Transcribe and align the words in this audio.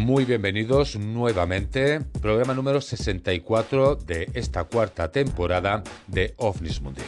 Muy 0.00 0.24
bienvenidos 0.24 0.96
nuevamente, 0.96 2.00
programa 2.22 2.54
número 2.54 2.80
64 2.80 3.96
de 3.96 4.30
esta 4.32 4.64
cuarta 4.64 5.12
temporada 5.12 5.82
de 6.06 6.32
OVNIS 6.38 6.80
Mundi 6.80 7.02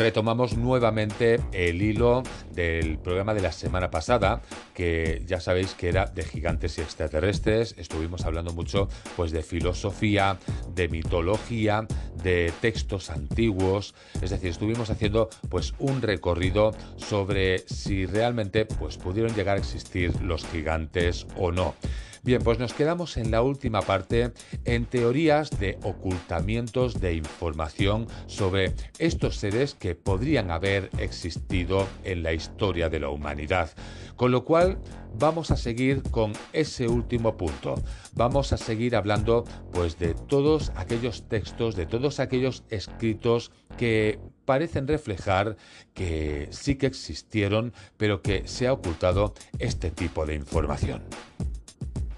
retomamos 0.00 0.56
nuevamente 0.56 1.40
el 1.52 1.82
hilo 1.82 2.22
del 2.52 2.98
programa 2.98 3.34
de 3.34 3.42
la 3.42 3.52
semana 3.52 3.90
pasada, 3.90 4.40
que 4.72 5.22
ya 5.26 5.40
sabéis 5.40 5.74
que 5.74 5.90
era 5.90 6.06
de 6.06 6.24
gigantes 6.24 6.78
y 6.78 6.80
extraterrestres. 6.80 7.74
Estuvimos 7.76 8.24
hablando 8.24 8.54
mucho 8.54 8.88
pues 9.14 9.30
de 9.30 9.42
filosofía, 9.42 10.38
de 10.74 10.88
mitología, 10.88 11.86
de 12.22 12.50
textos 12.62 13.10
antiguos, 13.10 13.94
es 14.22 14.30
decir, 14.30 14.48
estuvimos 14.48 14.88
haciendo 14.88 15.28
pues 15.50 15.74
un 15.78 16.00
recorrido 16.00 16.72
sobre 16.96 17.58
si 17.68 18.06
realmente 18.06 18.64
pues 18.64 18.96
pudieron 18.96 19.34
llegar 19.34 19.58
a 19.58 19.60
existir 19.60 20.18
los 20.22 20.46
gigantes 20.46 21.26
o 21.36 21.52
no. 21.52 21.74
Bien, 22.22 22.42
pues 22.42 22.58
nos 22.58 22.74
quedamos 22.74 23.16
en 23.16 23.30
la 23.30 23.40
última 23.40 23.80
parte 23.80 24.32
en 24.66 24.84
teorías 24.84 25.58
de 25.58 25.78
ocultamientos 25.82 27.00
de 27.00 27.14
información 27.14 28.06
sobre 28.26 28.74
estos 28.98 29.36
seres 29.36 29.74
que 29.74 29.94
podrían 29.94 30.50
haber 30.50 30.90
existido 30.98 31.88
en 32.04 32.22
la 32.22 32.34
historia 32.34 32.90
de 32.90 33.00
la 33.00 33.08
humanidad. 33.08 33.70
Con 34.16 34.32
lo 34.32 34.44
cual 34.44 34.78
vamos 35.18 35.50
a 35.50 35.56
seguir 35.56 36.02
con 36.10 36.34
ese 36.52 36.88
último 36.88 37.38
punto. 37.38 37.76
Vamos 38.12 38.52
a 38.52 38.58
seguir 38.58 38.96
hablando 38.96 39.44
pues 39.72 39.98
de 39.98 40.12
todos 40.12 40.72
aquellos 40.76 41.26
textos, 41.26 41.74
de 41.74 41.86
todos 41.86 42.20
aquellos 42.20 42.64
escritos 42.68 43.50
que 43.78 44.20
parecen 44.44 44.86
reflejar 44.86 45.56
que 45.94 46.48
sí 46.50 46.76
que 46.76 46.86
existieron, 46.86 47.72
pero 47.96 48.20
que 48.20 48.46
se 48.46 48.66
ha 48.66 48.74
ocultado 48.74 49.32
este 49.58 49.90
tipo 49.90 50.26
de 50.26 50.34
información. 50.34 51.02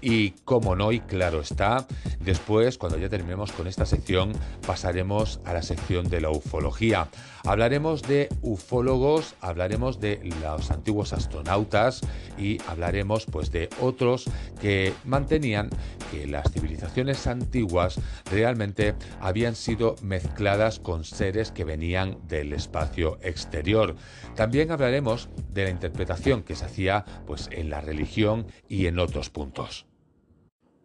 Y 0.05 0.31
como 0.43 0.75
no, 0.75 0.91
y 0.91 0.99
claro 0.99 1.39
está, 1.39 1.87
después, 2.19 2.77
cuando 2.77 2.97
ya 2.97 3.07
terminemos 3.07 3.53
con 3.53 3.67
esta 3.67 3.85
sección, 3.85 4.33
pasaremos 4.67 5.39
a 5.45 5.53
la 5.53 5.61
sección 5.61 6.09
de 6.09 6.19
la 6.19 6.29
ufología. 6.29 7.07
Hablaremos 7.45 8.01
de 8.01 8.27
ufólogos, 8.41 9.35
hablaremos 9.39 10.01
de 10.01 10.19
los 10.41 10.71
antiguos 10.71 11.13
astronautas 11.13 12.01
y 12.37 12.57
hablaremos 12.67 13.25
pues 13.25 13.49
de 13.51 13.69
otros 13.79 14.25
que 14.59 14.93
mantenían 15.05 15.69
que 16.11 16.27
las 16.27 16.51
civilizaciones 16.51 17.25
antiguas 17.25 17.97
realmente 18.29 18.95
habían 19.21 19.55
sido 19.55 19.95
mezcladas 20.01 20.79
con 20.79 21.05
seres 21.05 21.51
que 21.51 21.63
venían 21.63 22.17
del 22.27 22.51
espacio 22.51 23.19
exterior. 23.21 23.95
También 24.35 24.71
hablaremos 24.71 25.29
de 25.53 25.63
la 25.63 25.69
interpretación 25.69 26.43
que 26.43 26.55
se 26.55 26.65
hacía 26.65 27.05
pues 27.25 27.47
en 27.53 27.69
la 27.69 27.79
religión 27.79 28.47
y 28.67 28.87
en 28.87 28.99
otros 28.99 29.29
puntos. 29.29 29.85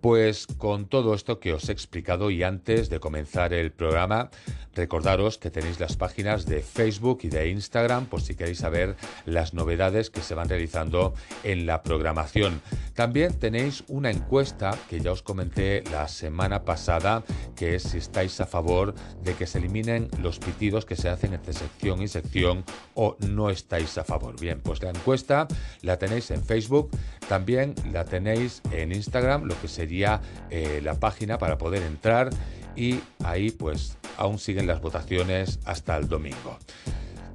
Pues 0.00 0.46
con 0.46 0.86
todo 0.86 1.12
esto 1.12 1.40
que 1.40 1.52
os 1.52 1.68
he 1.68 1.72
explicado 1.72 2.30
y 2.30 2.44
antes 2.44 2.88
de 2.88 3.00
comenzar 3.00 3.52
el 3.52 3.72
programa, 3.72 4.30
recordaros 4.74 5.38
que 5.38 5.50
tenéis 5.50 5.80
las 5.80 5.96
páginas 5.96 6.46
de 6.46 6.62
Facebook 6.62 7.20
y 7.22 7.28
de 7.28 7.48
Instagram 7.48 8.06
por 8.06 8.20
si 8.22 8.36
queréis 8.36 8.58
saber 8.58 8.94
las 9.26 9.54
novedades 9.54 10.08
que 10.08 10.20
se 10.20 10.36
van 10.36 10.48
realizando 10.48 11.14
en 11.42 11.66
la 11.66 11.82
programación. 11.82 12.62
También 12.94 13.38
tenéis 13.40 13.82
una 13.88 14.10
encuesta 14.10 14.78
que 14.88 15.00
ya 15.00 15.10
os 15.10 15.22
comenté 15.22 15.82
la 15.90 16.06
semana 16.06 16.64
pasada, 16.64 17.24
que 17.56 17.74
es 17.74 17.82
si 17.82 17.98
estáis 17.98 18.40
a 18.40 18.46
favor 18.46 18.94
de 19.24 19.34
que 19.34 19.48
se 19.48 19.58
eliminen 19.58 20.08
los 20.22 20.38
pitidos 20.38 20.84
que 20.84 20.94
se 20.94 21.08
hacen 21.08 21.34
entre 21.34 21.52
sección 21.52 22.02
y 22.02 22.08
sección 22.08 22.64
o 22.94 23.16
no 23.18 23.50
estáis 23.50 23.98
a 23.98 24.04
favor. 24.04 24.38
Bien, 24.38 24.60
pues 24.60 24.80
la 24.80 24.90
encuesta 24.90 25.48
la 25.82 25.98
tenéis 25.98 26.30
en 26.30 26.44
Facebook, 26.44 26.90
también 27.28 27.74
la 27.92 28.04
tenéis 28.04 28.62
en 28.72 28.92
Instagram, 28.92 29.44
lo 29.44 29.60
que 29.60 29.68
sería 29.68 30.20
eh, 30.50 30.80
la 30.82 30.94
página 30.94 31.38
para 31.38 31.58
poder 31.58 31.82
entrar 31.82 32.30
y 32.74 33.00
ahí 33.24 33.50
pues 33.50 33.96
aún 34.16 34.38
siguen 34.38 34.66
las 34.66 34.80
votaciones 34.80 35.58
hasta 35.64 35.96
el 35.96 36.08
domingo. 36.08 36.58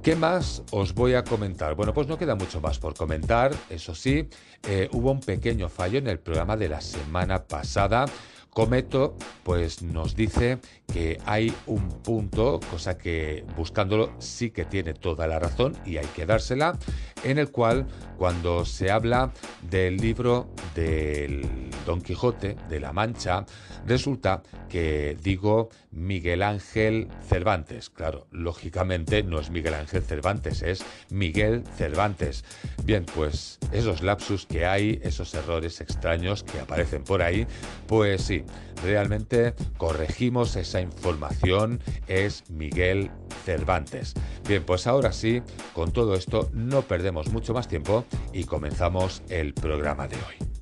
¿Qué 0.02 0.16
más 0.16 0.62
os 0.70 0.92
voy 0.94 1.14
a 1.14 1.24
comentar? 1.24 1.74
Bueno, 1.74 1.94
pues 1.94 2.06
no 2.08 2.18
queda 2.18 2.34
mucho 2.34 2.60
más 2.60 2.78
por 2.78 2.94
comentar, 2.94 3.54
eso 3.70 3.94
sí, 3.94 4.28
eh, 4.68 4.88
hubo 4.92 5.10
un 5.10 5.20
pequeño 5.20 5.70
fallo 5.70 5.98
en 5.98 6.08
el 6.08 6.18
programa 6.18 6.56
de 6.58 6.68
la 6.68 6.82
semana 6.82 7.44
pasada. 7.44 8.04
Cometo 8.54 9.16
pues 9.42 9.82
nos 9.82 10.14
dice 10.14 10.58
que 10.92 11.18
hay 11.26 11.52
un 11.66 11.88
punto, 11.88 12.60
cosa 12.70 12.96
que 12.96 13.44
buscándolo 13.56 14.12
sí 14.18 14.50
que 14.50 14.64
tiene 14.64 14.94
toda 14.94 15.26
la 15.26 15.38
razón 15.38 15.76
y 15.84 15.96
hay 15.96 16.06
que 16.14 16.24
dársela, 16.24 16.78
en 17.24 17.38
el 17.38 17.50
cual 17.50 17.86
cuando 18.16 18.64
se 18.64 18.90
habla 18.90 19.32
del 19.68 19.96
libro 19.96 20.50
del 20.74 21.70
Don 21.84 22.00
Quijote 22.00 22.56
de 22.68 22.80
la 22.80 22.92
Mancha, 22.92 23.44
resulta 23.86 24.42
que 24.68 25.16
digo 25.20 25.68
Miguel 25.90 26.42
Ángel 26.42 27.08
Cervantes. 27.28 27.90
Claro, 27.90 28.26
lógicamente 28.30 29.22
no 29.22 29.40
es 29.40 29.50
Miguel 29.50 29.74
Ángel 29.74 30.02
Cervantes, 30.02 30.62
es 30.62 30.84
Miguel 31.10 31.64
Cervantes. 31.76 32.44
Bien, 32.84 33.04
pues 33.04 33.58
esos 33.72 34.02
lapsus 34.02 34.46
que 34.46 34.64
hay, 34.64 35.00
esos 35.02 35.34
errores 35.34 35.80
extraños 35.80 36.44
que 36.44 36.60
aparecen 36.60 37.04
por 37.04 37.22
ahí, 37.22 37.46
pues 37.86 38.22
sí, 38.22 38.43
realmente 38.82 39.54
corregimos 39.76 40.56
esa 40.56 40.80
información, 40.80 41.80
es 42.06 42.48
Miguel 42.50 43.10
Cervantes. 43.44 44.14
Bien, 44.46 44.64
pues 44.64 44.86
ahora 44.86 45.12
sí, 45.12 45.42
con 45.72 45.92
todo 45.92 46.14
esto 46.14 46.50
no 46.52 46.82
perdemos 46.82 47.32
mucho 47.32 47.54
más 47.54 47.68
tiempo 47.68 48.04
y 48.32 48.44
comenzamos 48.44 49.22
el 49.28 49.54
programa 49.54 50.06
de 50.08 50.16
hoy. 50.16 50.53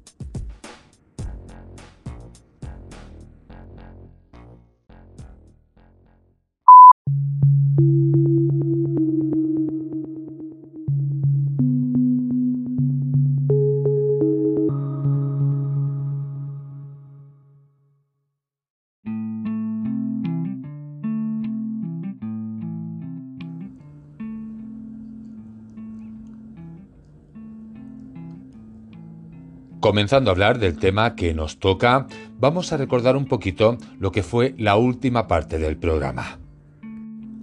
Comenzando 29.92 30.30
a 30.30 30.32
hablar 30.32 30.58
del 30.58 30.78
tema 30.78 31.14
que 31.16 31.34
nos 31.34 31.58
toca, 31.58 32.06
vamos 32.40 32.72
a 32.72 32.78
recordar 32.78 33.14
un 33.14 33.26
poquito 33.26 33.76
lo 33.98 34.10
que 34.10 34.22
fue 34.22 34.54
la 34.56 34.76
última 34.76 35.28
parte 35.28 35.58
del 35.58 35.76
programa. 35.76 36.38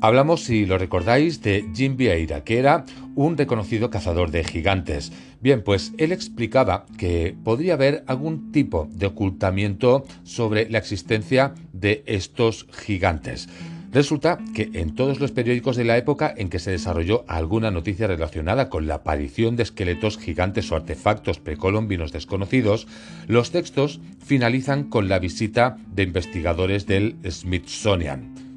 Hablamos, 0.02 0.46
si 0.46 0.66
lo 0.66 0.80
recordáis, 0.80 1.44
de 1.44 1.70
Jim 1.76 1.96
Vieira, 1.96 2.44
que 2.44 2.58
era 2.58 2.86
un 3.14 3.38
reconocido 3.38 3.92
cazador 3.92 4.32
de 4.32 4.44
gigantes. 4.44 5.12
Bien, 5.40 5.62
pues 5.64 5.94
él 6.00 6.12
explicaba 6.12 6.88
que 6.98 7.38
podría 7.44 7.76
haber 7.76 8.04
algún 8.08 8.52
tipo 8.52 8.90
de 8.94 9.06
ocultamiento 9.06 10.06
sobre 10.24 10.68
la 10.72 10.80
existencia 10.80 11.54
de 11.72 12.02
estos 12.08 12.66
gigantes. 12.72 13.48
Resulta 13.92 14.38
que 14.54 14.70
en 14.74 14.94
todos 14.94 15.20
los 15.20 15.32
periódicos 15.32 15.76
de 15.76 15.84
la 15.84 15.98
época 15.98 16.32
en 16.38 16.50
que 16.50 16.60
se 16.60 16.72
desarrolló 16.72 17.26
alguna 17.28 17.72
noticia 17.72 18.06
relacionada 18.06 18.70
con 18.70 18.88
la 18.88 18.96
aparición 18.96 19.56
de 19.56 19.64
esqueletos 19.64 20.20
gigantes 20.20 20.72
o 20.72 20.76
artefactos 20.76 21.40
precolombinos 21.40 22.12
desconocidos, 22.12 22.88
los 23.28 23.50
textos 23.50 24.00
finalizan 24.24 24.84
con 24.84 25.10
la 25.10 25.18
visita 25.18 25.78
de 25.92 26.04
investigadores 26.04 26.86
del 26.86 27.16
Smithsonian. 27.28 28.49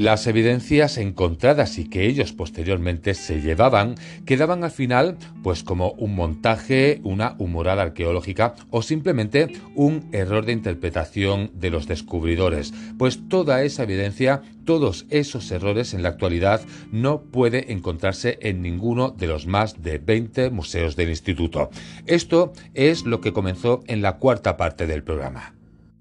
Las 0.00 0.26
evidencias 0.26 0.96
encontradas 0.96 1.76
y 1.76 1.86
que 1.86 2.06
ellos 2.06 2.32
posteriormente 2.32 3.12
se 3.12 3.42
llevaban 3.42 3.96
quedaban 4.24 4.64
al 4.64 4.70
final 4.70 5.18
pues 5.42 5.62
como 5.62 5.90
un 5.90 6.14
montaje, 6.14 7.02
una 7.04 7.34
humorada 7.36 7.82
arqueológica 7.82 8.54
o 8.70 8.80
simplemente 8.80 9.52
un 9.74 10.08
error 10.12 10.46
de 10.46 10.52
interpretación 10.52 11.50
de 11.52 11.68
los 11.68 11.86
descubridores, 11.86 12.72
pues 12.96 13.28
toda 13.28 13.62
esa 13.62 13.82
evidencia, 13.82 14.40
todos 14.64 15.04
esos 15.10 15.50
errores 15.50 15.92
en 15.92 16.02
la 16.02 16.08
actualidad 16.08 16.62
no 16.90 17.20
puede 17.24 17.70
encontrarse 17.70 18.38
en 18.40 18.62
ninguno 18.62 19.10
de 19.10 19.26
los 19.26 19.46
más 19.46 19.82
de 19.82 19.98
20 19.98 20.48
museos 20.48 20.96
del 20.96 21.10
instituto. 21.10 21.68
Esto 22.06 22.54
es 22.72 23.04
lo 23.04 23.20
que 23.20 23.34
comenzó 23.34 23.82
en 23.86 24.00
la 24.00 24.16
cuarta 24.16 24.56
parte 24.56 24.86
del 24.86 25.02
programa. 25.02 25.59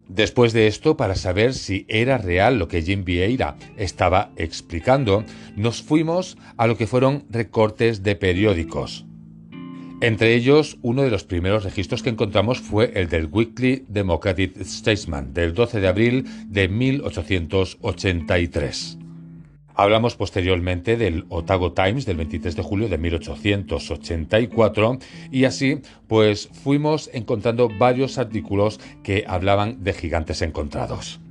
Después 0.09 0.51
de 0.53 0.67
esto, 0.67 0.97
para 0.97 1.15
saber 1.15 1.53
si 1.53 1.85
era 1.87 2.17
real 2.17 2.57
lo 2.57 2.67
que 2.67 2.81
Jim 2.81 3.05
Vieira 3.05 3.57
estaba 3.77 4.31
explicando, 4.35 5.23
nos 5.55 5.83
fuimos 5.83 6.35
a 6.57 6.65
lo 6.65 6.77
que 6.77 6.87
fueron 6.87 7.25
recortes 7.29 8.01
de 8.01 8.15
periódicos. 8.15 9.05
Entre 10.01 10.33
ellos, 10.33 10.79
uno 10.81 11.03
de 11.03 11.11
los 11.11 11.25
primeros 11.25 11.63
registros 11.63 12.01
que 12.01 12.09
encontramos 12.09 12.59
fue 12.59 12.91
el 12.95 13.07
del 13.09 13.27
Weekly 13.27 13.85
Democratic 13.87 14.59
Statesman 14.63 15.31
del 15.33 15.53
12 15.53 15.79
de 15.79 15.87
abril 15.87 16.25
de 16.47 16.67
1883. 16.69 18.98
Hablamos 19.79 20.17
posteriormente 20.17 20.97
del 20.97 21.23
Otago 21.29 21.71
Times 21.71 22.05
del 22.05 22.17
23 22.17 22.53
de 22.53 22.63
julio 22.63 22.89
de 22.89 22.97
1884 22.97 24.99
y 25.31 25.45
así 25.45 25.79
pues 26.05 26.49
fuimos 26.51 27.09
encontrando 27.13 27.69
varios 27.69 28.17
artículos 28.17 28.81
que 29.03 29.23
hablaban 29.25 29.81
de 29.81 29.93
gigantes 29.93 30.41
encontrados. 30.41 31.21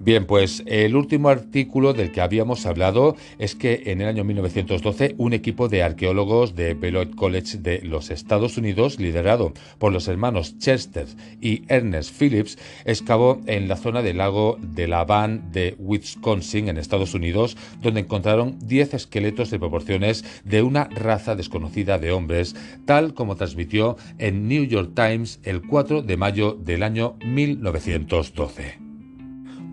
Bien, 0.00 0.26
pues 0.26 0.64
el 0.66 0.96
último 0.96 1.28
artículo 1.28 1.92
del 1.92 2.10
que 2.10 2.20
habíamos 2.20 2.66
hablado 2.66 3.16
es 3.38 3.54
que 3.54 3.84
en 3.86 4.00
el 4.00 4.08
año 4.08 4.24
1912 4.24 5.14
un 5.18 5.32
equipo 5.32 5.68
de 5.68 5.84
arqueólogos 5.84 6.56
de 6.56 6.74
Beloit 6.74 7.14
College 7.14 7.58
de 7.58 7.80
los 7.82 8.10
Estados 8.10 8.58
Unidos, 8.58 8.98
liderado 8.98 9.54
por 9.78 9.92
los 9.92 10.08
hermanos 10.08 10.58
Chester 10.58 11.06
y 11.40 11.62
Ernest 11.68 12.20
Phillips, 12.20 12.58
excavó 12.84 13.40
en 13.46 13.68
la 13.68 13.76
zona 13.76 14.02
del 14.02 14.18
lago 14.18 14.58
de 14.60 14.88
la 14.88 15.04
Van 15.04 15.52
de 15.52 15.76
Wisconsin, 15.78 16.68
en 16.68 16.76
Estados 16.76 17.14
Unidos, 17.14 17.56
donde 17.80 18.00
encontraron 18.00 18.58
10 18.58 18.94
esqueletos 18.94 19.50
de 19.50 19.60
proporciones 19.60 20.24
de 20.44 20.62
una 20.62 20.84
raza 20.84 21.36
desconocida 21.36 21.98
de 21.98 22.10
hombres, 22.10 22.56
tal 22.84 23.14
como 23.14 23.36
transmitió 23.36 23.96
en 24.18 24.48
New 24.48 24.64
York 24.64 24.90
Times 24.94 25.38
el 25.44 25.62
4 25.62 26.02
de 26.02 26.16
mayo 26.16 26.58
del 26.60 26.82
año 26.82 27.14
1912. 27.24 28.83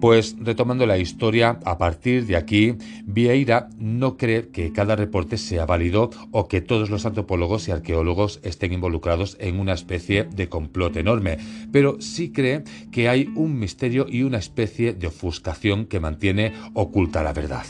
Pues 0.02 0.36
retomando 0.40 0.88
la 0.88 0.98
historia, 0.98 1.60
a 1.64 1.78
partir 1.78 2.26
de 2.26 2.36
aquí, 2.36 2.74
Vieira 3.06 3.70
no 3.78 4.18
cree 4.18 4.50
que 4.50 4.74
cada 4.74 4.96
reporte 4.96 5.38
sea 5.38 5.68
válido 5.68 6.10
o 6.32 6.48
que 6.48 6.60
todos 6.60 6.90
los 6.90 7.06
antropólogos 7.06 7.68
y 7.68 7.72
arqueólogos 7.72 8.40
estén 8.42 8.74
involucrados 8.74 9.38
en 9.40 9.60
una 9.60 9.74
especie 9.74 10.24
de 10.24 10.50
complot 10.50 10.98
enorme, 10.98 11.38
pero 11.72 12.02
sí 12.02 12.32
cree 12.32 12.64
que 12.92 13.10
hay 13.10 13.30
un 13.36 13.60
misterio 13.60 14.08
y 14.10 14.24
una 14.24 14.40
especie 14.40 14.94
de 14.94 15.06
ofuscación 15.06 15.86
que 15.86 16.00
mantiene 16.00 16.54
oculta 16.74 17.22
la 17.22 17.34
verdad. 17.34 17.66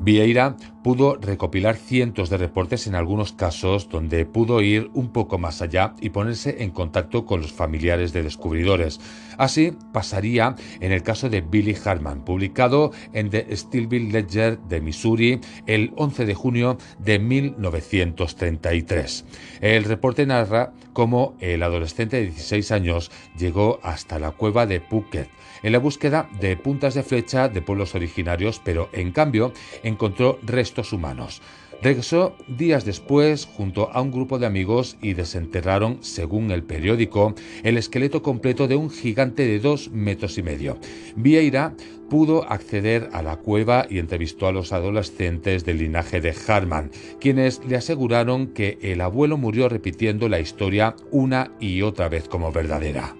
Vieira 0.00 0.56
pudo 0.84 1.16
recopilar 1.16 1.76
cientos 1.76 2.30
de 2.30 2.38
reportes 2.38 2.86
en 2.86 2.94
algunos 2.94 3.32
casos 3.32 3.88
donde 3.88 4.24
pudo 4.24 4.62
ir 4.62 4.90
un 4.94 5.12
poco 5.12 5.38
más 5.38 5.60
allá 5.60 5.94
y 6.00 6.10
ponerse 6.10 6.62
en 6.62 6.70
contacto 6.70 7.26
con 7.26 7.42
los 7.42 7.52
familiares 7.52 8.12
de 8.12 8.22
descubridores. 8.22 9.00
Así 9.38 9.72
pasaría 9.92 10.54
en 10.80 10.92
el 10.92 11.02
caso 11.02 11.28
de 11.28 11.40
Billy 11.40 11.76
Harman, 11.84 12.24
publicado 12.24 12.92
en 13.12 13.28
The 13.28 13.54
Stillville 13.56 14.12
Ledger 14.12 14.60
de 14.60 14.80
Missouri 14.80 15.40
el 15.66 15.92
11 15.96 16.26
de 16.26 16.34
junio 16.34 16.78
de 17.00 17.18
1933. 17.18 19.24
El 19.60 19.84
reporte 19.84 20.26
narra 20.26 20.72
cómo 20.92 21.34
el 21.40 21.62
adolescente 21.62 22.18
de 22.18 22.26
16 22.26 22.72
años 22.72 23.10
llegó 23.36 23.80
hasta 23.82 24.18
la 24.18 24.30
cueva 24.30 24.66
de 24.66 24.80
Phuket 24.80 25.28
en 25.62 25.72
la 25.72 25.78
búsqueda 25.78 26.28
de 26.40 26.56
puntas 26.56 26.94
de 26.94 27.02
flecha 27.02 27.48
de 27.48 27.62
pueblos 27.62 27.94
originarios, 27.94 28.60
pero 28.64 28.88
en 28.92 29.12
cambio 29.12 29.52
encontró 29.82 30.38
restos 30.42 30.92
humanos. 30.92 31.42
Regresó 31.80 32.36
días 32.48 32.84
después 32.84 33.46
junto 33.46 33.90
a 33.92 34.00
un 34.00 34.10
grupo 34.10 34.40
de 34.40 34.46
amigos 34.46 34.96
y 35.00 35.14
desenterraron, 35.14 35.98
según 36.00 36.50
el 36.50 36.64
periódico, 36.64 37.34
el 37.62 37.78
esqueleto 37.78 38.20
completo 38.20 38.66
de 38.66 38.74
un 38.74 38.90
gigante 38.90 39.46
de 39.46 39.60
dos 39.60 39.90
metros 39.92 40.38
y 40.38 40.42
medio. 40.42 40.78
Vieira 41.14 41.74
pudo 42.10 42.50
acceder 42.50 43.10
a 43.12 43.22
la 43.22 43.36
cueva 43.36 43.86
y 43.88 43.98
entrevistó 43.98 44.48
a 44.48 44.52
los 44.52 44.72
adolescentes 44.72 45.64
del 45.64 45.78
linaje 45.78 46.20
de 46.20 46.34
Harman, 46.48 46.90
quienes 47.20 47.60
le 47.64 47.76
aseguraron 47.76 48.48
que 48.48 48.78
el 48.82 49.00
abuelo 49.00 49.36
murió 49.36 49.68
repitiendo 49.68 50.28
la 50.28 50.40
historia 50.40 50.96
una 51.12 51.52
y 51.60 51.82
otra 51.82 52.08
vez 52.08 52.28
como 52.28 52.50
verdadera. 52.50 53.17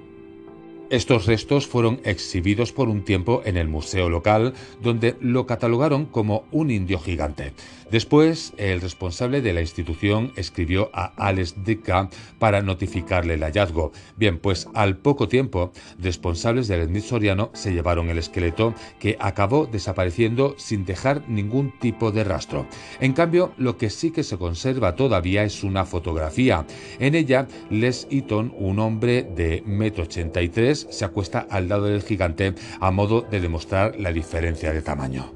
Estos 0.91 1.27
restos 1.27 1.67
fueron 1.67 2.01
exhibidos 2.05 2.73
por 2.73 2.89
un 2.89 3.05
tiempo 3.05 3.43
en 3.45 3.59
el 3.59 3.69
museo 3.69 4.09
local, 4.09 4.55
donde 4.81 5.17
lo 5.21 5.47
catalogaron 5.47 6.07
como 6.07 6.47
un 6.51 6.71
indio 6.71 6.99
gigante. 6.99 7.53
Después, 7.91 8.53
el 8.59 8.81
responsable 8.83 9.41
de 9.41 9.53
la 9.55 9.63
institución 9.63 10.33
escribió 10.37 10.91
a 10.93 11.13
Alex 11.17 11.63
Dicka 11.65 12.11
para 12.39 12.61
notificarle 12.61 13.35
el 13.35 13.43
hallazgo. 13.43 13.93
Bien, 14.17 14.39
pues 14.39 14.69
al 14.75 14.99
poco 14.99 15.29
tiempo, 15.29 15.73
responsables 15.99 16.69
del 16.69 16.87
Smithsoniano 16.87 17.51
se 17.55 17.73
llevaron 17.73 18.11
el 18.11 18.19
esqueleto 18.19 18.75
que 18.99 19.17
acabó 19.21 19.67
desapareciendo 19.67 20.55
sin 20.59 20.85
dejar 20.85 21.29
ningún 21.29 21.73
tipo 21.79 22.13
de 22.13 22.25
rastro. 22.25 22.67
En 23.01 23.15
cambio, 23.15 23.53
lo 23.57 23.79
que 23.79 23.89
sí 23.89 24.11
que 24.11 24.23
se 24.23 24.37
conserva 24.37 24.95
todavía 24.95 25.45
es 25.45 25.65
una 25.65 25.87
fotografía. 25.87 26.67
En 26.99 27.15
ella, 27.15 27.49
Les 27.71 28.07
Eaton, 28.11 28.55
un 28.59 28.79
hombre 28.81 29.23
de 29.23 29.65
1,83 29.65 30.78
m, 30.78 30.78
se 30.91 31.05
acuesta 31.05 31.47
al 31.51 31.69
lado 31.69 31.87
del 31.87 32.03
gigante 32.03 32.55
a 32.81 32.91
modo 32.91 33.23
de 33.23 33.41
demostrar 33.41 33.99
la 33.99 34.13
diferencia 34.13 34.73
de 34.73 34.83
tamaño. 34.83 35.33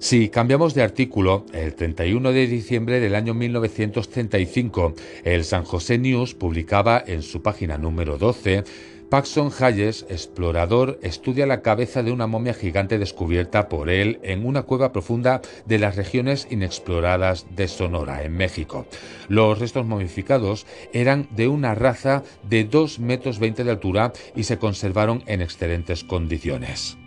Si 0.00 0.28
cambiamos 0.28 0.74
de 0.74 0.82
artículo, 0.82 1.44
el 1.52 1.74
31 1.74 2.30
de 2.30 2.46
diciembre 2.46 3.00
del 3.00 3.16
año 3.16 3.34
1935, 3.34 4.94
el 5.24 5.44
San 5.44 5.64
José 5.64 5.98
News 5.98 6.34
publicaba 6.34 7.02
en 7.04 7.22
su 7.22 7.42
página 7.42 7.78
número 7.78 8.16
12 8.16 8.62
Paxson 9.10 9.50
Hayes, 9.58 10.04
explorador, 10.10 10.98
estudia 11.02 11.46
la 11.46 11.62
cabeza 11.62 12.02
de 12.02 12.12
una 12.12 12.26
momia 12.26 12.52
gigante 12.52 12.98
descubierta 12.98 13.70
por 13.70 13.88
él 13.88 14.20
en 14.22 14.44
una 14.44 14.64
cueva 14.64 14.92
profunda 14.92 15.40
de 15.64 15.78
las 15.78 15.96
regiones 15.96 16.46
inexploradas 16.50 17.46
de 17.56 17.68
Sonora, 17.68 18.22
en 18.22 18.36
México. 18.36 18.86
Los 19.28 19.58
restos 19.58 19.86
momificados 19.86 20.66
eran 20.92 21.26
de 21.30 21.48
una 21.48 21.74
raza 21.74 22.22
de 22.50 22.64
2 22.64 22.98
metros 22.98 23.38
20 23.38 23.64
de 23.64 23.70
altura 23.70 24.12
y 24.36 24.42
se 24.42 24.58
conservaron 24.58 25.22
en 25.26 25.40
excelentes 25.40 26.04
condiciones. 26.04 26.98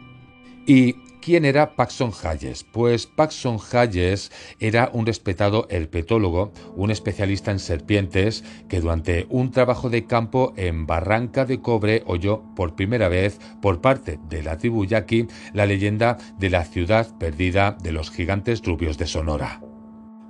Y 0.66 0.96
¿Quién 1.22 1.46
era 1.46 1.76
Paxson 1.76 2.12
Hayes? 2.24 2.64
Pues 2.64 3.06
Paxson 3.06 3.60
Hayes 3.72 4.32
era 4.60 4.90
un 4.92 5.06
respetado 5.06 5.68
herpetólogo, 5.70 6.52
un 6.76 6.90
especialista 6.90 7.52
en 7.52 7.60
serpientes, 7.60 8.44
que 8.68 8.82
durante 8.82 9.28
un 9.30 9.52
trabajo 9.52 9.92
de 9.92 10.08
campo 10.08 10.52
en 10.58 10.88
Barranca 10.88 11.46
de 11.46 11.62
Cobre 11.62 12.02
oyó 12.08 12.42
por 12.56 12.76
primera 12.76 13.08
vez 13.08 13.38
por 13.62 13.82
parte 13.82 14.20
de 14.30 14.42
la 14.42 14.58
tribu 14.58 14.84
yaqui 14.86 15.28
la 15.54 15.68
leyenda 15.68 16.18
de 16.40 16.50
la 16.50 16.66
ciudad 16.66 17.16
perdida 17.20 17.78
de 17.84 17.92
los 17.92 18.10
gigantes 18.10 18.64
rubios 18.64 18.98
de 18.98 19.06
Sonora. 19.06 19.62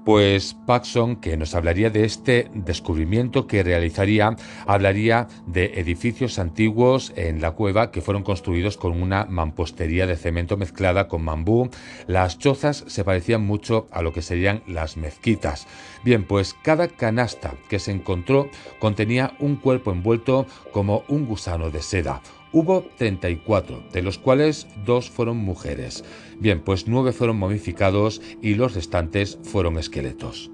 Pues 0.04 0.56
Paxson, 0.66 1.18
que 1.18 1.38
nos 1.38 1.54
hablaría 1.54 1.92
de 1.92 2.06
este 2.06 2.50
descubrimiento 2.56 3.46
que 3.46 3.62
realizaría, 3.62 4.36
hablaría 4.66 5.28
de 5.46 5.80
edificios 5.80 6.40
antiguos 6.40 7.14
en 7.16 7.40
la 7.40 7.52
cueva 7.52 7.92
que 7.92 8.02
fueron 8.02 8.24
construidos 8.24 8.78
con 8.78 9.00
una 9.00 9.26
mampostería 9.26 10.08
de 10.08 10.18
cemento 10.18 10.58
mezclada 10.58 11.08
con 11.08 11.24
bambú. 11.24 11.70
Las 12.08 12.40
chozas 12.40 12.84
se 12.88 13.04
parecían 13.04 13.46
mucho 13.46 13.88
a 13.92 14.02
lo 14.02 14.12
que 14.12 14.24
serían 14.24 14.64
las 14.66 14.98
mezquitas. 14.98 15.68
Bien, 16.04 16.26
pues 16.26 16.56
cada 16.64 16.88
canasta 16.88 17.54
que 17.70 17.78
se 17.78 17.92
encontró 17.92 18.50
contenía 18.80 19.36
un 19.38 19.56
cuerpo 19.56 19.92
envuelto 19.92 20.48
como 20.72 21.04
un 21.10 21.28
gusano 21.28 21.70
de 21.70 21.84
seda 21.84 22.24
Hubo 22.54 22.84
34, 22.98 23.82
de 23.94 24.02
los 24.02 24.18
cuales 24.18 24.68
dos 24.86 25.10
fueron 25.10 25.38
mujeres. 25.38 26.04
Bien, 26.42 26.60
pues 26.60 26.88
nueve 26.88 27.12
fueron 27.12 27.38
momificados 27.38 28.20
y 28.42 28.56
los 28.56 28.74
restantes 28.74 29.38
fueron 29.44 29.78
esqueletos. 29.78 30.50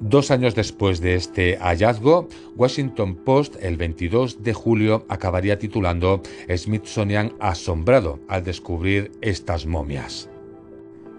Dos 0.00 0.32
años 0.32 0.56
después 0.56 1.00
de 1.00 1.14
este 1.14 1.56
hallazgo, 1.58 2.28
Washington 2.56 3.14
Post 3.14 3.54
el 3.60 3.76
22 3.76 4.42
de 4.42 4.52
julio 4.52 5.06
acabaría 5.08 5.56
titulando 5.56 6.20
Smithsonian 6.52 7.32
asombrado 7.38 8.18
al 8.26 8.42
descubrir 8.42 9.12
estas 9.20 9.66
momias. 9.66 10.28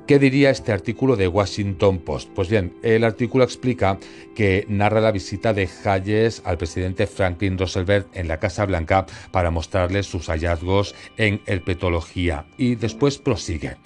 ¿Qué 0.07 0.19
diría 0.19 0.51
este 0.51 0.71
artículo 0.71 1.15
de 1.15 1.27
Washington 1.27 1.97
Post? 1.97 2.29
Pues 2.35 2.47
bien, 2.47 2.75
el 2.83 3.03
artículo 3.03 3.43
explica 3.43 3.97
que 4.35 4.63
narra 4.69 5.01
la 5.01 5.11
visita 5.11 5.51
de 5.51 5.67
Hayes 5.83 6.43
al 6.45 6.59
presidente 6.59 7.07
Franklin 7.07 7.57
Roosevelt 7.57 8.15
en 8.15 8.27
la 8.27 8.39
Casa 8.39 8.67
Blanca 8.67 9.07
para 9.31 9.49
mostrarle 9.49 10.03
sus 10.03 10.27
hallazgos 10.27 10.93
en 11.17 11.41
herpetología 11.47 12.45
y 12.55 12.75
después 12.75 13.17
prosigue. 13.17 13.77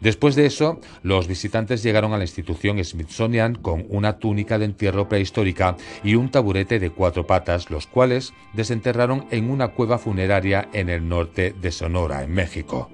Después 0.00 0.34
de 0.34 0.46
eso, 0.46 0.80
los 1.02 1.28
visitantes 1.28 1.82
llegaron 1.82 2.14
a 2.14 2.18
la 2.18 2.24
institución 2.24 2.82
Smithsonian 2.82 3.54
con 3.54 3.84
una 3.90 4.18
túnica 4.18 4.58
de 4.58 4.64
entierro 4.64 5.10
prehistórica 5.10 5.76
y 6.02 6.14
un 6.14 6.30
taburete 6.30 6.78
de 6.78 6.88
cuatro 6.88 7.26
patas, 7.26 7.70
los 7.70 7.86
cuales 7.86 8.32
desenterraron 8.54 9.26
en 9.30 9.50
una 9.50 9.68
cueva 9.68 9.98
funeraria 9.98 10.70
en 10.72 10.88
el 10.88 11.06
norte 11.06 11.54
de 11.60 11.70
Sonora, 11.70 12.22
en 12.22 12.32
México. 12.32 12.90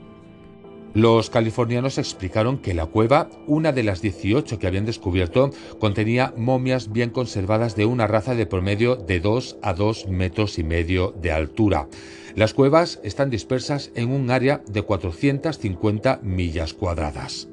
Los 0.95 1.31
californianos 1.31 1.97
explicaron 1.97 2.59
que 2.59 2.75
la 2.75 2.85
cueva, 2.85 3.31
una 3.47 3.73
de 3.73 3.83
las 3.83 4.03
18 4.03 4.59
que 4.59 4.67
habían 4.67 4.85
descubierto, 4.85 5.51
contenía 5.79 6.35
momias 6.37 6.93
bien 6.93 7.09
conservadas 7.09 7.77
de 7.77 7.87
una 7.87 8.07
raza 8.07 8.35
de 8.35 8.45
promedio 8.45 8.97
de 8.97 9.21
2 9.21 9.57
a 9.63 9.73
2 9.73 10.09
metros 10.09 10.59
y 10.59 10.65
medio 10.65 11.13
de 11.13 11.33
altura. 11.33 11.89
Las 12.35 12.53
cuevas 12.53 13.01
están 13.05 13.31
dispersas 13.31 13.91
en 13.95 14.11
un 14.11 14.31
área 14.31 14.63
de 14.67 14.83
450 14.83 16.21
millas 16.23 16.75
cuadradas. 16.75 17.49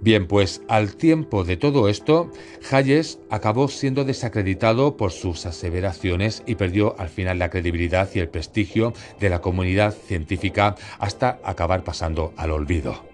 Bien, 0.00 0.26
pues 0.26 0.62
al 0.68 0.94
tiempo 0.94 1.42
de 1.44 1.56
todo 1.56 1.88
esto, 1.88 2.30
Hayes 2.70 3.18
acabó 3.30 3.66
siendo 3.68 4.04
desacreditado 4.04 4.96
por 4.96 5.10
sus 5.10 5.46
aseveraciones 5.46 6.42
y 6.46 6.54
perdió 6.54 6.94
al 6.98 7.08
final 7.08 7.38
la 7.38 7.50
credibilidad 7.50 8.08
y 8.14 8.20
el 8.20 8.28
prestigio 8.28 8.92
de 9.18 9.30
la 9.30 9.40
comunidad 9.40 9.94
científica 9.94 10.76
hasta 10.98 11.40
acabar 11.42 11.82
pasando 11.82 12.32
al 12.36 12.50
olvido. 12.52 13.04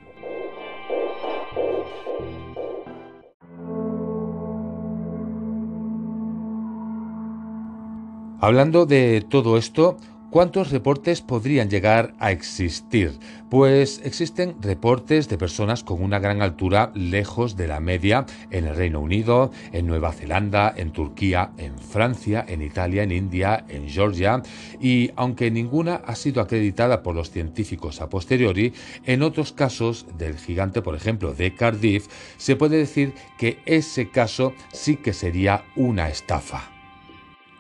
Hablando 8.41 8.87
de 8.87 9.25
todo 9.31 9.57
esto, 9.57 9.99
¿Cuántos 10.33 10.71
reportes 10.71 11.21
podrían 11.21 11.69
llegar 11.69 12.15
a 12.19 12.33
existir? 12.33 13.19
Pues 13.51 14.01
existen 14.03 14.57
reportes 14.62 15.29
de 15.29 15.37
personas 15.37 15.85
con 15.85 16.03
una 16.03 16.21
gran 16.21 16.41
altura 16.41 16.91
lejos 16.95 17.55
de 17.55 17.69
la 17.69 17.81
media 17.81 18.25
en 18.51 18.67
el 18.67 18.75
Reino 18.75 19.01
Unido, 19.01 19.51
en 19.73 19.87
Nueva 19.87 20.11
Zelanda, 20.11 20.73
en 20.75 20.91
Turquía, 20.91 21.51
en 21.59 21.79
Francia, 21.79 22.47
en 22.49 22.62
Italia, 22.62 23.03
en 23.03 23.12
India, 23.12 23.67
en 23.69 23.91
Georgia 23.91 24.43
y 24.81 25.11
aunque 25.17 25.51
ninguna 25.51 25.97
ha 25.97 26.15
sido 26.15 26.41
acreditada 26.41 27.03
por 27.03 27.15
los 27.15 27.31
científicos 27.31 28.01
a 28.01 28.09
posteriori, 28.09 28.73
en 29.05 29.23
otros 29.23 29.53
casos 29.53 30.07
del 30.17 30.39
gigante, 30.39 30.81
por 30.81 30.95
ejemplo, 30.95 31.35
de 31.35 31.55
Cardiff, 31.55 32.07
se 32.39 32.57
puede 32.57 32.79
decir 32.79 33.12
que 33.37 33.59
ese 33.67 34.09
caso 34.09 34.55
sí 34.73 34.97
que 34.97 35.12
sería 35.12 35.67
una 35.77 36.09
estafa. 36.09 36.72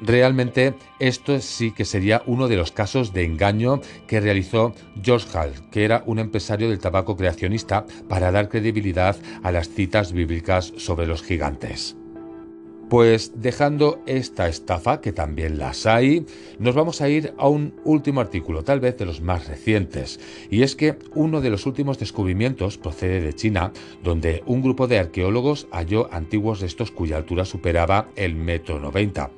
Realmente 0.04 0.74
esto 0.98 1.38
sí 1.38 1.70
que 1.70 1.84
sería 1.84 2.22
uno 2.26 2.48
de 2.48 2.56
los 2.56 2.72
casos 2.72 3.12
de 3.12 3.24
engaño 3.24 3.80
que 4.08 4.20
realizó 4.20 4.74
George 5.00 5.28
Hall, 5.32 5.52
que 5.70 5.84
era 5.84 6.02
un 6.06 6.18
empresario 6.18 6.68
del 6.68 6.80
tabaco 6.80 7.16
creacionista, 7.16 7.86
para 8.08 8.32
dar 8.32 8.48
credibilidad 8.48 9.16
a 9.44 9.52
las 9.52 9.68
citas 9.68 10.12
bíblicas 10.12 10.72
sobre 10.76 11.06
los 11.06 11.22
gigantes. 11.22 11.96
Pues 12.90 13.40
dejando 13.40 14.02
esta 14.06 14.48
estafa, 14.48 15.00
que 15.00 15.12
también 15.12 15.56
las 15.56 15.86
hay, 15.86 16.26
nos 16.58 16.74
vamos 16.74 17.00
a 17.00 17.08
ir 17.08 17.32
a 17.38 17.48
un 17.48 17.72
último 17.84 18.20
artículo, 18.20 18.64
tal 18.64 18.80
vez 18.80 18.98
de 18.98 19.06
los 19.06 19.20
más 19.20 19.46
recientes, 19.46 20.18
y 20.50 20.62
es 20.62 20.74
que 20.74 20.98
uno 21.14 21.40
de 21.40 21.48
los 21.48 21.64
últimos 21.64 21.98
descubrimientos 21.98 22.76
procede 22.76 23.20
de 23.20 23.34
China, 23.34 23.72
donde 24.02 24.42
un 24.46 24.62
grupo 24.62 24.88
de 24.88 24.98
arqueólogos 24.98 25.68
halló 25.70 26.12
antiguos 26.12 26.60
restos 26.60 26.90
cuya 26.90 27.16
altura 27.16 27.44
superaba 27.44 28.08
el 28.16 28.34
metro 28.34 28.80
noventa. 28.80 29.30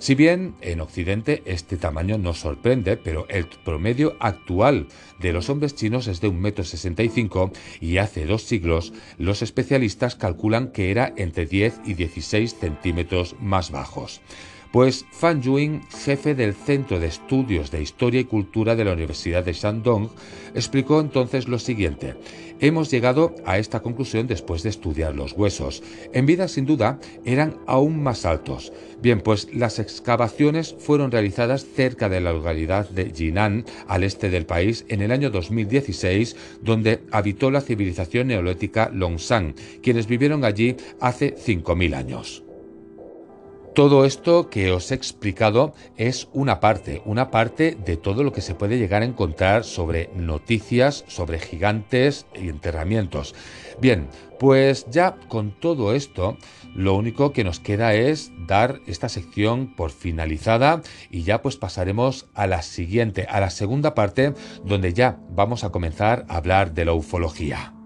Si 0.00 0.14
bien 0.14 0.54
en 0.62 0.80
Occidente 0.80 1.42
este 1.44 1.76
tamaño 1.76 2.16
no 2.16 2.32
sorprende, 2.32 2.96
pero 2.96 3.28
el 3.28 3.46
promedio 3.46 4.16
actual 4.18 4.88
de 5.18 5.34
los 5.34 5.50
hombres 5.50 5.74
chinos 5.74 6.06
es 6.06 6.22
de 6.22 6.30
1,65 6.30 7.42
m 7.44 7.52
y 7.82 7.98
hace 7.98 8.24
dos 8.24 8.44
siglos 8.44 8.94
los 9.18 9.42
especialistas 9.42 10.16
calculan 10.16 10.72
que 10.72 10.90
era 10.90 11.12
entre 11.18 11.44
10 11.44 11.82
y 11.84 11.92
16 11.92 12.54
centímetros 12.58 13.36
más 13.40 13.70
bajos. 13.70 14.22
Pues 14.72 15.04
Fan 15.10 15.42
Yuing, 15.42 15.82
jefe 16.04 16.36
del 16.36 16.54
Centro 16.54 17.00
de 17.00 17.08
Estudios 17.08 17.72
de 17.72 17.82
Historia 17.82 18.20
y 18.20 18.24
Cultura 18.24 18.76
de 18.76 18.84
la 18.84 18.92
Universidad 18.92 19.44
de 19.44 19.52
Shandong, 19.52 20.10
explicó 20.54 21.00
entonces 21.00 21.48
lo 21.48 21.58
siguiente. 21.58 22.14
Hemos 22.60 22.88
llegado 22.88 23.34
a 23.44 23.58
esta 23.58 23.80
conclusión 23.80 24.28
después 24.28 24.62
de 24.62 24.68
estudiar 24.68 25.16
los 25.16 25.32
huesos. 25.32 25.82
En 26.12 26.24
vida, 26.24 26.46
sin 26.46 26.66
duda, 26.66 27.00
eran 27.24 27.56
aún 27.66 28.00
más 28.00 28.24
altos. 28.24 28.72
Bien, 29.02 29.20
pues 29.22 29.52
las 29.52 29.80
excavaciones 29.80 30.76
fueron 30.78 31.10
realizadas 31.10 31.66
cerca 31.74 32.08
de 32.08 32.20
la 32.20 32.32
localidad 32.32 32.88
de 32.90 33.10
Jinan, 33.12 33.64
al 33.88 34.04
este 34.04 34.30
del 34.30 34.46
país, 34.46 34.84
en 34.88 35.02
el 35.02 35.10
año 35.10 35.30
2016, 35.30 36.36
donde 36.62 37.00
habitó 37.10 37.50
la 37.50 37.60
civilización 37.60 38.28
neolítica 38.28 38.88
Longshan, 38.94 39.56
quienes 39.82 40.06
vivieron 40.06 40.44
allí 40.44 40.76
hace 41.00 41.34
5.000 41.34 41.96
años. 41.96 42.44
Todo 43.74 44.04
esto 44.04 44.50
que 44.50 44.72
os 44.72 44.90
he 44.90 44.96
explicado 44.96 45.74
es 45.96 46.28
una 46.32 46.58
parte, 46.58 47.02
una 47.04 47.30
parte 47.30 47.76
de 47.76 47.96
todo 47.96 48.24
lo 48.24 48.32
que 48.32 48.40
se 48.40 48.56
puede 48.56 48.78
llegar 48.78 49.02
a 49.02 49.04
encontrar 49.04 49.62
sobre 49.62 50.10
noticias, 50.16 51.04
sobre 51.06 51.38
gigantes 51.38 52.26
y 52.34 52.48
enterramientos. 52.48 53.36
Bien, 53.80 54.08
pues 54.40 54.86
ya 54.90 55.16
con 55.28 55.52
todo 55.52 55.94
esto, 55.94 56.36
lo 56.74 56.96
único 56.96 57.32
que 57.32 57.44
nos 57.44 57.60
queda 57.60 57.94
es 57.94 58.32
dar 58.48 58.80
esta 58.88 59.08
sección 59.08 59.76
por 59.76 59.92
finalizada 59.92 60.82
y 61.08 61.22
ya 61.22 61.40
pues 61.40 61.56
pasaremos 61.56 62.26
a 62.34 62.48
la 62.48 62.62
siguiente, 62.62 63.26
a 63.30 63.38
la 63.38 63.50
segunda 63.50 63.94
parte, 63.94 64.34
donde 64.64 64.92
ya 64.94 65.20
vamos 65.30 65.62
a 65.62 65.70
comenzar 65.70 66.26
a 66.28 66.38
hablar 66.38 66.74
de 66.74 66.86
la 66.86 66.92
ufología. 66.92 67.79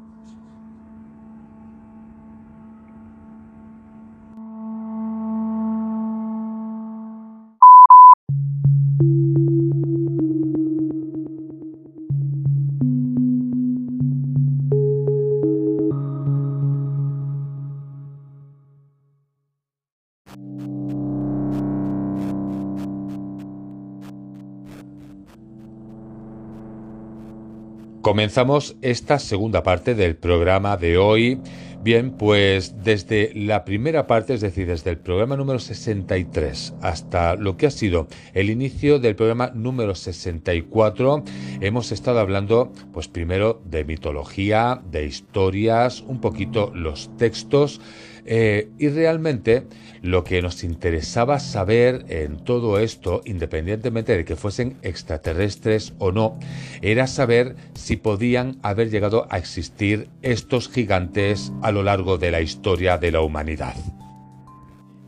Comenzamos 28.04 28.76
esta 28.82 29.18
segunda 29.18 29.62
parte 29.62 29.94
del 29.94 30.14
programa 30.14 30.76
de 30.76 30.99
hoy. 30.99 31.40
Bien, 31.82 32.11
pues 32.11 32.84
desde 32.84 33.32
la 33.34 33.64
primera 33.64 34.06
parte, 34.06 34.34
es 34.34 34.42
decir, 34.42 34.66
desde 34.66 34.90
el 34.90 34.99
programa 34.99 35.38
número 35.38 35.58
63 35.58 36.75
hasta 36.82 37.34
lo 37.34 37.56
que 37.56 37.66
ha 37.66 37.70
sido 37.70 38.06
el 38.34 38.50
inicio 38.50 38.99
del 38.99 39.16
programa 39.16 39.52
número 39.54 39.94
64, 39.94 41.25
hemos 41.62 41.92
estado 41.92 42.20
hablando, 42.20 42.70
pues 42.92 43.08
primero 43.08 43.62
de 43.64 43.87
mitología, 43.87 44.82
de 44.90 45.06
historias, 45.06 46.02
un 46.02 46.20
poquito 46.20 46.73
los 46.75 47.11
textos, 47.16 47.80
eh, 48.26 48.71
y 48.78 48.88
realmente 48.88 49.66
lo 50.02 50.25
que 50.25 50.43
nos 50.43 50.64
interesaba 50.64 51.38
saber 51.38 52.04
en 52.09 52.38
todo 52.38 52.78
esto, 52.78 53.23
independientemente 53.25 54.16
de 54.16 54.25
que 54.25 54.37
fuesen 54.37 54.76
extraterrestres 54.83 55.95
o 55.99 56.12
no, 56.12 56.38
era 56.83 57.07
saber 57.07 57.57
si 57.75 57.97
podían 57.97 58.59
haber 58.62 58.90
llegado 58.90 59.26
a 59.31 59.38
existir 59.38 60.09
estos 60.23 60.69
gigantes 60.69 61.52
a 61.62 61.73
lo 61.73 61.83
largo 61.83 62.19
de 62.19 62.31
la 62.31 62.40
historia 62.40 62.99
de 62.99 63.12
la 63.12 63.21
humanidad. 63.21 63.75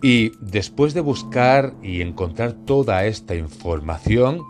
Y 0.03 0.33
después 0.41 0.95
de 0.95 1.01
buscar 1.01 1.75
y 1.83 2.03
encontrar 2.03 2.53
toda 2.53 3.07
esta 3.07 3.35
información, 3.35 4.43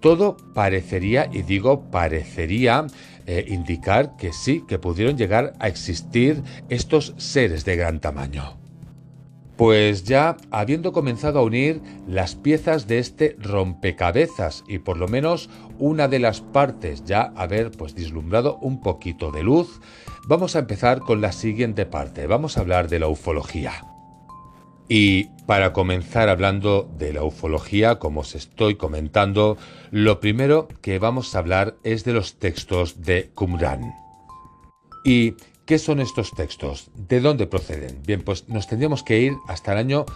todo 0.00 0.36
parecería, 0.54 1.28
y 1.32 1.42
digo 1.42 1.90
parecería, 1.90 2.86
eh, 3.26 3.44
indicar 3.48 4.16
que 4.16 4.32
sí, 4.32 4.64
que 4.66 4.78
pudieron 4.78 5.16
llegar 5.16 5.52
a 5.58 5.68
existir 5.68 6.42
estos 6.68 7.14
seres 7.16 7.64
de 7.64 7.76
gran 7.76 8.00
tamaño. 8.00 8.56
Pues 9.56 10.04
ya 10.04 10.36
habiendo 10.50 10.92
comenzado 10.92 11.38
a 11.38 11.42
unir 11.42 11.80
las 12.06 12.34
piezas 12.34 12.86
de 12.86 12.98
este 12.98 13.36
rompecabezas 13.38 14.64
y 14.68 14.78
por 14.78 14.98
lo 14.98 15.08
menos 15.08 15.48
una 15.78 16.08
de 16.08 16.18
las 16.18 16.42
partes 16.42 17.04
ya 17.04 17.32
haber 17.36 17.70
pues 17.70 17.94
vislumbrado 17.94 18.58
un 18.58 18.82
poquito 18.82 19.32
de 19.32 19.42
luz, 19.42 19.80
vamos 20.28 20.56
a 20.56 20.58
empezar 20.58 21.00
con 21.00 21.22
la 21.22 21.32
siguiente 21.32 21.86
parte. 21.86 22.26
Vamos 22.26 22.56
a 22.56 22.60
hablar 22.60 22.88
de 22.88 22.98
la 22.98 23.08
ufología. 23.08 23.95
Y 24.88 25.24
para 25.46 25.72
comenzar 25.72 26.28
hablando 26.28 26.88
de 26.98 27.12
la 27.12 27.24
ufología, 27.24 27.98
como 27.98 28.20
os 28.20 28.34
estoy 28.34 28.76
comentando, 28.76 29.56
lo 29.90 30.20
primero 30.20 30.68
que 30.82 30.98
vamos 30.98 31.34
a 31.34 31.38
hablar 31.38 31.76
es 31.82 32.04
de 32.04 32.12
los 32.12 32.36
textos 32.38 33.02
de 33.02 33.30
Qumran. 33.34 33.94
¿Y 35.04 35.34
qué 35.66 35.78
son 35.78 36.00
estos 36.00 36.32
textos? 36.32 36.90
¿De 36.94 37.20
dónde 37.20 37.46
proceden? 37.46 38.02
Bien, 38.06 38.22
pues 38.22 38.48
nos 38.48 38.66
tendríamos 38.66 39.02
que 39.02 39.20
ir 39.20 39.34
hasta 39.48 39.72
el 39.72 39.78
año 39.78 40.06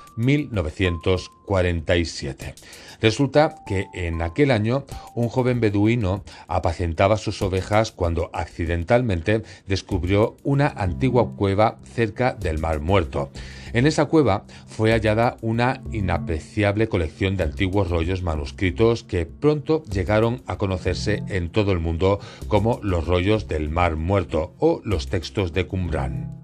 1947. 1.48 2.54
Resulta 3.00 3.54
que 3.66 3.86
en 3.94 4.20
aquel 4.22 4.50
año 4.50 4.84
un 5.14 5.28
joven 5.28 5.60
beduino 5.60 6.22
apacentaba 6.48 7.16
sus 7.16 7.40
ovejas 7.42 7.92
cuando 7.92 8.30
accidentalmente 8.32 9.42
descubrió 9.66 10.36
una 10.42 10.68
antigua 10.68 11.34
cueva 11.34 11.78
cerca 11.94 12.34
del 12.34 12.58
Mar 12.58 12.80
Muerto. 12.80 13.30
En 13.72 13.86
esa 13.86 14.06
cueva 14.06 14.44
fue 14.66 14.90
hallada 14.90 15.36
una 15.40 15.82
inapreciable 15.92 16.88
colección 16.88 17.36
de 17.36 17.44
antiguos 17.44 17.88
rollos 17.88 18.22
manuscritos 18.22 19.04
que 19.04 19.26
pronto 19.26 19.84
llegaron 19.84 20.42
a 20.46 20.58
conocerse 20.58 21.22
en 21.28 21.50
todo 21.50 21.72
el 21.72 21.78
mundo 21.78 22.18
como 22.48 22.80
los 22.82 23.06
rollos 23.06 23.48
del 23.48 23.70
Mar 23.70 23.96
Muerto 23.96 24.54
o 24.58 24.80
los 24.84 25.06
textos 25.06 25.52
de 25.52 25.66
Qumran. 25.66 26.39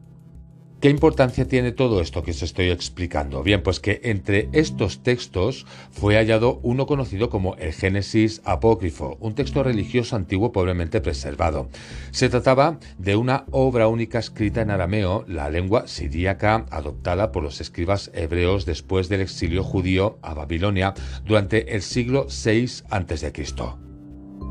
¿Qué 0.78 0.90
importancia 0.90 1.48
tiene 1.48 1.72
todo 1.72 2.02
esto 2.02 2.22
que 2.22 2.32
os 2.32 2.42
estoy 2.42 2.68
explicando? 2.68 3.42
Bien, 3.42 3.62
pues 3.62 3.80
que 3.80 4.02
entre 4.04 4.50
estos 4.52 5.02
textos 5.02 5.64
fue 5.90 6.16
hallado 6.16 6.60
uno 6.62 6.84
conocido 6.84 7.30
como 7.30 7.56
el 7.56 7.72
Génesis 7.72 8.42
apócrifo, 8.44 9.16
un 9.20 9.34
texto 9.34 9.62
religioso 9.62 10.16
antiguo 10.16 10.52
pobremente 10.52 11.00
preservado. 11.00 11.70
Se 12.10 12.28
trataba 12.28 12.78
de 12.98 13.16
una 13.16 13.46
obra 13.52 13.88
única 13.88 14.18
escrita 14.18 14.60
en 14.60 14.70
arameo, 14.70 15.24
la 15.26 15.48
lengua 15.48 15.86
siríaca 15.86 16.66
adoptada 16.70 17.32
por 17.32 17.42
los 17.42 17.62
escribas 17.62 18.10
hebreos 18.12 18.66
después 18.66 19.08
del 19.08 19.22
exilio 19.22 19.64
judío 19.64 20.18
a 20.20 20.34
Babilonia 20.34 20.92
durante 21.24 21.74
el 21.74 21.80
siglo 21.80 22.26
VI 22.26 22.82
a.C. 22.90 23.32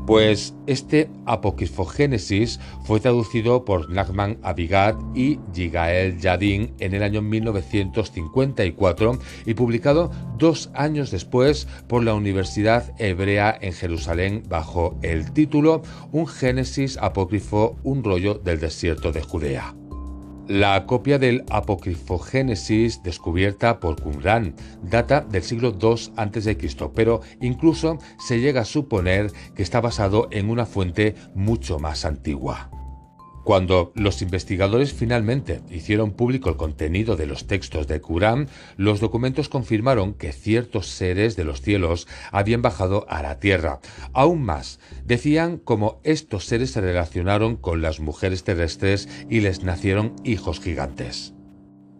Pues 0.06 0.54
este 0.68 1.10
Apocryphogénesis 1.26 2.60
fue 2.84 3.00
traducido 3.00 3.64
por 3.64 3.90
Nachman 3.90 4.38
Abigat 4.42 4.96
y 5.16 5.40
Yigael 5.52 6.20
Yadin 6.20 6.72
en 6.78 6.94
el 6.94 7.02
año 7.02 7.22
1954 7.22 9.18
y 9.46 9.54
publicado 9.54 10.12
dos 10.38 10.70
años 10.74 11.10
después 11.10 11.66
por 11.88 12.04
la 12.04 12.14
Universidad 12.14 12.94
Hebrea 12.98 13.58
en 13.60 13.72
Jerusalén 13.72 14.44
bajo 14.48 14.96
el 15.02 15.32
título 15.32 15.82
Un 16.12 16.28
Génesis 16.28 16.98
apócrifo, 16.98 17.76
un 17.82 18.04
rollo 18.04 18.34
del 18.34 18.60
desierto 18.60 19.10
de 19.10 19.22
Judea. 19.22 19.74
La 20.48 20.86
copia 20.86 21.18
del 21.18 21.44
Apocryphogénesis 21.50 23.02
descubierta 23.02 23.80
por 23.80 24.00
Qumran 24.00 24.54
data 24.80 25.20
del 25.20 25.42
siglo 25.42 25.76
II 25.80 26.12
a.C., 26.16 26.56
pero 26.94 27.20
incluso 27.40 27.98
se 28.18 28.38
llega 28.38 28.60
a 28.60 28.64
suponer 28.64 29.32
que 29.56 29.64
está 29.64 29.80
basado 29.80 30.28
en 30.30 30.48
una 30.48 30.64
fuente 30.64 31.16
mucho 31.34 31.80
más 31.80 32.04
antigua. 32.04 32.70
Cuando 33.46 33.92
los 33.94 34.22
investigadores 34.22 34.92
finalmente 34.92 35.60
hicieron 35.70 36.10
público 36.10 36.50
el 36.50 36.56
contenido 36.56 37.14
de 37.14 37.26
los 37.26 37.46
textos 37.46 37.86
de 37.86 38.00
Qurán, 38.00 38.48
los 38.76 38.98
documentos 38.98 39.48
confirmaron 39.48 40.14
que 40.14 40.32
ciertos 40.32 40.88
seres 40.88 41.36
de 41.36 41.44
los 41.44 41.60
cielos 41.60 42.08
habían 42.32 42.60
bajado 42.60 43.06
a 43.08 43.22
la 43.22 43.38
tierra. 43.38 43.78
Aún 44.12 44.42
más, 44.42 44.80
decían 45.04 45.58
cómo 45.58 46.00
estos 46.02 46.44
seres 46.44 46.72
se 46.72 46.80
relacionaron 46.80 47.54
con 47.54 47.82
las 47.82 48.00
mujeres 48.00 48.42
terrestres 48.42 49.08
y 49.30 49.38
les 49.38 49.62
nacieron 49.62 50.16
hijos 50.24 50.58
gigantes. 50.58 51.35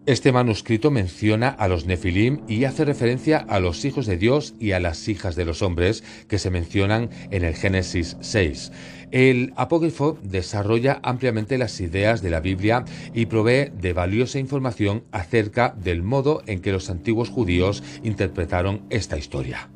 Este 0.07 0.31
manuscrito 0.31 0.89
menciona 0.89 1.49
a 1.49 1.67
los 1.67 1.85
Nefilim 1.85 2.39
y 2.47 2.63
hace 2.63 2.85
referencia 2.85 3.39
a 3.39 3.59
los 3.59 3.83
hijos 3.83 4.05
de 4.05 4.15
Dios 4.15 4.53
y 4.57 4.71
a 4.71 4.79
las 4.79 5.05
hijas 5.09 5.35
de 5.35 5.43
los 5.43 5.61
hombres 5.61 6.01
que 6.29 6.39
se 6.39 6.49
mencionan 6.49 7.09
en 7.29 7.43
el 7.43 7.53
Génesis 7.55 8.15
6. 8.21 8.71
El 9.11 9.51
apócrifo 9.57 10.17
desarrolla 10.23 11.01
ampliamente 11.03 11.57
las 11.57 11.81
ideas 11.81 12.21
de 12.21 12.29
la 12.29 12.39
Biblia 12.39 12.85
y 13.13 13.25
provee 13.25 13.69
de 13.81 13.91
valiosa 13.91 14.39
información 14.39 15.03
acerca 15.11 15.75
del 15.77 16.03
modo 16.03 16.41
en 16.45 16.61
que 16.61 16.71
los 16.71 16.89
antiguos 16.89 17.29
judíos 17.29 17.83
interpretaron 18.01 18.85
esta 18.89 19.17
historia. 19.17 19.67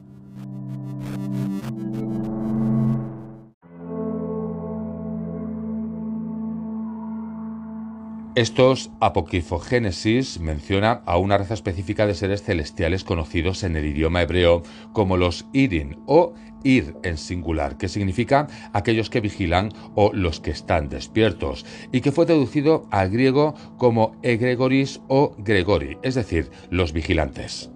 Estos 8.42 8.90
apocryphogénesis 9.02 10.40
menciona 10.40 11.04
a 11.06 11.20
una 11.20 11.38
raza 11.38 11.54
específica 11.54 12.08
de 12.08 12.16
seres 12.16 12.42
celestiales 12.42 13.04
conocidos 13.04 13.62
en 13.64 13.76
el 13.76 13.86
idioma 13.86 14.24
hebreo 14.24 14.64
como 14.94 15.16
los 15.16 15.46
Irin 15.54 16.00
o 16.08 16.34
Ir 16.64 16.96
en 17.04 17.18
singular, 17.18 17.78
que 17.78 17.88
significa 17.88 18.48
aquellos 18.74 19.12
que 19.12 19.22
vigilan 19.22 19.72
o 19.94 20.12
los 20.14 20.40
que 20.40 20.50
están 20.50 20.90
despiertos, 20.90 21.68
y 21.92 22.02
que 22.02 22.12
fue 22.12 22.26
traducido 22.26 22.88
al 22.90 23.12
griego 23.12 23.54
como 23.78 24.16
egregoris 24.24 25.02
o 25.08 25.36
gregori, 25.38 26.00
es 26.02 26.16
decir, 26.16 26.50
los 26.72 26.94
vigilantes. 26.94 27.71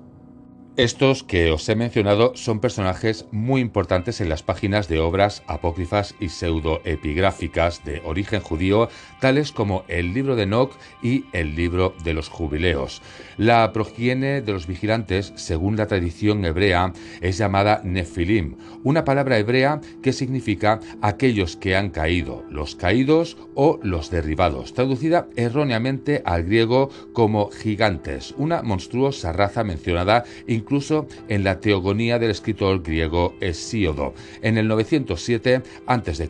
Estos 0.77 1.23
que 1.23 1.51
os 1.51 1.69
he 1.69 1.75
mencionado 1.77 2.33
son 2.35 2.59
personajes 2.59 3.27
muy 3.31 3.61
importantes 3.61 4.19
en 4.19 4.27
las 4.27 4.43
páginas 4.43 4.89
de 4.89 4.99
obras 4.99 5.41
apócrifas 5.47 6.15
y 6.19 6.27
pseudoepigráficas 6.27 7.85
de 7.85 8.01
origen 8.03 8.41
judío, 8.41 8.89
tales 9.21 9.53
como 9.53 9.85
el 9.87 10.13
libro 10.13 10.35
de 10.35 10.43
Enoch 10.43 10.73
y 11.01 11.27
el 11.31 11.55
libro 11.55 11.95
de 12.03 12.13
los 12.13 12.27
jubileos. 12.27 13.01
La 13.37 13.73
progenie 13.73 14.41
de 14.41 14.53
los 14.53 14.65
vigilantes, 14.65 15.33
según 15.35 15.75
la 15.75 15.87
tradición 15.87 16.45
hebrea, 16.45 16.93
es 17.21 17.37
llamada 17.37 17.81
Nefilim, 17.83 18.55
una 18.83 19.03
palabra 19.03 19.37
hebrea 19.37 19.81
que 20.01 20.13
significa 20.13 20.79
aquellos 21.01 21.57
que 21.57 21.75
han 21.75 21.89
caído, 21.89 22.43
los 22.49 22.75
caídos 22.75 23.37
o 23.53 23.79
los 23.83 24.09
derribados, 24.09 24.73
traducida 24.73 25.27
erróneamente 25.35 26.21
al 26.25 26.43
griego 26.43 26.89
como 27.13 27.49
gigantes, 27.49 28.33
una 28.37 28.61
monstruosa 28.61 29.33
raza 29.33 29.63
mencionada 29.63 30.23
incluso 30.47 31.07
en 31.27 31.43
la 31.43 31.59
teogonía 31.59 32.19
del 32.19 32.31
escritor 32.31 32.81
griego 32.83 33.35
Hesíodo, 33.41 34.13
en 34.41 34.57
el 34.57 34.67
907 34.67 35.61
a.C. 35.87 36.27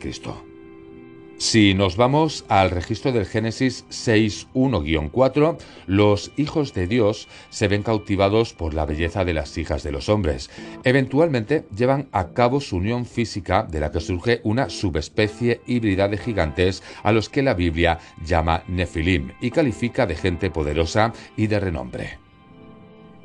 Si 1.38 1.74
nos 1.74 1.98
vamos 1.98 2.46
al 2.48 2.70
registro 2.70 3.12
del 3.12 3.26
Génesis 3.26 3.84
6.1-4, 3.90 5.58
los 5.86 6.32
hijos 6.38 6.72
de 6.72 6.86
Dios 6.86 7.28
se 7.50 7.68
ven 7.68 7.82
cautivados 7.82 8.54
por 8.54 8.72
la 8.72 8.86
belleza 8.86 9.22
de 9.26 9.34
las 9.34 9.58
hijas 9.58 9.82
de 9.82 9.92
los 9.92 10.08
hombres. 10.08 10.48
Eventualmente 10.82 11.66
llevan 11.76 12.08
a 12.12 12.28
cabo 12.28 12.62
su 12.62 12.76
unión 12.76 13.04
física 13.04 13.64
de 13.70 13.80
la 13.80 13.92
que 13.92 14.00
surge 14.00 14.40
una 14.44 14.70
subespecie 14.70 15.60
híbrida 15.66 16.08
de 16.08 16.16
gigantes 16.16 16.82
a 17.02 17.12
los 17.12 17.28
que 17.28 17.42
la 17.42 17.52
Biblia 17.52 17.98
llama 18.24 18.62
Nefilim 18.66 19.32
y 19.42 19.50
califica 19.50 20.06
de 20.06 20.16
gente 20.16 20.50
poderosa 20.50 21.12
y 21.36 21.48
de 21.48 21.60
renombre. 21.60 22.25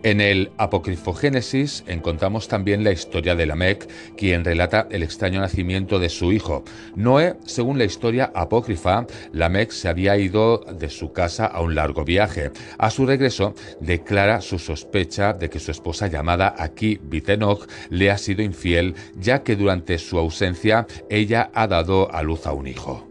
En 0.04 0.20
el 0.20 0.52
Apocryphogénesis 0.58 1.84
encontramos 1.86 2.48
también 2.48 2.84
la 2.84 2.92
historia 2.92 3.36
de 3.36 3.46
Lamec, 3.46 3.88
quien 4.18 4.44
relata 4.44 4.88
el 4.90 5.04
extraño 5.04 5.42
nacimiento 5.42 6.00
de 6.00 6.10
su 6.10 6.32
hijo. 6.32 6.64
Noé, 6.96 7.36
según 7.46 7.78
la 7.78 7.86
historia 7.86 8.32
apócrifa, 8.34 9.06
Lamec 9.32 9.70
se 9.70 9.90
había 9.90 10.18
ido 10.18 10.58
de 10.58 10.90
su 10.90 11.14
casa 11.14 11.46
a 11.46 11.62
un 11.62 11.76
largo 11.76 12.04
viaje. 12.04 12.50
A 12.80 12.90
su 12.90 13.06
regreso, 13.06 13.54
declara 13.80 14.42
su 14.42 14.58
sospecha 14.58 15.34
de 15.34 15.52
que 15.52 15.60
su 15.60 15.70
esposa 15.70 16.08
llamada 16.08 16.56
aquí 16.58 17.00
Bitenoch 17.04 17.70
le 17.90 18.10
ha 18.10 18.18
sido 18.18 18.42
infiel, 18.42 18.96
ya 19.16 19.44
que 19.44 19.56
durante 19.56 20.00
su 20.00 20.18
ausencia 20.18 20.88
ella 21.12 21.52
ha 21.54 21.68
dado 21.68 22.12
a 22.12 22.24
luz 22.24 22.48
a 22.48 22.54
un 22.54 22.66
hijo. 22.66 23.11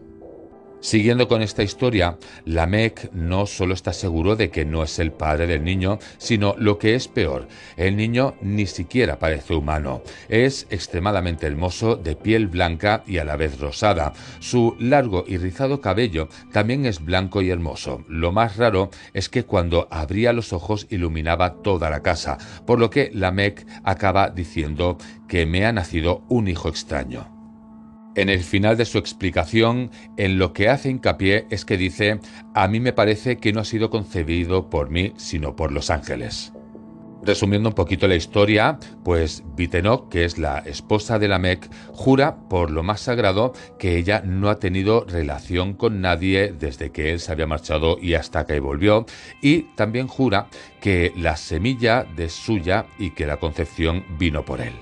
Siguiendo 0.81 1.27
con 1.27 1.43
esta 1.43 1.61
historia, 1.61 2.17
Lamec 2.43 3.11
no 3.13 3.45
solo 3.45 3.75
está 3.75 3.93
seguro 3.93 4.35
de 4.35 4.49
que 4.49 4.65
no 4.65 4.81
es 4.81 4.97
el 4.97 5.11
padre 5.11 5.45
del 5.45 5.63
niño, 5.63 5.99
sino 6.17 6.55
lo 6.57 6.79
que 6.79 6.95
es 6.95 7.07
peor, 7.07 7.47
el 7.77 7.95
niño 7.95 8.33
ni 8.41 8.65
siquiera 8.65 9.19
parece 9.19 9.53
humano. 9.53 10.01
Es 10.27 10.65
extremadamente 10.71 11.45
hermoso, 11.45 11.97
de 11.97 12.15
piel 12.15 12.47
blanca 12.47 13.03
y 13.05 13.19
a 13.19 13.23
la 13.23 13.35
vez 13.35 13.59
rosada. 13.59 14.13
Su 14.39 14.75
largo 14.79 15.23
y 15.27 15.37
rizado 15.37 15.81
cabello 15.81 16.29
también 16.51 16.87
es 16.87 17.05
blanco 17.05 17.43
y 17.43 17.51
hermoso. 17.51 18.03
Lo 18.07 18.31
más 18.31 18.57
raro 18.57 18.89
es 19.13 19.29
que 19.29 19.43
cuando 19.43 19.87
abría 19.91 20.33
los 20.33 20.51
ojos 20.51 20.87
iluminaba 20.89 21.61
toda 21.61 21.91
la 21.91 22.01
casa, 22.01 22.39
por 22.65 22.79
lo 22.79 22.89
que 22.89 23.11
Lamec 23.13 23.67
acaba 23.83 24.31
diciendo 24.31 24.97
que 25.27 25.45
me 25.45 25.63
ha 25.67 25.71
nacido 25.71 26.23
un 26.27 26.47
hijo 26.47 26.69
extraño. 26.69 27.40
En 28.13 28.27
el 28.27 28.41
final 28.41 28.75
de 28.75 28.83
su 28.83 28.97
explicación, 28.97 29.89
en 30.17 30.37
lo 30.37 30.51
que 30.51 30.67
hace 30.67 30.89
hincapié 30.89 31.47
es 31.49 31.63
que 31.63 31.77
dice, 31.77 32.19
a 32.53 32.67
mí 32.67 32.81
me 32.81 32.91
parece 32.91 33.37
que 33.37 33.53
no 33.53 33.61
ha 33.61 33.65
sido 33.65 33.89
concebido 33.89 34.69
por 34.69 34.89
mí, 34.89 35.13
sino 35.15 35.55
por 35.55 35.71
los 35.71 35.89
ángeles. 35.89 36.51
Resumiendo 37.23 37.69
un 37.69 37.75
poquito 37.75 38.07
la 38.07 38.15
historia, 38.15 38.79
pues 39.05 39.43
Bitenoch, 39.55 40.09
que 40.09 40.25
es 40.25 40.37
la 40.37 40.57
esposa 40.59 41.19
de 41.19 41.29
Lamec, 41.29 41.69
jura 41.93 42.35
por 42.49 42.71
lo 42.71 42.83
más 42.83 42.99
sagrado 42.99 43.53
que 43.77 43.97
ella 43.97 44.23
no 44.25 44.49
ha 44.49 44.55
tenido 44.55 45.05
relación 45.07 45.73
con 45.73 46.01
nadie 46.01 46.51
desde 46.51 46.91
que 46.91 47.11
él 47.13 47.19
se 47.19 47.31
había 47.31 47.47
marchado 47.47 47.97
y 48.01 48.15
hasta 48.15 48.45
que 48.45 48.59
volvió, 48.59 49.05
y 49.41 49.61
también 49.75 50.07
jura 50.07 50.47
que 50.81 51.13
la 51.15 51.37
semilla 51.37 52.07
es 52.17 52.33
suya 52.33 52.87
y 52.97 53.11
que 53.11 53.27
la 53.27 53.37
concepción 53.37 54.03
vino 54.17 54.43
por 54.43 54.59
él. 54.59 54.73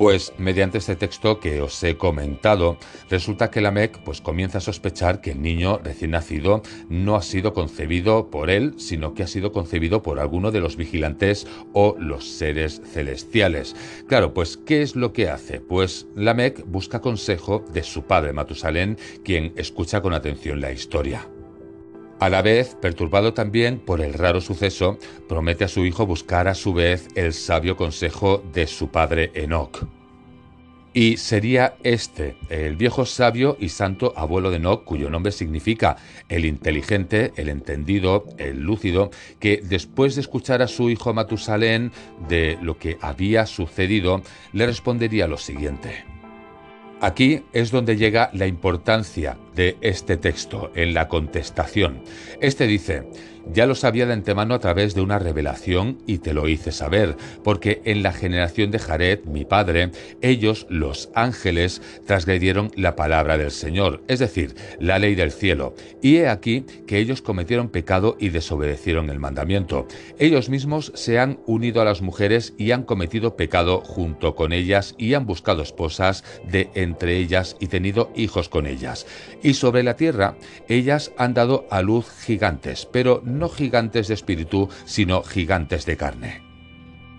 Pues 0.00 0.32
mediante 0.38 0.78
este 0.78 0.96
texto 0.96 1.40
que 1.40 1.60
os 1.60 1.84
he 1.84 1.98
comentado, 1.98 2.78
resulta 3.10 3.50
que 3.50 3.60
la 3.60 3.70
MEC 3.70 3.98
pues, 4.02 4.22
comienza 4.22 4.56
a 4.56 4.62
sospechar 4.62 5.20
que 5.20 5.32
el 5.32 5.42
niño 5.42 5.78
recién 5.84 6.12
nacido 6.12 6.62
no 6.88 7.16
ha 7.16 7.22
sido 7.22 7.52
concebido 7.52 8.30
por 8.30 8.48
él, 8.48 8.72
sino 8.78 9.12
que 9.12 9.24
ha 9.24 9.26
sido 9.26 9.52
concebido 9.52 10.02
por 10.02 10.18
alguno 10.18 10.52
de 10.52 10.60
los 10.60 10.78
vigilantes 10.78 11.46
o 11.74 11.96
los 11.98 12.26
seres 12.26 12.80
celestiales. 12.94 13.76
Claro, 14.08 14.32
pues 14.32 14.56
¿qué 14.56 14.80
es 14.80 14.96
lo 14.96 15.12
que 15.12 15.28
hace? 15.28 15.60
Pues 15.60 16.06
la 16.16 16.32
MEC 16.32 16.64
busca 16.64 17.02
consejo 17.02 17.62
de 17.70 17.82
su 17.82 18.04
padre 18.04 18.32
Matusalén, 18.32 18.96
quien 19.22 19.52
escucha 19.56 20.00
con 20.00 20.14
atención 20.14 20.62
la 20.62 20.72
historia. 20.72 21.28
A 22.20 22.28
la 22.28 22.42
vez, 22.42 22.76
perturbado 22.78 23.32
también 23.32 23.78
por 23.78 24.02
el 24.02 24.12
raro 24.12 24.42
suceso, 24.42 24.98
promete 25.26 25.64
a 25.64 25.68
su 25.68 25.86
hijo 25.86 26.04
buscar 26.04 26.48
a 26.48 26.54
su 26.54 26.74
vez 26.74 27.08
el 27.14 27.32
sabio 27.32 27.78
consejo 27.78 28.44
de 28.52 28.66
su 28.66 28.90
padre 28.90 29.30
Enoch. 29.32 29.86
Y 30.92 31.16
sería 31.16 31.76
este, 31.82 32.36
el 32.50 32.76
viejo 32.76 33.06
sabio 33.06 33.56
y 33.58 33.70
santo 33.70 34.12
abuelo 34.16 34.50
de 34.50 34.56
Enoch, 34.56 34.84
cuyo 34.84 35.08
nombre 35.08 35.32
significa 35.32 35.96
el 36.28 36.44
inteligente, 36.44 37.32
el 37.36 37.48
entendido, 37.48 38.26
el 38.36 38.60
lúcido, 38.60 39.10
que 39.38 39.62
después 39.64 40.14
de 40.14 40.20
escuchar 40.20 40.60
a 40.60 40.68
su 40.68 40.90
hijo 40.90 41.14
Matusalén 41.14 41.90
de 42.28 42.58
lo 42.60 42.76
que 42.76 42.98
había 43.00 43.46
sucedido, 43.46 44.20
le 44.52 44.66
respondería 44.66 45.26
lo 45.26 45.38
siguiente. 45.38 46.19
Aquí 47.00 47.42
es 47.54 47.70
donde 47.70 47.96
llega 47.96 48.28
la 48.34 48.46
importancia 48.46 49.38
de 49.54 49.78
este 49.80 50.18
texto, 50.18 50.70
en 50.74 50.92
la 50.92 51.08
contestación. 51.08 52.02
Este 52.42 52.66
dice, 52.66 53.04
ya 53.52 53.66
lo 53.66 53.74
sabía 53.74 54.06
de 54.06 54.12
antemano 54.12 54.54
a 54.54 54.58
través 54.58 54.94
de 54.94 55.00
una 55.00 55.18
revelación 55.18 55.98
y 56.06 56.18
te 56.18 56.34
lo 56.34 56.48
hice 56.48 56.72
saber, 56.72 57.16
porque 57.42 57.82
en 57.84 58.02
la 58.02 58.12
generación 58.12 58.70
de 58.70 58.78
Jared, 58.78 59.24
mi 59.24 59.44
padre, 59.44 59.90
ellos, 60.20 60.66
los 60.68 61.10
ángeles, 61.14 61.82
transgredieron 62.06 62.70
la 62.76 62.96
palabra 62.96 63.38
del 63.38 63.50
Señor, 63.50 64.02
es 64.08 64.18
decir, 64.18 64.54
la 64.78 64.98
ley 64.98 65.14
del 65.14 65.32
cielo. 65.32 65.74
Y 66.02 66.16
he 66.16 66.28
aquí 66.28 66.64
que 66.86 66.98
ellos 66.98 67.22
cometieron 67.22 67.68
pecado 67.68 68.16
y 68.18 68.30
desobedecieron 68.30 69.10
el 69.10 69.18
mandamiento. 69.18 69.86
Ellos 70.18 70.48
mismos 70.48 70.92
se 70.94 71.18
han 71.18 71.40
unido 71.46 71.80
a 71.80 71.84
las 71.84 72.02
mujeres 72.02 72.54
y 72.58 72.72
han 72.72 72.82
cometido 72.82 73.36
pecado 73.36 73.80
junto 73.80 74.34
con 74.34 74.52
ellas 74.52 74.94
y 74.98 75.14
han 75.14 75.26
buscado 75.26 75.62
esposas 75.62 76.24
de 76.44 76.70
entre 76.74 77.16
ellas 77.16 77.56
y 77.60 77.66
tenido 77.66 78.10
hijos 78.14 78.48
con 78.48 78.66
ellas. 78.66 79.06
Y 79.42 79.54
sobre 79.54 79.82
la 79.82 79.96
tierra, 79.96 80.36
ellas 80.68 81.12
han 81.16 81.34
dado 81.34 81.66
a 81.70 81.82
luz 81.82 82.06
gigantes, 82.24 82.86
pero 82.90 83.22
no 83.24 83.39
gigantes 83.48 84.08
de 84.08 84.14
espíritu, 84.14 84.68
sino 84.84 85.22
gigantes 85.22 85.86
de 85.86 85.96
carne. 85.96 86.50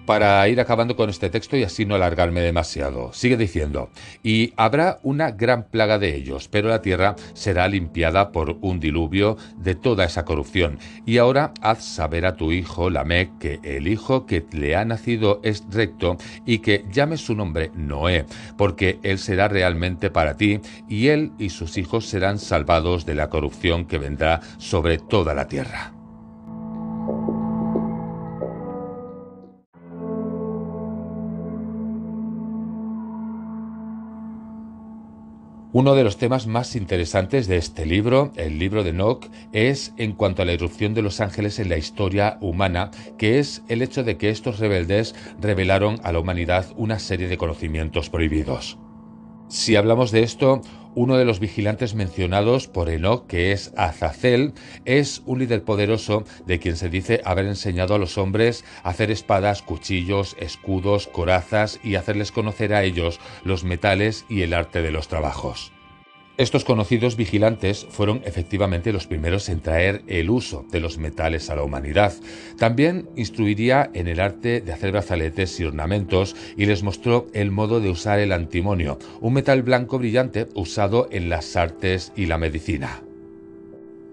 Para 0.06 0.48
ir 0.50 0.60
acabando 0.60 0.96
con 0.96 1.10
este 1.10 1.30
texto 1.30 1.56
y 1.56 1.64
así 1.64 1.86
no 1.86 1.94
alargarme 1.94 2.42
demasiado, 2.42 3.14
sigue 3.14 3.38
diciendo, 3.38 3.90
y 4.24 4.52
habrá 4.58 5.00
una 5.04 5.32
gran 5.32 5.70
plaga 5.70 6.00
de 6.00 6.16
ellos, 6.16 6.48
pero 6.48 6.70
la 6.70 6.82
tierra 6.82 7.16
será 7.34 7.68
limpiada 7.68 8.32
por 8.32 8.58
un 8.62 8.80
diluvio 8.80 9.38
de 9.58 9.76
toda 9.76 10.04
esa 10.04 10.26
corrupción. 10.26 10.80
Y 11.06 11.20
ahora 11.20 11.54
haz 11.62 11.86
saber 11.86 12.26
a 12.26 12.36
tu 12.36 12.52
hijo, 12.52 12.90
Lamec, 12.90 13.38
que 13.38 13.60
el 13.64 13.88
hijo 13.88 14.26
que 14.26 14.44
le 14.52 14.76
ha 14.76 14.84
nacido 14.86 15.40
es 15.44 15.64
recto 15.70 16.18
y 16.48 16.60
que 16.60 16.84
llame 16.92 17.18
su 17.18 17.36
nombre 17.36 17.72
Noé, 17.76 18.26
porque 18.58 19.00
él 19.04 19.20
será 19.20 19.50
realmente 19.50 20.10
para 20.10 20.36
ti, 20.36 20.62
y 20.90 21.10
él 21.10 21.32
y 21.38 21.52
sus 21.52 21.78
hijos 21.78 22.08
serán 22.08 22.40
salvados 22.40 23.06
de 23.06 23.16
la 23.16 23.30
corrupción 23.30 23.86
que 23.86 24.00
vendrá 24.00 24.42
sobre 24.58 24.98
toda 24.98 25.36
la 25.36 25.48
tierra. 25.48 25.94
Uno 35.74 35.96
de 35.96 36.04
los 36.04 36.18
temas 36.18 36.48
más 36.48 36.76
interesantes 36.76 37.48
de 37.48 37.56
este 37.56 37.86
libro, 37.86 38.34
el 38.36 38.60
libro 38.60 38.84
de 38.84 38.90
Enoch, 38.90 39.28
es 39.54 39.94
en 39.96 40.12
cuanto 40.12 40.42
a 40.42 40.46
la 40.46 40.52
irrupción 40.52 40.94
de 40.94 41.02
los 41.02 41.22
ángeles 41.22 41.60
en 41.60 41.70
la 41.70 41.78
historia 41.78 42.38
humana, 42.42 42.92
que 43.18 43.40
es 43.40 43.64
el 43.70 43.82
hecho 43.82 44.04
de 44.04 44.18
que 44.18 44.32
estos 44.32 44.60
rebeldes 44.60 45.16
revelaron 45.40 46.02
a 46.04 46.12
la 46.12 46.20
humanidad 46.20 46.66
una 46.76 47.00
serie 47.00 47.30
de 47.30 47.38
conocimientos 47.38 48.10
prohibidos. 48.10 48.80
Si 49.48 49.78
hablamos 49.78 50.12
de 50.12 50.24
esto, 50.24 50.60
uno 50.96 51.18
de 51.18 51.26
los 51.26 51.40
vigilantes 51.40 51.96
mencionados 51.96 52.68
por 52.68 52.90
Enoch, 52.90 53.28
que 53.28 53.52
es 53.52 53.74
Azazel, 53.78 54.54
es 54.86 55.22
un 55.26 55.40
líder 55.40 55.64
poderoso 55.64 56.24
de 56.46 56.60
quien 56.60 56.76
se 56.76 56.90
dice 56.90 57.22
haber 57.26 57.46
enseñado 57.46 57.96
a 57.96 58.00
los 58.00 58.18
hombres 58.18 58.66
a 58.84 58.90
hacer 58.90 59.12
espadas, 59.12 59.62
cuchillos, 59.62 60.36
escudos, 60.40 61.08
corazas 61.08 61.80
y 61.84 61.96
hacerles 61.96 62.32
conocer 62.32 62.74
a 62.74 62.84
ellos 62.84 63.20
los 63.44 63.64
metales 63.64 64.26
y 64.30 64.42
el 64.42 64.54
arte 64.54 64.82
de 64.82 64.92
los 64.92 65.08
trabajos. 65.08 65.72
Estos 66.38 66.64
conocidos 66.64 67.18
vigilantes 67.18 67.86
fueron 67.90 68.22
efectivamente 68.26 68.94
los 68.94 69.06
primeros 69.06 69.50
en 69.50 69.60
traer 69.60 70.02
el 70.08 70.30
uso 70.30 70.66
de 70.72 70.80
los 70.80 70.98
metales 70.98 71.50
a 71.50 71.56
la 71.56 71.64
humanidad. 71.64 72.14
También 72.58 73.10
instruiría 73.16 73.92
en 73.94 74.08
el 74.08 74.20
arte 74.22 74.62
de 74.62 74.72
hacer 74.72 74.92
brazaletes 74.92 75.60
y 75.60 75.66
ornamentos 75.66 76.36
y 76.56 76.66
les 76.66 76.84
mostró 76.84 77.28
el 77.34 77.52
modo 77.52 77.82
de 77.82 77.90
usar 77.90 78.20
el 78.20 78.32
antimonio, 78.32 78.98
un 79.20 79.34
metal 79.34 79.62
blanco 79.62 80.00
brillante 80.00 80.48
usado 80.56 81.10
en 81.12 81.30
las 81.30 81.56
artes 81.56 82.14
y 82.16 82.26
la 82.26 82.38
medicina. 82.38 83.04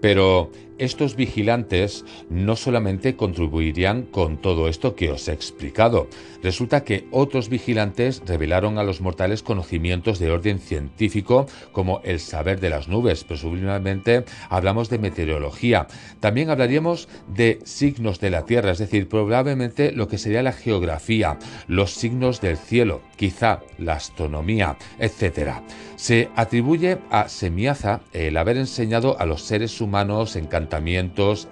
Pero 0.01 0.51
estos 0.79 1.15
vigilantes 1.15 2.05
no 2.29 2.55
solamente 2.55 3.15
contribuirían 3.15 4.03
con 4.03 4.37
todo 4.37 4.67
esto 4.67 4.95
que 4.95 5.11
os 5.11 5.27
he 5.27 5.33
explicado. 5.33 6.07
Resulta 6.41 6.83
que 6.83 7.07
otros 7.11 7.49
vigilantes 7.49 8.23
revelaron 8.25 8.77
a 8.77 8.83
los 8.83 9.01
mortales 9.01 9.43
conocimientos 9.43 10.19
de 10.19 10.31
orden 10.31 10.59
científico 10.59 11.47
como 11.71 12.01
el 12.03 12.19
saber 12.19 12.59
de 12.59 12.69
las 12.69 12.87
nubes. 12.87 13.23
Presumiblemente 13.23 14.23
hablamos 14.49 14.89
de 14.89 14.99
meteorología. 14.99 15.87
También 16.19 16.49
hablaríamos 16.49 17.09
de 17.27 17.59
signos 17.65 18.19
de 18.19 18.29
la 18.29 18.45
Tierra, 18.45 18.71
es 18.71 18.77
decir, 18.79 19.07
probablemente 19.09 19.91
lo 19.91 20.07
que 20.07 20.17
sería 20.17 20.41
la 20.41 20.53
geografía, 20.53 21.37
los 21.67 21.91
signos 21.91 22.41
del 22.41 22.57
cielo, 22.57 23.01
quizá 23.17 23.61
la 23.77 23.93
astronomía, 23.93 24.77
etc. 24.97 25.61
Se 25.95 26.29
atribuye 26.35 26.99
a 27.09 27.27
Semiaza 27.27 28.01
el 28.13 28.37
haber 28.37 28.57
enseñado 28.57 29.19
a 29.19 29.25
los 29.25 29.41
seres 29.41 29.81
humanos 29.81 30.37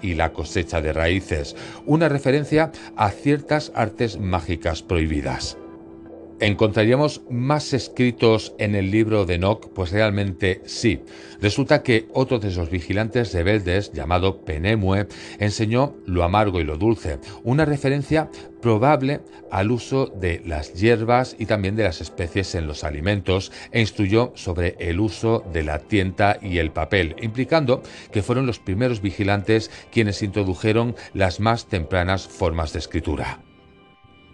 y 0.02 0.14
la 0.14 0.32
cosecha 0.32 0.80
de 0.80 0.92
raíces, 0.92 1.56
una 1.86 2.08
referencia 2.08 2.72
a 2.96 3.10
ciertas 3.10 3.72
artes 3.74 4.18
mágicas 4.18 4.82
prohibidas. 4.82 5.58
¿Encontraríamos 6.40 7.22
más 7.28 7.72
escritos 7.72 8.54
en 8.58 8.76
el 8.76 8.92
libro 8.92 9.26
de 9.26 9.34
Enoch? 9.34 9.72
Pues 9.74 9.90
realmente 9.90 10.62
sí. 10.66 11.00
Resulta 11.40 11.82
que 11.82 12.06
otro 12.12 12.38
de 12.38 12.48
esos 12.48 12.70
vigilantes 12.70 13.32
rebeldes, 13.34 13.92
llamado 13.92 14.44
Penemue, 14.44 15.08
enseñó 15.40 15.96
lo 16.06 16.22
amargo 16.22 16.60
y 16.60 16.64
lo 16.64 16.76
dulce, 16.76 17.18
una 17.42 17.64
referencia 17.64 18.30
probable 18.62 19.20
al 19.50 19.72
uso 19.72 20.06
de 20.06 20.40
las 20.46 20.74
hierbas 20.74 21.34
y 21.40 21.46
también 21.46 21.74
de 21.74 21.82
las 21.82 22.00
especies 22.00 22.54
en 22.54 22.68
los 22.68 22.84
alimentos 22.84 23.50
e 23.72 23.80
instruyó 23.80 24.32
sobre 24.36 24.76
el 24.78 25.00
uso 25.00 25.44
de 25.52 25.64
la 25.64 25.80
tienta 25.80 26.38
y 26.40 26.58
el 26.58 26.70
papel, 26.70 27.16
implicando 27.20 27.82
que 28.12 28.22
fueron 28.22 28.46
los 28.46 28.60
primeros 28.60 29.02
vigilantes 29.02 29.72
quienes 29.90 30.22
introdujeron 30.22 30.94
las 31.14 31.40
más 31.40 31.66
tempranas 31.66 32.28
formas 32.28 32.72
de 32.72 32.78
escritura. 32.78 33.40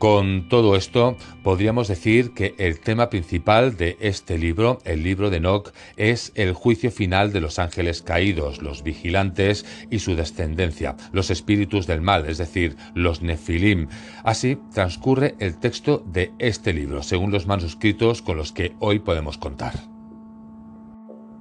Con 0.05 0.51
todo 0.51 0.77
esto, 0.77 1.17
podríamos 1.43 1.89
decir 1.89 2.35
que 2.35 2.55
el 2.59 2.79
tema 2.79 3.09
principal 3.09 3.79
de 3.79 3.97
este 4.01 4.37
libro, 4.37 4.79
el 4.85 5.03
libro 5.03 5.31
de 5.31 5.39
Enoch, 5.39 5.73
es 5.97 6.31
el 6.35 6.53
juicio 6.53 6.91
final 6.91 7.33
de 7.33 7.41
los 7.41 7.59
ángeles 7.59 8.03
caídos, 8.03 8.61
los 8.61 8.83
vigilantes 8.83 9.65
y 9.91 10.01
su 10.01 10.15
descendencia, 10.15 10.95
los 11.13 11.31
espíritus 11.31 11.87
del 11.87 12.03
mal, 12.03 12.27
es 12.27 12.37
decir, 12.37 12.77
los 12.95 13.23
nefilim. 13.23 13.89
Así 14.25 14.59
transcurre 14.75 15.37
el 15.39 15.59
texto 15.59 16.05
de 16.05 16.33
este 16.39 16.75
libro, 16.75 17.03
según 17.03 17.33
los 17.33 17.47
manuscritos 17.47 18.21
con 18.21 18.37
los 18.37 18.53
que 18.53 18.75
hoy 18.81 18.99
podemos 18.99 19.39
contar. 19.39 19.94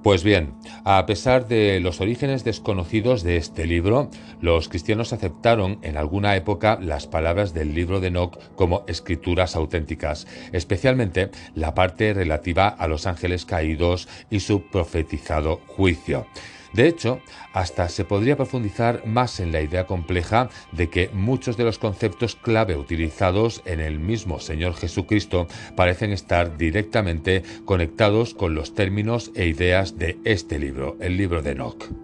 Pues 0.04 0.22
bien, 0.22 0.52
a 0.84 1.06
pesar 1.06 1.48
de 1.48 1.80
los 1.80 2.02
orígenes 2.02 2.44
desconocidos 2.44 3.22
de 3.22 3.38
este 3.38 3.66
libro, 3.66 4.10
los 4.42 4.68
cristianos 4.68 5.14
aceptaron 5.14 5.78
en 5.80 5.96
alguna 5.96 6.36
época 6.36 6.78
las 6.78 7.06
palabras 7.06 7.54
del 7.54 7.74
libro 7.74 8.00
de 8.00 8.08
Enoch 8.08 8.38
como 8.54 8.84
escrituras 8.86 9.56
auténticas, 9.56 10.26
especialmente 10.52 11.30
la 11.54 11.74
parte 11.74 12.12
relativa 12.12 12.68
a 12.68 12.86
los 12.86 13.06
ángeles 13.06 13.46
caídos 13.46 14.06
y 14.28 14.40
su 14.40 14.66
profetizado 14.66 15.62
juicio. 15.68 16.26
De 16.74 16.88
hecho, 16.88 17.20
hasta 17.52 17.88
se 17.88 18.04
podría 18.04 18.36
profundizar 18.36 19.06
más 19.06 19.38
en 19.38 19.52
la 19.52 19.62
idea 19.62 19.86
compleja 19.86 20.50
de 20.72 20.90
que 20.90 21.08
muchos 21.12 21.56
de 21.56 21.64
los 21.64 21.78
conceptos 21.78 22.34
clave 22.34 22.76
utilizados 22.76 23.62
en 23.64 23.80
el 23.80 24.00
mismo 24.00 24.40
Señor 24.40 24.74
Jesucristo 24.74 25.46
parecen 25.76 26.10
estar 26.10 26.58
directamente 26.58 27.42
conectados 27.64 28.34
con 28.34 28.54
los 28.54 28.74
términos 28.74 29.30
e 29.34 29.46
ideas 29.46 29.98
de 29.98 30.18
este 30.24 30.58
libro, 30.58 30.96
el 31.00 31.16
libro 31.16 31.42
de 31.42 31.52
Enoch. 31.52 32.03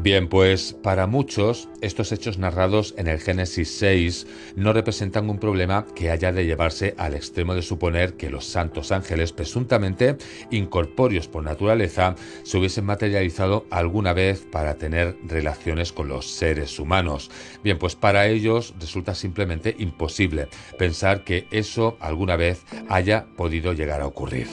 Bien, 0.00 0.28
pues 0.28 0.74
para 0.74 1.08
muchos 1.08 1.68
estos 1.80 2.12
hechos 2.12 2.38
narrados 2.38 2.94
en 2.96 3.08
el 3.08 3.18
Génesis 3.18 3.76
6 3.78 4.28
no 4.54 4.72
representan 4.72 5.28
un 5.28 5.40
problema 5.40 5.86
que 5.96 6.12
haya 6.12 6.30
de 6.30 6.46
llevarse 6.46 6.94
al 6.98 7.14
extremo 7.14 7.52
de 7.56 7.62
suponer 7.62 8.14
que 8.14 8.30
los 8.30 8.44
santos 8.44 8.92
ángeles 8.92 9.32
presuntamente 9.32 10.16
incorpóreos 10.52 11.26
por 11.26 11.42
naturaleza 11.42 12.14
se 12.44 12.58
hubiesen 12.58 12.84
materializado 12.84 13.66
alguna 13.70 14.12
vez 14.12 14.46
para 14.52 14.76
tener 14.76 15.16
relaciones 15.24 15.92
con 15.92 16.06
los 16.06 16.30
seres 16.30 16.78
humanos. 16.78 17.28
Bien, 17.64 17.76
pues 17.76 17.96
para 17.96 18.28
ellos 18.28 18.74
resulta 18.78 19.16
simplemente 19.16 19.74
imposible 19.80 20.46
pensar 20.78 21.24
que 21.24 21.48
eso 21.50 21.96
alguna 21.98 22.36
vez 22.36 22.62
haya 22.88 23.26
podido 23.36 23.72
llegar 23.72 24.00
a 24.00 24.06
ocurrir. 24.06 24.46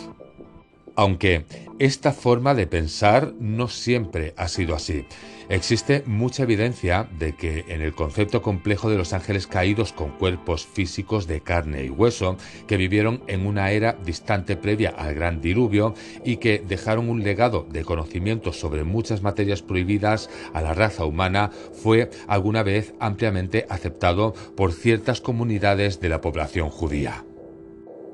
aunque 0.97 1.45
esta 1.77 2.13
forma 2.13 2.55
de 2.55 2.67
pensar 2.67 3.33
no 3.39 3.67
siempre 3.67 4.33
ha 4.37 4.47
sido 4.47 4.75
así. 4.75 5.05
Existe 5.49 6.03
mucha 6.07 6.43
evidencia 6.43 7.07
de 7.19 7.35
que 7.35 7.65
en 7.67 7.81
el 7.81 7.93
concepto 7.93 8.41
complejo 8.41 8.89
de 8.89 8.97
los 8.97 9.13
ángeles 9.13 9.45
caídos 9.45 9.93
con 9.93 10.09
cuerpos 10.09 10.65
físicos 10.65 11.27
de 11.27 11.41
carne 11.41 11.85
y 11.85 11.89
hueso, 11.89 12.37
que 12.67 12.77
vivieron 12.77 13.21
en 13.27 13.45
una 13.45 13.71
era 13.71 13.93
distante 13.93 14.55
previa 14.55 14.89
al 14.89 15.13
gran 15.13 15.41
diluvio 15.41 15.93
y 16.23 16.37
que 16.37 16.63
dejaron 16.67 17.09
un 17.09 17.23
legado 17.23 17.67
de 17.69 17.83
conocimientos 17.83 18.59
sobre 18.59 18.83
muchas 18.83 19.21
materias 19.21 19.61
prohibidas 19.61 20.29
a 20.53 20.61
la 20.61 20.73
raza 20.73 21.05
humana, 21.05 21.51
fue 21.73 22.09
alguna 22.27 22.63
vez 22.63 22.93
ampliamente 22.99 23.67
aceptado 23.69 24.33
por 24.55 24.73
ciertas 24.73 25.21
comunidades 25.21 25.99
de 25.99 26.09
la 26.09 26.21
población 26.21 26.69
judía. 26.69 27.23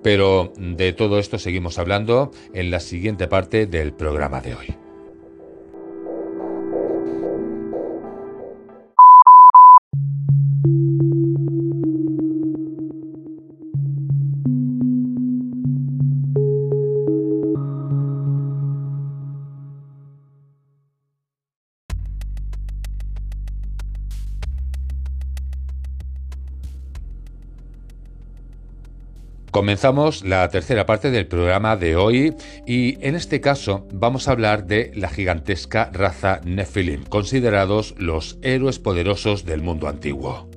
Pero 0.04 0.52
de 0.58 0.94
todo 0.94 1.20
esto 1.20 1.38
seguimos 1.38 1.78
hablando 1.78 2.32
en 2.54 2.72
la 2.72 2.80
siguiente 2.80 3.28
parte 3.28 3.67
del 3.67 3.94
programa 3.94 4.41
de 4.41 4.56
hoy. 4.56 4.81
Comenzamos 29.52 30.24
la 30.24 30.48
tercera 30.48 30.86
parte 30.86 31.12
del 31.12 31.28
programa 31.28 31.76
de 31.76 31.98
hoy 31.98 32.34
y 32.66 32.98
en 33.06 33.16
este 33.16 33.42
caso 33.42 33.86
vamos 33.92 34.28
a 34.28 34.32
hablar 34.32 34.66
de 34.66 34.94
la 34.96 35.10
gigantesca 35.10 35.90
raza 35.92 36.40
Nephilim, 36.46 37.04
considerados 37.04 37.94
los 37.98 38.38
héroes 38.42 38.80
poderosos 38.80 39.44
del 39.44 39.62
mundo 39.62 39.90
antiguo. 39.90 40.48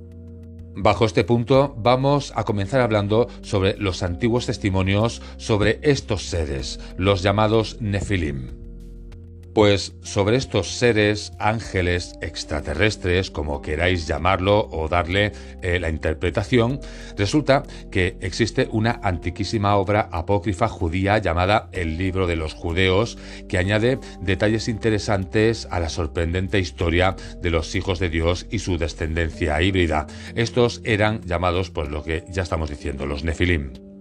Bajo 0.77 1.07
este 1.07 1.25
punto 1.25 1.75
vamos 1.77 2.33
a 2.37 2.45
comenzar 2.45 2.81
hablando 2.81 3.27
sobre 3.43 3.77
los 3.79 4.05
antiguos 4.05 4.47
testimonios 4.47 5.23
sobre 5.39 5.81
estos 5.83 6.23
seres, 6.23 6.79
los 6.97 7.21
llamados 7.21 7.79
Nephilim. 7.81 8.64
Pues 9.55 9.95
sobre 10.03 10.37
estos 10.37 10.79
seres, 10.79 11.33
ángeles, 11.39 12.15
extraterrestres, 12.21 13.31
como 13.31 13.63
queráis 13.63 14.09
llamarlo 14.09 14.69
o 14.73 14.89
darle 14.89 15.31
eh, 15.63 15.79
la 15.79 15.91
interpretación, 15.91 16.81
resulta 17.17 17.63
que 17.93 18.17
existe 18.21 18.69
una 18.73 18.99
antiquísima 19.05 19.77
obra 19.77 20.09
apócrifa 20.11 20.67
judía 20.67 21.19
llamada 21.19 21.69
El 21.71 21.99
libro 21.99 22.27
de 22.27 22.35
los 22.35 22.53
judeos, 22.53 23.17
que 23.49 23.59
añade 23.59 24.01
detalles 24.21 24.67
interesantes 24.67 25.69
a 25.71 25.79
la 25.79 25.89
sorprendente 25.89 26.59
historia 26.59 27.15
de 27.41 27.51
los 27.51 27.77
hijos 27.77 28.01
de 28.01 28.09
Dios 28.09 28.47
y 28.51 28.59
su 28.59 28.77
descendencia 28.77 29.63
híbrida. 29.63 30.09
Estos 30.35 30.81
eran 30.83 31.21
llamados, 31.23 31.71
pues 31.71 31.89
lo 31.91 32.03
que 32.03 32.25
ya 32.29 32.43
estamos 32.43 32.71
diciendo, 32.71 33.07
los 33.07 33.23
Nefilim. 33.23 33.94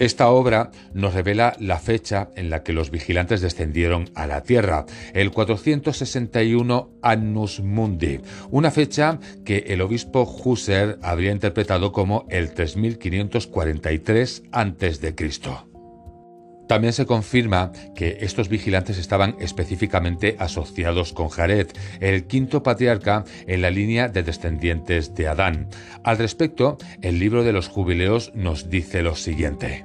Esta 0.00 0.30
obra 0.30 0.70
nos 0.94 1.12
revela 1.12 1.54
la 1.60 1.78
fecha 1.78 2.30
en 2.34 2.48
la 2.48 2.62
que 2.62 2.72
los 2.72 2.90
vigilantes 2.90 3.42
descendieron 3.42 4.08
a 4.14 4.26
la 4.26 4.42
Tierra, 4.42 4.86
el 5.12 5.30
461 5.30 6.90
Annus 7.02 7.60
Mundi, 7.60 8.20
una 8.50 8.70
fecha 8.70 9.18
que 9.44 9.58
el 9.68 9.82
obispo 9.82 10.22
Husser 10.22 10.98
habría 11.02 11.32
interpretado 11.32 11.92
como 11.92 12.24
el 12.30 12.54
3543 12.54 14.44
a.C. 14.52 15.69
También 16.70 16.92
se 16.92 17.04
confirma 17.04 17.72
que 17.96 18.18
estos 18.20 18.48
vigilantes 18.48 18.96
estaban 18.96 19.34
específicamente 19.40 20.36
asociados 20.38 21.12
con 21.12 21.28
Jared, 21.28 21.66
el 21.98 22.28
quinto 22.28 22.62
patriarca 22.62 23.24
en 23.48 23.62
la 23.62 23.70
línea 23.70 24.06
de 24.06 24.22
descendientes 24.22 25.12
de 25.16 25.26
Adán. 25.26 25.66
Al 26.04 26.18
respecto, 26.18 26.78
el 27.02 27.18
libro 27.18 27.42
de 27.42 27.52
los 27.52 27.66
jubileos 27.66 28.30
nos 28.36 28.70
dice 28.70 29.02
lo 29.02 29.16
siguiente. 29.16 29.84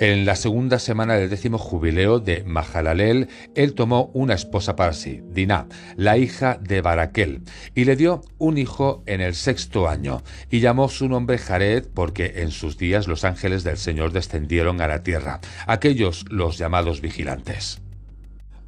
En 0.00 0.24
la 0.26 0.36
segunda 0.36 0.78
semana 0.78 1.14
del 1.14 1.28
décimo 1.28 1.58
jubileo 1.58 2.20
de 2.20 2.44
Mahalalel, 2.44 3.28
él 3.56 3.74
tomó 3.74 4.12
una 4.14 4.34
esposa 4.34 4.76
para 4.76 4.92
sí, 4.92 5.22
Dinah, 5.32 5.66
la 5.96 6.16
hija 6.16 6.56
de 6.60 6.80
Baraquel, 6.80 7.42
y 7.74 7.84
le 7.84 7.96
dio 7.96 8.20
un 8.38 8.58
hijo 8.58 9.02
en 9.06 9.20
el 9.20 9.34
sexto 9.34 9.88
año, 9.88 10.22
y 10.52 10.60
llamó 10.60 10.88
su 10.88 11.08
nombre 11.08 11.36
Jared 11.36 11.84
porque 11.92 12.34
en 12.36 12.52
sus 12.52 12.78
días 12.78 13.08
los 13.08 13.24
ángeles 13.24 13.64
del 13.64 13.76
Señor 13.76 14.12
descendieron 14.12 14.80
a 14.80 14.86
la 14.86 15.02
tierra, 15.02 15.40
aquellos 15.66 16.26
los 16.30 16.58
llamados 16.58 17.00
vigilantes. 17.00 17.80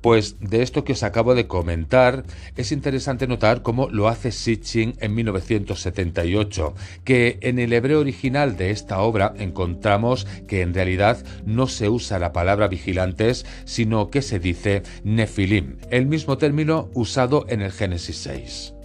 Pues 0.00 0.36
de 0.40 0.62
esto 0.62 0.84
que 0.84 0.92
os 0.92 1.02
acabo 1.02 1.34
de 1.34 1.46
comentar, 1.46 2.24
es 2.56 2.72
interesante 2.72 3.26
notar 3.26 3.62
cómo 3.62 3.88
lo 3.90 4.08
hace 4.08 4.32
Sitchin 4.32 4.94
en 5.00 5.14
1978, 5.14 6.74
que 7.04 7.38
en 7.42 7.58
el 7.58 7.72
hebreo 7.72 8.00
original 8.00 8.56
de 8.56 8.70
esta 8.70 9.00
obra 9.00 9.34
encontramos 9.38 10.26
que 10.48 10.62
en 10.62 10.72
realidad 10.72 11.24
no 11.44 11.66
se 11.66 11.88
usa 11.88 12.18
la 12.18 12.32
palabra 12.32 12.68
vigilantes, 12.68 13.44
sino 13.64 14.10
que 14.10 14.22
se 14.22 14.38
dice 14.38 14.82
nefilim, 15.04 15.76
el 15.90 16.06
mismo 16.06 16.38
término 16.38 16.88
usado 16.94 17.44
en 17.48 17.60
el 17.60 17.72
Génesis 17.72 18.16
6. 18.16 18.79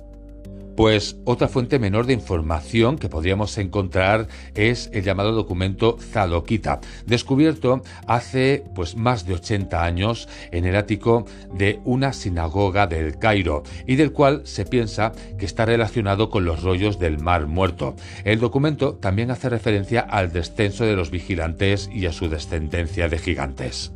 Pues 0.75 1.15
otra 1.23 1.47
fuente 1.47 1.79
menor 1.79 2.05
de 2.05 2.13
información 2.13 2.97
que 2.97 3.07
podríamos 3.07 3.57
encontrar 3.57 4.27
es 4.55 4.89
el 4.91 5.03
llamado 5.03 5.31
documento 5.31 5.97
Zadokita, 5.97 6.81
descubierto 7.05 7.81
hace 8.07 8.65
pues 8.75 8.97
más 8.97 9.25
de 9.25 9.35
80 9.35 9.83
años 9.83 10.27
en 10.51 10.65
el 10.65 10.75
ático 10.75 11.25
de 11.53 11.79
una 11.85 12.11
sinagoga 12.11 12.87
del 12.87 13.17
Cairo 13.17 13.63
y 13.87 13.95
del 13.95 14.11
cual 14.11 14.41
se 14.43 14.65
piensa 14.65 15.13
que 15.37 15.45
está 15.45 15.65
relacionado 15.65 16.29
con 16.29 16.43
los 16.43 16.61
rollos 16.61 16.99
del 16.99 17.19
Mar 17.19 17.47
Muerto. 17.47 17.95
El 18.25 18.39
documento 18.39 18.95
también 18.95 19.31
hace 19.31 19.47
referencia 19.47 20.01
al 20.01 20.33
descenso 20.33 20.85
de 20.85 20.97
los 20.97 21.09
vigilantes 21.09 21.89
y 21.93 22.05
a 22.05 22.11
su 22.11 22.27
descendencia 22.27 23.07
de 23.07 23.17
gigantes. 23.17 23.94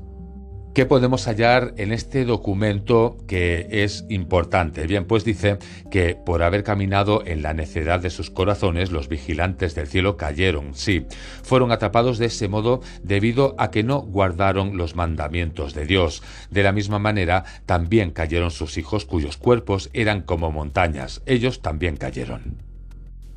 ¿Qué 0.80 0.86
podemos 0.86 1.28
hallar 1.28 1.74
en 1.76 1.92
este 1.92 2.24
documento 2.24 3.18
que 3.28 3.68
es 3.70 4.06
importante? 4.08 4.88
Bien, 4.88 5.04
pues 5.04 5.26
dice 5.26 5.58
que 5.92 6.16
por 6.16 6.42
haber 6.42 6.64
caminado 6.64 7.22
en 7.26 7.42
la 7.42 7.54
necedad 7.54 8.00
de 8.00 8.10
sus 8.10 8.30
corazones, 8.30 8.90
los 8.90 9.10
vigilantes 9.10 9.76
del 9.76 9.88
cielo 9.88 10.16
cayeron, 10.16 10.74
sí, 10.76 11.06
fueron 11.44 11.74
atrapados 11.74 12.18
de 12.18 12.28
ese 12.28 12.48
modo 12.48 12.80
debido 13.04 13.56
a 13.58 13.72
que 13.72 13.84
no 13.84 14.00
guardaron 14.00 14.78
los 14.78 14.96
mandamientos 14.96 15.74
de 15.74 15.86
Dios. 15.86 16.24
De 16.50 16.64
la 16.64 16.72
misma 16.72 16.98
manera, 16.98 17.44
también 17.66 18.12
cayeron 18.12 18.50
sus 18.50 18.78
hijos 18.78 19.04
cuyos 19.04 19.36
cuerpos 19.36 19.90
eran 19.92 20.22
como 20.22 20.50
montañas, 20.50 21.22
ellos 21.26 21.62
también 21.62 21.98
cayeron. 21.98 22.69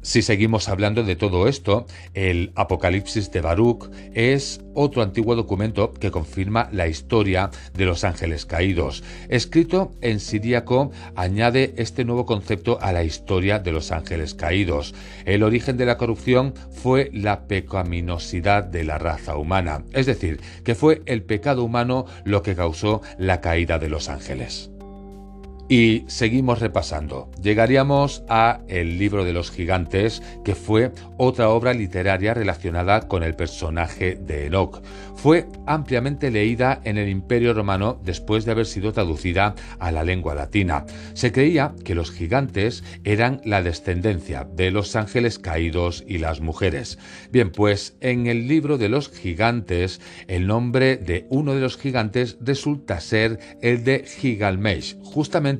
Si 0.04 0.20
seguimos 0.20 0.68
hablando 0.68 1.04
de 1.04 1.14
todo 1.14 1.46
esto, 1.46 1.86
el 2.12 2.50
Apocalipsis 2.56 3.30
de 3.30 3.40
Baruch 3.40 3.88
es 4.14 4.60
otro 4.74 5.00
antiguo 5.00 5.36
documento 5.36 5.92
que 5.92 6.10
confirma 6.10 6.68
la 6.72 6.88
historia 6.88 7.50
de 7.72 7.84
los 7.84 8.02
ángeles 8.02 8.44
caídos. 8.44 9.04
Escrito 9.28 9.92
en 10.00 10.18
siríaco, 10.18 10.90
añade 11.14 11.74
este 11.76 12.04
nuevo 12.04 12.26
concepto 12.26 12.80
a 12.80 12.92
la 12.92 13.04
historia 13.04 13.60
de 13.60 13.70
los 13.70 13.92
ángeles 13.92 14.34
caídos. 14.34 14.92
El 15.24 15.44
origen 15.44 15.76
de 15.76 15.86
la 15.86 15.98
corrupción 15.98 16.54
fue 16.72 17.08
la 17.12 17.46
pecaminosidad 17.46 18.64
de 18.64 18.82
la 18.82 18.98
raza 18.98 19.36
humana, 19.36 19.84
es 19.92 20.06
decir, 20.06 20.40
que 20.64 20.74
fue 20.74 21.02
el 21.06 21.22
pecado 21.22 21.62
humano 21.62 22.06
lo 22.24 22.42
que 22.42 22.56
causó 22.56 23.02
la 23.18 23.40
caída 23.40 23.78
de 23.78 23.88
los 23.88 24.08
ángeles. 24.08 24.71
Y 25.68 26.04
seguimos 26.06 26.60
repasando. 26.60 27.30
Llegaríamos 27.40 28.24
a 28.28 28.60
El 28.68 28.98
libro 28.98 29.24
de 29.24 29.32
los 29.32 29.50
gigantes, 29.50 30.22
que 30.44 30.54
fue 30.54 30.92
otra 31.16 31.48
obra 31.48 31.72
literaria 31.72 32.34
relacionada 32.34 33.08
con 33.08 33.22
el 33.22 33.34
personaje 33.34 34.16
de 34.16 34.46
Enoch. 34.46 34.82
Fue 35.14 35.46
ampliamente 35.66 36.30
leída 36.30 36.80
en 36.84 36.98
el 36.98 37.08
Imperio 37.08 37.54
Romano 37.54 38.00
después 38.04 38.44
de 38.44 38.50
haber 38.50 38.66
sido 38.66 38.92
traducida 38.92 39.54
a 39.78 39.92
la 39.92 40.02
lengua 40.02 40.34
latina. 40.34 40.84
Se 41.14 41.30
creía 41.30 41.74
que 41.84 41.94
los 41.94 42.10
gigantes 42.10 42.82
eran 43.04 43.40
la 43.44 43.62
descendencia 43.62 44.44
de 44.44 44.72
los 44.72 44.96
ángeles 44.96 45.38
caídos 45.38 46.04
y 46.06 46.18
las 46.18 46.40
mujeres. 46.40 46.98
Bien, 47.30 47.50
pues 47.50 47.96
en 48.00 48.26
el 48.26 48.48
libro 48.48 48.78
de 48.78 48.88
los 48.88 49.10
gigantes, 49.10 50.00
el 50.26 50.46
nombre 50.46 50.96
de 50.96 51.26
uno 51.30 51.54
de 51.54 51.60
los 51.60 51.78
gigantes 51.78 52.36
resulta 52.40 53.00
ser 53.00 53.38
el 53.62 53.84
de 53.84 54.04
Gigalmesh, 54.04 54.96
justamente 55.02 55.51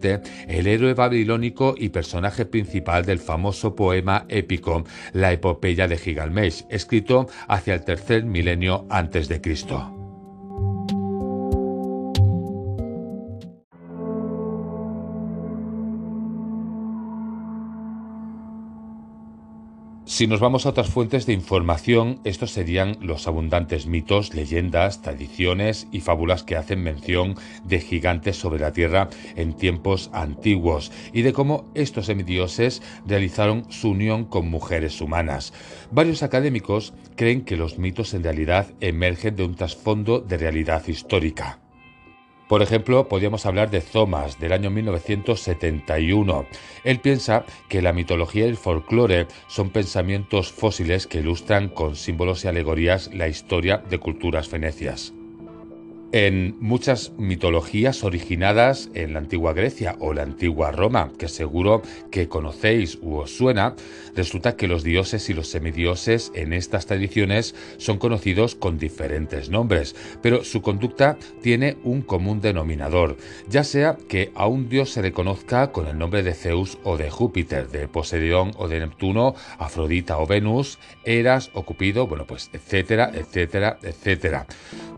el 0.48 0.66
héroe 0.66 0.94
babilónico 0.94 1.74
y 1.76 1.90
personaje 1.90 2.44
principal 2.44 3.05
del 3.05 3.18
famoso 3.18 3.74
poema 3.74 4.24
épico 4.28 4.85
La 5.12 5.33
epopeya 5.33 5.88
de 5.88 5.98
Gigalmesh, 5.98 6.64
escrito 6.68 7.28
hacia 7.48 7.74
el 7.74 7.85
tercer 7.85 8.24
milenio 8.24 8.87
antes 8.90 9.28
de 9.28 9.40
Cristo. 9.40 10.01
Si 20.04 20.26
nos 20.26 20.40
vamos 20.40 20.66
a 20.66 20.70
otras 20.70 20.90
fuentes 20.90 21.26
de 21.26 21.32
información, 21.32 22.18
estos 22.24 22.50
serían 22.50 22.98
los 23.00 23.28
abundantes 23.28 23.86
mitos, 23.86 24.34
leyendas, 24.34 25.00
tradiciones 25.00 25.86
y 25.92 26.00
fábulas 26.00 26.42
que 26.42 26.56
hacen 26.56 26.82
mención 26.82 27.36
de 27.62 27.78
gigantes 27.78 28.36
sobre 28.36 28.60
la 28.60 28.72
Tierra 28.72 29.10
en 29.36 29.54
tiempos 29.54 30.10
antiguos 30.12 30.90
y 31.12 31.22
de 31.22 31.32
cómo 31.32 31.70
estos 31.74 32.06
semidioses 32.06 32.82
realizaron 33.06 33.70
su 33.70 33.90
unión 33.90 34.24
con 34.24 34.50
mujeres 34.50 35.00
humanas. 35.00 35.52
Varios 35.92 36.24
académicos 36.24 36.94
creen 37.14 37.42
que 37.42 37.56
los 37.56 37.78
mitos 37.78 38.12
en 38.12 38.24
realidad 38.24 38.66
emergen 38.80 39.36
de 39.36 39.44
un 39.44 39.54
trasfondo 39.54 40.18
de 40.18 40.36
realidad 40.36 40.82
histórica. 40.88 41.62
Por 42.52 42.60
ejemplo, 42.60 43.08
podríamos 43.08 43.46
hablar 43.46 43.70
de 43.70 43.80
Thomas, 43.80 44.38
del 44.38 44.52
año 44.52 44.68
1971. 44.68 46.44
Él 46.84 47.00
piensa 47.00 47.46
que 47.70 47.80
la 47.80 47.94
mitología 47.94 48.44
y 48.44 48.50
el 48.50 48.58
folclore 48.58 49.26
son 49.46 49.70
pensamientos 49.70 50.52
fósiles 50.52 51.06
que 51.06 51.20
ilustran 51.20 51.70
con 51.70 51.96
símbolos 51.96 52.44
y 52.44 52.48
alegorías 52.48 53.08
la 53.14 53.26
historia 53.26 53.78
de 53.78 53.98
culturas 53.98 54.50
fenecias 54.50 55.14
en 56.12 56.57
muchas 56.61 57.12
mitologías 57.16 58.05
originadas 58.05 58.90
en 58.94 59.14
la 59.14 59.18
antigua 59.18 59.55
Grecia 59.55 59.96
o 59.98 60.12
la 60.12 60.22
antigua 60.22 60.70
Roma, 60.70 61.11
que 61.18 61.29
seguro 61.29 61.83
que 62.11 62.29
conocéis 62.29 62.98
u 63.01 63.16
os 63.16 63.35
suena, 63.35 63.75
resulta 64.14 64.57
que 64.57 64.68
los 64.68 64.85
dioses 64.85 65.29
y 65.31 65.35
los 65.35 65.48
semidioses 65.48 66.31
en 66.35 66.53
estas 66.53 66.87
tradiciones 66.87 67.55
son 67.79 67.98
conocidos 67.98 68.55
con 68.55 68.79
diferentes 68.79 69.48
nombres, 69.48 69.96
pero 70.20 70.44
su 70.44 70.61
conducta 70.61 71.16
tiene 71.40 71.79
un 71.83 72.03
común 72.03 72.40
denominador, 72.40 73.16
ya 73.48 73.64
sea 73.64 73.96
que 74.09 74.31
a 74.35 74.46
un 74.46 74.68
dios 74.68 74.90
se 74.90 75.03
reconozca 75.03 75.72
con 75.72 75.87
el 75.87 75.96
nombre 75.96 76.22
de 76.22 76.35
Zeus 76.35 76.79
o 76.85 76.98
de 76.98 77.11
Júpiter, 77.11 77.68
de 77.70 77.88
Poseidón 77.88 78.53
o 78.59 78.68
de 78.68 78.81
Neptuno, 78.81 79.35
Afrodita 79.59 80.18
o 80.18 80.27
Venus, 80.27 80.79
Eras 81.05 81.51
o 81.55 81.62
Cupido, 81.62 82.07
bueno 82.07 82.27
pues 82.27 82.51
etcétera, 82.53 83.11
etcétera, 83.14 83.79
etcétera. 83.83 84.46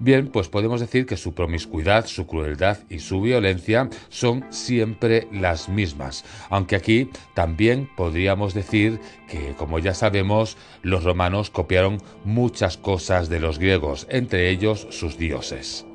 Bien, 0.00 0.26
pues 0.26 0.48
podemos 0.48 0.80
decir 0.80 1.03
que 1.06 1.16
su 1.16 1.34
promiscuidad, 1.34 2.06
su 2.06 2.26
crueldad 2.26 2.78
y 2.88 2.98
su 2.98 3.20
violencia 3.20 3.88
son 4.08 4.44
siempre 4.50 5.28
las 5.32 5.68
mismas, 5.68 6.24
aunque 6.50 6.76
aquí 6.76 7.10
también 7.34 7.88
podríamos 7.96 8.54
decir 8.54 9.00
que, 9.28 9.54
como 9.56 9.78
ya 9.78 9.94
sabemos, 9.94 10.56
los 10.82 11.04
romanos 11.04 11.50
copiaron 11.50 11.98
muchas 12.24 12.76
cosas 12.76 13.28
de 13.28 13.40
los 13.40 13.58
griegos, 13.58 14.06
entre 14.10 14.50
ellos 14.50 14.86
sus 14.90 15.18
dioses. 15.18 15.86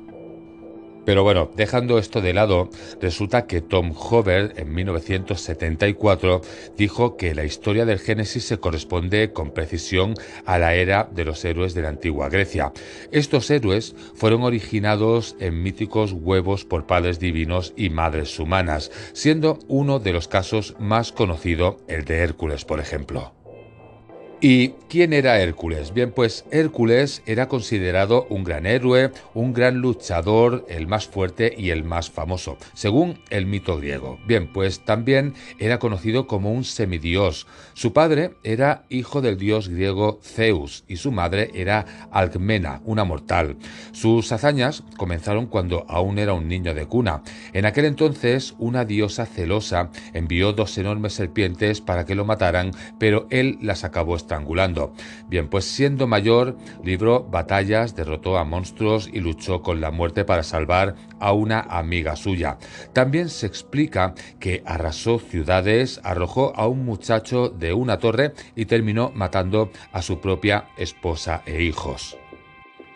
Pero 1.04 1.22
bueno, 1.22 1.50
dejando 1.56 1.98
esto 1.98 2.20
de 2.20 2.32
lado, 2.32 2.68
resulta 3.00 3.46
que 3.46 3.60
Tom 3.60 3.92
Hover 3.96 4.52
en 4.56 4.72
1974 4.74 6.42
dijo 6.76 7.16
que 7.16 7.34
la 7.34 7.44
historia 7.44 7.84
del 7.84 7.98
Génesis 7.98 8.44
se 8.44 8.58
corresponde 8.58 9.32
con 9.32 9.50
precisión 9.50 10.14
a 10.44 10.58
la 10.58 10.74
era 10.74 11.08
de 11.10 11.24
los 11.24 11.44
héroes 11.44 11.74
de 11.74 11.82
la 11.82 11.88
antigua 11.88 12.28
Grecia. 12.28 12.72
Estos 13.12 13.50
héroes 13.50 13.94
fueron 14.14 14.42
originados 14.42 15.36
en 15.40 15.62
míticos 15.62 16.12
huevos 16.12 16.64
por 16.64 16.86
padres 16.86 17.18
divinos 17.18 17.72
y 17.76 17.90
madres 17.90 18.38
humanas, 18.38 18.90
siendo 19.12 19.58
uno 19.68 19.98
de 19.98 20.12
los 20.12 20.28
casos 20.28 20.74
más 20.78 21.12
conocido 21.12 21.78
el 21.88 22.04
de 22.04 22.18
Hércules, 22.18 22.64
por 22.64 22.80
ejemplo. 22.80 23.39
¿Y 24.42 24.68
quién 24.88 25.12
era 25.12 25.38
Hércules? 25.38 25.92
Bien, 25.92 26.12
pues 26.12 26.46
Hércules 26.50 27.22
era 27.26 27.46
considerado 27.46 28.26
un 28.30 28.42
gran 28.42 28.64
héroe, 28.64 29.12
un 29.34 29.52
gran 29.52 29.82
luchador, 29.82 30.64
el 30.70 30.86
más 30.86 31.06
fuerte 31.06 31.54
y 31.54 31.68
el 31.68 31.84
más 31.84 32.10
famoso, 32.10 32.56
según 32.72 33.18
el 33.28 33.44
mito 33.44 33.76
griego. 33.76 34.18
Bien, 34.26 34.50
pues 34.50 34.80
también 34.80 35.34
era 35.58 35.78
conocido 35.78 36.26
como 36.26 36.54
un 36.54 36.64
semidios. 36.64 37.46
Su 37.74 37.92
padre 37.92 38.30
era 38.42 38.86
hijo 38.88 39.20
del 39.20 39.36
dios 39.36 39.68
griego 39.68 40.20
Zeus 40.22 40.84
y 40.88 40.96
su 40.96 41.12
madre 41.12 41.50
era 41.52 42.08
Alcmena, 42.10 42.80
una 42.86 43.04
mortal. 43.04 43.58
Sus 43.92 44.32
hazañas 44.32 44.84
comenzaron 44.96 45.48
cuando 45.48 45.84
aún 45.86 46.18
era 46.18 46.32
un 46.32 46.48
niño 46.48 46.72
de 46.72 46.86
cuna. 46.86 47.22
En 47.52 47.66
aquel 47.66 47.84
entonces, 47.84 48.54
una 48.58 48.86
diosa 48.86 49.26
celosa 49.26 49.90
envió 50.14 50.54
dos 50.54 50.78
enormes 50.78 51.12
serpientes 51.12 51.82
para 51.82 52.06
que 52.06 52.14
lo 52.14 52.24
mataran, 52.24 52.70
pero 52.98 53.26
él 53.28 53.58
las 53.60 53.84
acabó 53.84 54.16
Bien, 55.28 55.48
pues 55.48 55.64
siendo 55.64 56.06
mayor, 56.06 56.56
libró 56.84 57.24
batallas, 57.24 57.94
derrotó 57.96 58.38
a 58.38 58.44
monstruos 58.44 59.08
y 59.12 59.20
luchó 59.20 59.62
con 59.62 59.80
la 59.80 59.90
muerte 59.90 60.24
para 60.24 60.42
salvar 60.42 60.94
a 61.18 61.32
una 61.32 61.60
amiga 61.60 62.16
suya. 62.16 62.58
También 62.92 63.28
se 63.28 63.46
explica 63.46 64.14
que 64.38 64.62
arrasó 64.64 65.18
ciudades, 65.18 66.00
arrojó 66.04 66.52
a 66.56 66.66
un 66.66 66.84
muchacho 66.84 67.48
de 67.48 67.72
una 67.72 67.98
torre 67.98 68.32
y 68.54 68.66
terminó 68.66 69.10
matando 69.14 69.70
a 69.92 70.02
su 70.02 70.20
propia 70.20 70.68
esposa 70.76 71.42
e 71.46 71.62
hijos. 71.62 72.16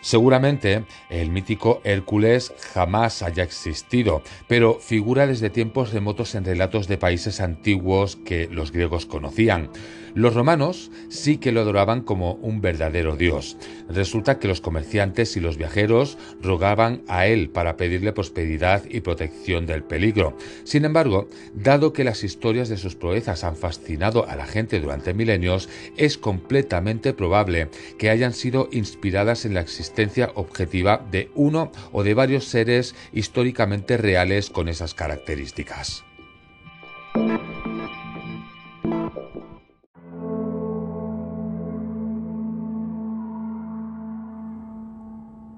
Seguramente 0.05 0.85
el 1.09 1.31
mítico 1.31 1.81
Hércules 1.83 2.53
jamás 2.75 3.23
haya 3.23 3.42
existido, 3.42 4.20
pero 4.47 4.75
figura 4.79 5.27
desde 5.27 5.49
tiempos 5.49 5.94
remotos 5.94 6.35
en 6.35 6.44
relatos 6.44 6.88
de 6.88 6.99
países 6.99 7.40
antiguos 7.40 8.16
que 8.16 8.47
los 8.49 8.70
griegos 8.70 9.07
conocían. 9.07 9.70
Los 10.14 10.35
romanos 10.35 10.92
sí 11.09 11.38
que 11.38 11.50
lo 11.50 11.61
adoraban 11.61 12.00
como 12.00 12.35
un 12.35 12.61
verdadero 12.61 13.16
dios. 13.16 13.57
Resulta 13.88 14.38
que 14.38 14.46
los 14.46 14.61
comerciantes 14.61 15.37
y 15.37 15.40
los 15.40 15.57
viajeros 15.57 16.18
rogaban 16.40 17.03
a 17.09 17.27
él 17.27 17.50
para 17.50 17.77
pedirle 17.77 18.12
prosperidad 18.12 18.85
y 18.88 19.00
protección 19.00 19.66
del 19.66 19.83
peligro. 19.83 20.37
Sin 20.62 20.85
embargo, 20.85 21.29
dado 21.53 21.92
que 21.92 22.05
las 22.05 22.22
historias 22.22 22.68
de 22.68 22.77
sus 22.77 22.94
proezas 22.94 23.42
han 23.42 23.57
fascinado 23.57 24.29
a 24.29 24.37
la 24.37 24.46
gente 24.46 24.81
durante 24.81 25.14
milenios, 25.14 25.68
es 25.96 26.16
completamente 26.16 27.12
probable 27.12 27.68
que 27.98 28.11
hayan 28.11 28.35
sido 28.35 28.68
inspiradas 28.70 29.44
en 29.44 29.55
la 29.55 29.62
existencia 29.62 30.31
objetiva 30.37 31.05
de 31.11 31.31
uno 31.35 31.72
o 31.90 32.05
de 32.05 32.14
varios 32.14 32.44
seres 32.44 32.94
históricamente 33.12 33.96
reales 33.96 34.48
con 34.48 34.68
esas 34.68 34.94
características. 34.94 36.05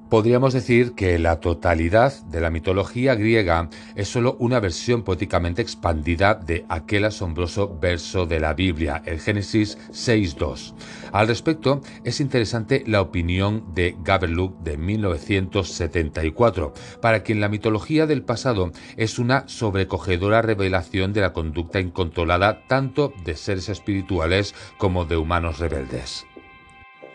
Podríamos 0.09 0.53
decir 0.53 0.93
que 0.93 1.19
la 1.19 1.41
totalidad 1.41 2.13
de 2.27 2.41
la 2.41 2.51
mitología 2.51 3.17
griega 3.17 3.69
es 3.97 4.07
solo 4.07 4.37
una 4.39 4.61
versión 4.61 5.03
poéticamente 5.03 5.63
expandida 5.63 6.37
de 6.37 6.65
aquel 6.69 7.07
asombroso 7.07 7.77
verso 7.81 8.25
de 8.25 8.39
la 8.39 8.55
Biblia, 8.55 9.03
el 9.05 9.19
Génesis 9.19 9.77
6.2. 9.91 10.75
Al 11.11 11.27
respecto, 11.27 11.81
es 12.05 12.21
interesante 12.21 12.85
la 12.87 13.01
opinión 13.01 13.75
de 13.75 13.97
Gaberluck 14.05 14.57
de 14.61 14.77
1974, 14.77 16.73
para 17.01 17.25
quien 17.25 17.41
la 17.41 17.49
mitología 17.49 18.07
del 18.07 18.23
pasado 18.23 18.71
es 18.97 19.19
una 19.19 19.49
sobrecogedora 19.49 20.41
revelación 20.41 21.13
de 21.15 21.23
la 21.23 21.33
conducta 21.33 21.81
incontrolada 21.81 22.65
tanto 22.69 23.13
de 23.25 23.35
seres 23.35 23.69
espirituales 23.69 24.55
como 24.79 25.05
de 25.05 25.17
humanos 25.17 25.59
rebeldes. 25.59 26.27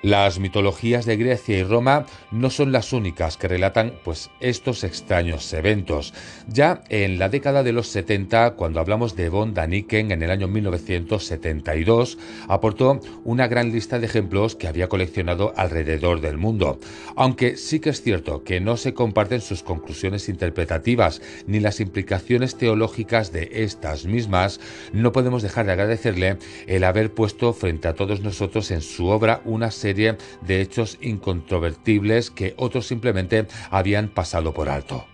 Las 0.01 0.39
mitologías 0.39 1.05
de 1.05 1.15
Grecia 1.15 1.59
y 1.59 1.63
Roma 1.63 2.07
no 2.31 2.49
son 2.49 2.71
las 2.71 2.91
únicas 2.91 3.37
que 3.37 3.47
relatan 3.47 3.93
pues 4.03 4.31
estos 4.39 4.83
extraños 4.83 5.53
eventos. 5.53 6.15
Ya 6.47 6.83
en 6.89 7.19
la 7.19 7.29
década 7.29 7.61
de 7.61 7.71
los 7.71 7.87
70, 7.89 8.55
cuando 8.55 8.79
hablamos 8.79 9.15
de 9.15 9.29
von 9.29 9.53
Daniken 9.53 10.11
en 10.11 10.23
el 10.23 10.31
año 10.31 10.47
1972, 10.47 12.17
aportó 12.47 12.99
una 13.23 13.47
gran 13.47 13.71
lista 13.71 13.99
de 13.99 14.07
ejemplos 14.07 14.55
que 14.55 14.67
había 14.67 14.89
coleccionado 14.89 15.53
alrededor 15.55 16.19
del 16.19 16.39
mundo. 16.39 16.79
Aunque 17.15 17.55
sí 17.55 17.79
que 17.79 17.91
es 17.91 18.01
cierto 18.01 18.43
que 18.43 18.59
no 18.59 18.77
se 18.77 18.95
comparten 18.95 19.41
sus 19.41 19.61
conclusiones 19.61 20.29
interpretativas 20.29 21.21
ni 21.45 21.59
las 21.59 21.79
implicaciones 21.79 22.57
teológicas 22.57 23.31
de 23.31 23.49
estas 23.53 24.05
mismas, 24.05 24.59
no 24.93 25.11
podemos 25.11 25.43
dejar 25.43 25.67
de 25.67 25.73
agradecerle 25.73 26.37
el 26.65 26.85
haber 26.85 27.13
puesto 27.13 27.53
frente 27.53 27.87
a 27.87 27.93
todos 27.93 28.21
nosotros 28.21 28.71
en 28.71 28.81
su 28.81 29.05
obra 29.05 29.41
una 29.45 29.69
serie 29.69 29.90
de 29.93 30.61
hechos 30.61 30.97
incontrovertibles 31.01 32.31
que 32.31 32.53
otros 32.57 32.87
simplemente 32.87 33.47
habían 33.69 34.09
pasado 34.09 34.53
por 34.53 34.69
alto. 34.69 35.05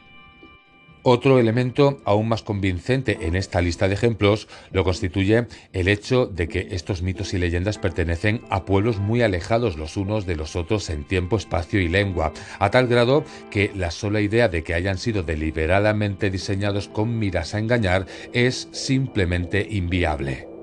Otro 1.09 1.39
elemento 1.39 2.01
aún 2.03 2.27
más 2.27 2.43
convincente 2.43 3.19
en 3.21 3.37
esta 3.37 3.61
lista 3.61 3.87
de 3.87 3.93
ejemplos 3.93 4.49
lo 4.73 4.83
constituye 4.83 5.47
el 5.71 5.87
hecho 5.87 6.25
de 6.25 6.49
que 6.49 6.67
estos 6.71 7.01
mitos 7.01 7.33
y 7.33 7.37
leyendas 7.37 7.77
pertenecen 7.77 8.41
a 8.49 8.65
pueblos 8.65 8.97
muy 8.97 9.21
alejados 9.21 9.77
los 9.77 9.95
unos 9.95 10.25
de 10.25 10.35
los 10.35 10.57
otros 10.57 10.89
en 10.89 11.05
tiempo, 11.05 11.37
espacio 11.37 11.79
y 11.79 11.87
lengua, 11.87 12.33
a 12.59 12.71
tal 12.71 12.87
grado 12.87 13.23
que 13.49 13.71
la 13.73 13.91
sola 13.91 14.19
idea 14.19 14.49
de 14.49 14.63
que 14.63 14.73
hayan 14.73 14.97
sido 14.97 15.23
deliberadamente 15.23 16.29
diseñados 16.29 16.89
con 16.89 17.17
miras 17.17 17.55
a 17.55 17.59
engañar 17.59 18.05
es 18.33 18.67
simplemente 18.73 19.65
inviable. 19.69 20.56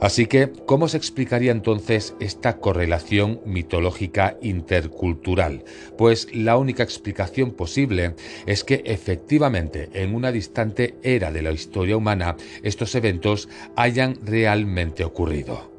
Así 0.00 0.26
que, 0.26 0.52
¿cómo 0.66 0.86
se 0.86 0.96
explicaría 0.96 1.50
entonces 1.50 2.14
esta 2.20 2.58
correlación 2.58 3.40
mitológica 3.44 4.36
intercultural? 4.40 5.64
Pues 5.96 6.28
la 6.32 6.56
única 6.56 6.84
explicación 6.84 7.50
posible 7.50 8.14
es 8.46 8.62
que 8.62 8.82
efectivamente 8.84 9.88
en 9.94 10.14
una 10.14 10.30
distante 10.30 10.94
era 11.02 11.32
de 11.32 11.42
la 11.42 11.50
historia 11.50 11.96
humana 11.96 12.36
estos 12.62 12.94
eventos 12.94 13.48
hayan 13.74 14.16
realmente 14.24 15.04
ocurrido. 15.04 15.77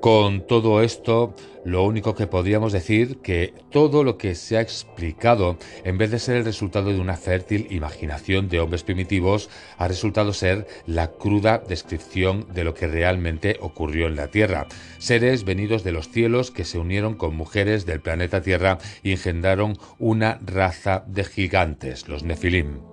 Con 0.00 0.46
todo 0.46 0.80
esto, 0.80 1.34
lo 1.64 1.82
único 1.82 2.14
que 2.14 2.28
podríamos 2.28 2.72
decir 2.72 3.18
que 3.18 3.52
todo 3.72 4.04
lo 4.04 4.16
que 4.16 4.36
se 4.36 4.56
ha 4.56 4.60
explicado, 4.60 5.58
en 5.82 5.98
vez 5.98 6.12
de 6.12 6.20
ser 6.20 6.36
el 6.36 6.44
resultado 6.44 6.90
de 6.90 7.00
una 7.00 7.16
fértil 7.16 7.66
imaginación 7.70 8.48
de 8.48 8.60
hombres 8.60 8.84
primitivos, 8.84 9.50
ha 9.76 9.88
resultado 9.88 10.32
ser 10.32 10.68
la 10.86 11.08
cruda 11.08 11.58
descripción 11.58 12.46
de 12.54 12.62
lo 12.62 12.74
que 12.74 12.86
realmente 12.86 13.56
ocurrió 13.60 14.06
en 14.06 14.14
la 14.14 14.28
Tierra. 14.28 14.68
Seres 14.98 15.44
venidos 15.44 15.82
de 15.82 15.92
los 15.92 16.08
cielos 16.10 16.52
que 16.52 16.64
se 16.64 16.78
unieron 16.78 17.14
con 17.14 17.34
mujeres 17.34 17.84
del 17.84 18.00
planeta 18.00 18.40
Tierra 18.40 18.78
y 19.02 19.10
engendraron 19.10 19.78
una 19.98 20.38
raza 20.46 21.02
de 21.08 21.24
gigantes, 21.24 22.08
los 22.08 22.22
Nefilim. 22.22 22.87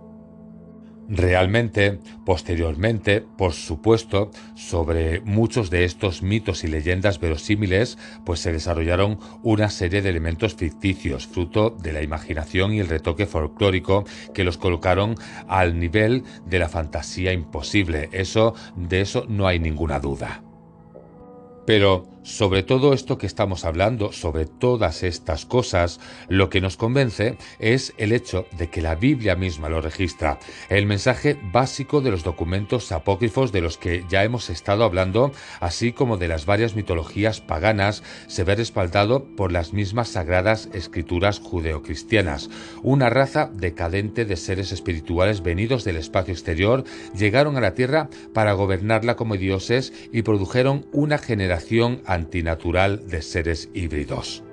Realmente, 1.07 1.99
posteriormente, 2.25 3.21
por 3.21 3.53
supuesto, 3.53 4.31
sobre 4.55 5.21
muchos 5.21 5.69
de 5.69 5.85
estos 5.85 6.23
mitos 6.23 6.63
y 6.63 6.67
leyendas 6.67 7.19
verosímiles, 7.19 7.99
pues 8.25 8.39
se 8.39 8.51
desarrollaron 8.51 9.19
una 9.43 9.69
serie 9.69 10.01
de 10.01 10.09
elementos 10.09 10.55
ficticios, 10.55 11.27
fruto 11.27 11.69
de 11.69 11.93
la 11.93 12.01
imaginación 12.01 12.73
y 12.73 12.79
el 12.79 12.87
retoque 12.87 13.27
folclórico 13.27 14.05
que 14.33 14.43
los 14.43 14.57
colocaron 14.57 15.15
al 15.47 15.79
nivel 15.79 16.23
de 16.47 16.57
la 16.57 16.69
fantasía 16.69 17.33
imposible. 17.33 18.09
Eso, 18.11 18.55
de 18.75 19.01
eso 19.01 19.25
no 19.27 19.45
hay 19.45 19.59
ninguna 19.59 19.99
duda. 19.99 20.43
Pero 21.67 22.14
sobre 22.25 22.63
todo 22.63 22.93
esto 22.93 23.19
que 23.19 23.27
estamos 23.27 23.65
hablando, 23.65 24.11
sobre 24.11 24.45
todas 24.45 25.03
estas 25.03 25.45
cosas, 25.45 25.99
lo 26.27 26.49
que 26.49 26.59
nos 26.59 26.75
convence 26.75 27.37
es 27.59 27.93
el 27.97 28.11
hecho 28.11 28.47
de 28.57 28.67
que 28.67 28.81
la 28.81 28.95
Biblia 28.95 29.35
misma 29.35 29.69
lo 29.69 29.79
registra, 29.79 30.39
el 30.69 30.87
mensaje 30.87 31.37
básico 31.53 32.01
de 32.01 32.09
los 32.09 32.23
documentos 32.23 32.91
apócrifos 32.91 33.51
de 33.51 33.61
los 33.61 33.77
que 33.77 34.03
ya 34.09 34.23
hemos 34.23 34.49
estado 34.49 34.83
hablando, 34.83 35.31
así 35.59 35.91
como 35.91 36.17
de 36.17 36.27
las 36.27 36.47
varias 36.47 36.75
mitologías 36.75 37.41
paganas, 37.41 38.01
se 38.27 38.43
ve 38.43 38.55
respaldado 38.55 39.23
por 39.35 39.51
las 39.51 39.71
mismas 39.71 40.09
sagradas 40.09 40.67
escrituras 40.73 41.39
judeocristianas. 41.39 42.49
Una 42.81 43.11
raza 43.11 43.51
decadente 43.53 44.25
de 44.25 44.35
seres 44.35 44.71
espirituales 44.71 45.43
venidos 45.43 45.83
del 45.83 45.97
espacio 45.97 46.33
exterior 46.33 46.85
llegaron 47.15 47.55
a 47.55 47.61
la 47.61 47.75
tierra 47.75 48.09
para 48.33 48.53
gobernarla 48.53 49.15
como 49.15 49.37
dioses 49.37 49.93
y 50.11 50.23
produjeron 50.23 50.87
una 50.91 51.19
generación 51.19 52.01
antinatural 52.15 53.07
de 53.07 53.21
seres 53.21 53.69
híbridos. 53.73 54.44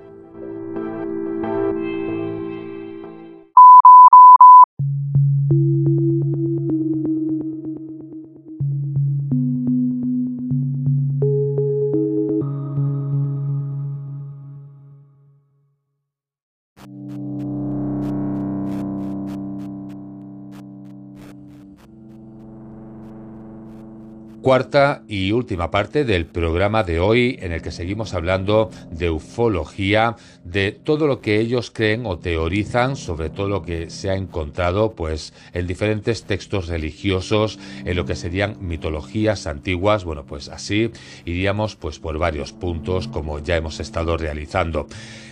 Cuarta 24.52 25.02
y 25.08 25.32
última 25.32 25.70
parte 25.70 26.04
del 26.04 26.26
programa 26.26 26.84
de 26.84 27.00
hoy 27.00 27.38
en 27.40 27.52
el 27.52 27.62
que 27.62 27.70
seguimos 27.70 28.12
hablando 28.12 28.68
de 28.90 29.08
ufología, 29.08 30.16
de 30.44 30.72
todo 30.72 31.06
lo 31.06 31.22
que 31.22 31.40
ellos 31.40 31.70
creen 31.70 32.04
o 32.04 32.18
teorizan 32.18 32.96
sobre 32.96 33.30
todo 33.30 33.48
lo 33.48 33.62
que 33.62 33.88
se 33.88 34.10
ha 34.10 34.14
encontrado 34.14 34.92
pues 34.92 35.32
en 35.54 35.66
diferentes 35.66 36.24
textos 36.24 36.68
religiosos, 36.68 37.58
en 37.86 37.96
lo 37.96 38.04
que 38.04 38.14
serían 38.14 38.58
mitologías 38.60 39.46
antiguas, 39.46 40.04
bueno, 40.04 40.26
pues 40.26 40.50
así 40.50 40.90
iríamos 41.24 41.74
pues 41.74 41.98
por 41.98 42.18
varios 42.18 42.52
puntos 42.52 43.08
como 43.08 43.38
ya 43.38 43.56
hemos 43.56 43.80
estado 43.80 44.18
realizando. 44.18 44.86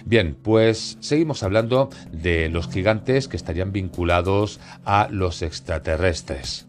Bien, 0.06 0.34
pues 0.34 0.96
seguimos 1.00 1.42
hablando 1.42 1.90
de 2.10 2.48
los 2.48 2.70
gigantes 2.70 3.28
que 3.28 3.36
estarían 3.36 3.70
vinculados 3.70 4.60
a 4.86 5.08
los 5.10 5.42
extraterrestres. 5.42 6.66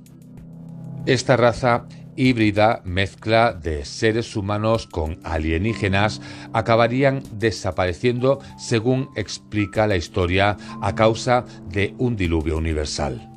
Esta 1.07 1.35
raza 1.35 1.87
híbrida 2.15 2.81
mezcla 2.83 3.53
de 3.53 3.85
seres 3.85 4.35
humanos 4.35 4.87
con 4.87 5.19
alienígenas 5.23 6.21
acabarían 6.53 7.23
desapareciendo 7.33 8.39
según 8.57 9.09
explica 9.15 9.87
la 9.87 9.95
historia 9.95 10.57
a 10.81 10.95
causa 10.95 11.45
de 11.69 11.93
un 11.97 12.15
diluvio 12.15 12.57
universal. 12.57 13.30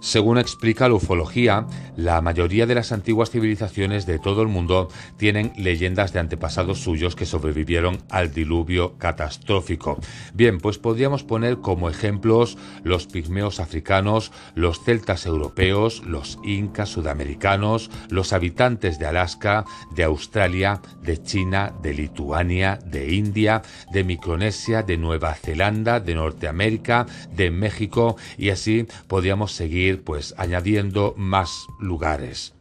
Según 0.00 0.38
explica 0.38 0.88
la 0.88 0.94
ufología, 0.94 1.66
la 1.94 2.22
mayoría 2.22 2.66
de 2.66 2.74
las 2.74 2.90
antiguas 2.90 3.30
civilizaciones 3.30 4.06
de 4.06 4.18
todo 4.18 4.40
el 4.40 4.48
mundo 4.48 4.88
tienen 5.18 5.52
leyendas 5.56 6.14
de 6.14 6.20
antepasados 6.20 6.80
suyos 6.80 7.14
que 7.14 7.26
sobrevivieron 7.26 7.98
al 8.08 8.32
diluvio 8.32 8.96
catastrófico. 8.96 9.98
Bien, 10.32 10.58
pues 10.58 10.78
podríamos 10.78 11.22
poner 11.22 11.58
como 11.58 11.90
ejemplos 11.90 12.56
los 12.82 13.06
pigmeos 13.06 13.60
africanos, 13.60 14.32
los 14.54 14.82
celtas 14.82 15.26
europeos, 15.26 16.02
los 16.06 16.38
incas 16.44 16.88
sudamericanos, 16.88 17.90
los 18.08 18.32
habitantes 18.32 18.98
de 18.98 19.06
Alaska, 19.06 19.66
de 19.94 20.04
Australia, 20.04 20.80
de 21.02 21.22
China, 21.22 21.74
de 21.82 21.92
Lituania, 21.92 22.78
de 22.86 23.12
India, 23.12 23.60
de 23.92 24.02
Micronesia, 24.04 24.82
de 24.82 24.96
Nueva 24.96 25.34
Zelanda, 25.34 26.00
de 26.00 26.14
Norteamérica, 26.14 27.06
de 27.36 27.50
México 27.50 28.16
y 28.38 28.48
así 28.48 28.86
podríamos 29.06 29.52
seguir 29.52 29.89
pues 29.98 30.34
añadiendo 30.36 31.14
más 31.16 31.66
lugares. 31.78 32.54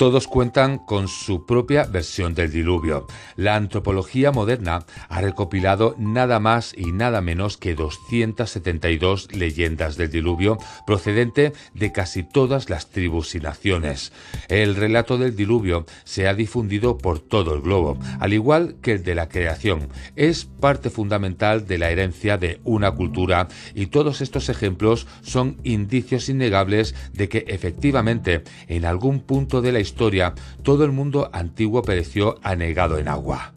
Todos 0.00 0.28
cuentan 0.28 0.78
con 0.78 1.08
su 1.08 1.44
propia 1.44 1.84
versión 1.84 2.34
del 2.34 2.50
diluvio. 2.50 3.06
La 3.36 3.54
antropología 3.54 4.32
moderna 4.32 4.86
ha 5.10 5.20
recopilado 5.20 5.94
nada 5.98 6.40
más 6.40 6.72
y 6.74 6.92
nada 6.92 7.20
menos 7.20 7.58
que 7.58 7.74
272 7.74 9.28
leyendas 9.34 9.98
del 9.98 10.10
diluvio 10.10 10.56
procedente 10.86 11.52
de 11.74 11.92
casi 11.92 12.22
todas 12.22 12.70
las 12.70 12.88
tribus 12.88 13.34
y 13.34 13.40
naciones. 13.40 14.10
El 14.48 14.74
relato 14.74 15.18
del 15.18 15.36
diluvio 15.36 15.84
se 16.04 16.28
ha 16.28 16.32
difundido 16.32 16.96
por 16.96 17.18
todo 17.18 17.54
el 17.54 17.60
globo, 17.60 17.98
al 18.20 18.32
igual 18.32 18.76
que 18.80 18.92
el 18.92 19.04
de 19.04 19.14
la 19.14 19.28
creación. 19.28 19.90
Es 20.16 20.46
parte 20.46 20.88
fundamental 20.88 21.66
de 21.66 21.76
la 21.76 21.90
herencia 21.90 22.38
de 22.38 22.58
una 22.64 22.90
cultura 22.92 23.48
y 23.74 23.88
todos 23.88 24.22
estos 24.22 24.48
ejemplos 24.48 25.06
son 25.20 25.58
indicios 25.62 26.30
innegables 26.30 26.94
de 27.12 27.28
que 27.28 27.44
efectivamente 27.48 28.44
en 28.66 28.86
algún 28.86 29.20
punto 29.20 29.60
de 29.60 29.72
la 29.72 29.80
historia 29.80 29.89
historia, 29.90 30.34
todo 30.62 30.84
el 30.84 30.92
mundo 30.92 31.30
antiguo 31.32 31.82
pereció 31.82 32.38
anegado 32.42 32.98
en 32.98 33.08
agua. 33.08 33.54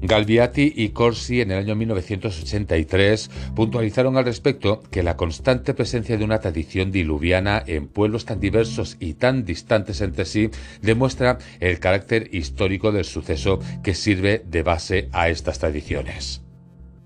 Galviati 0.00 0.74
y 0.76 0.90
Corsi 0.90 1.40
en 1.40 1.50
el 1.50 1.58
año 1.58 1.74
1983 1.74 3.30
puntualizaron 3.56 4.16
al 4.16 4.24
respecto 4.24 4.80
que 4.92 5.02
la 5.02 5.16
constante 5.16 5.74
presencia 5.74 6.16
de 6.16 6.24
una 6.24 6.38
tradición 6.38 6.92
diluviana 6.92 7.60
en 7.66 7.88
pueblos 7.88 8.24
tan 8.24 8.38
diversos 8.38 8.96
y 9.00 9.14
tan 9.14 9.44
distantes 9.44 10.00
entre 10.00 10.24
sí 10.24 10.50
demuestra 10.82 11.38
el 11.58 11.80
carácter 11.80 12.28
histórico 12.32 12.92
del 12.92 13.06
suceso 13.06 13.58
que 13.82 13.94
sirve 13.94 14.44
de 14.46 14.62
base 14.62 15.08
a 15.12 15.30
estas 15.30 15.58
tradiciones. 15.58 16.47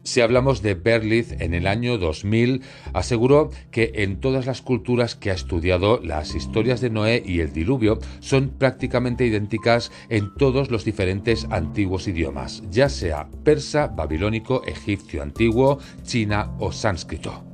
Si 0.04 0.20
hablamos 0.20 0.62
de 0.62 0.74
Berlitz 0.74 1.32
en 1.40 1.54
el 1.54 1.68
año 1.68 1.96
2000, 1.96 2.62
aseguró 2.92 3.50
que 3.70 3.92
en 3.96 4.20
todas 4.20 4.46
las 4.46 4.60
culturas 4.60 5.14
que 5.14 5.30
ha 5.30 5.34
estudiado, 5.34 6.00
las 6.02 6.34
historias 6.34 6.80
de 6.80 6.90
Noé 6.90 7.22
y 7.24 7.38
el 7.38 7.52
diluvio 7.52 7.98
son 8.18 8.48
prácticamente 8.48 9.24
idénticas 9.24 9.92
en 10.08 10.34
todos 10.34 10.72
los 10.72 10.84
diferentes 10.84 11.46
antiguos 11.50 12.08
idiomas, 12.08 12.64
ya 12.68 12.88
sea 12.88 13.28
persa, 13.44 13.86
babilónico, 13.86 14.64
egipcio 14.64 15.22
antiguo, 15.22 15.78
china 16.02 16.50
o 16.58 16.72
sánscrito. 16.72 17.44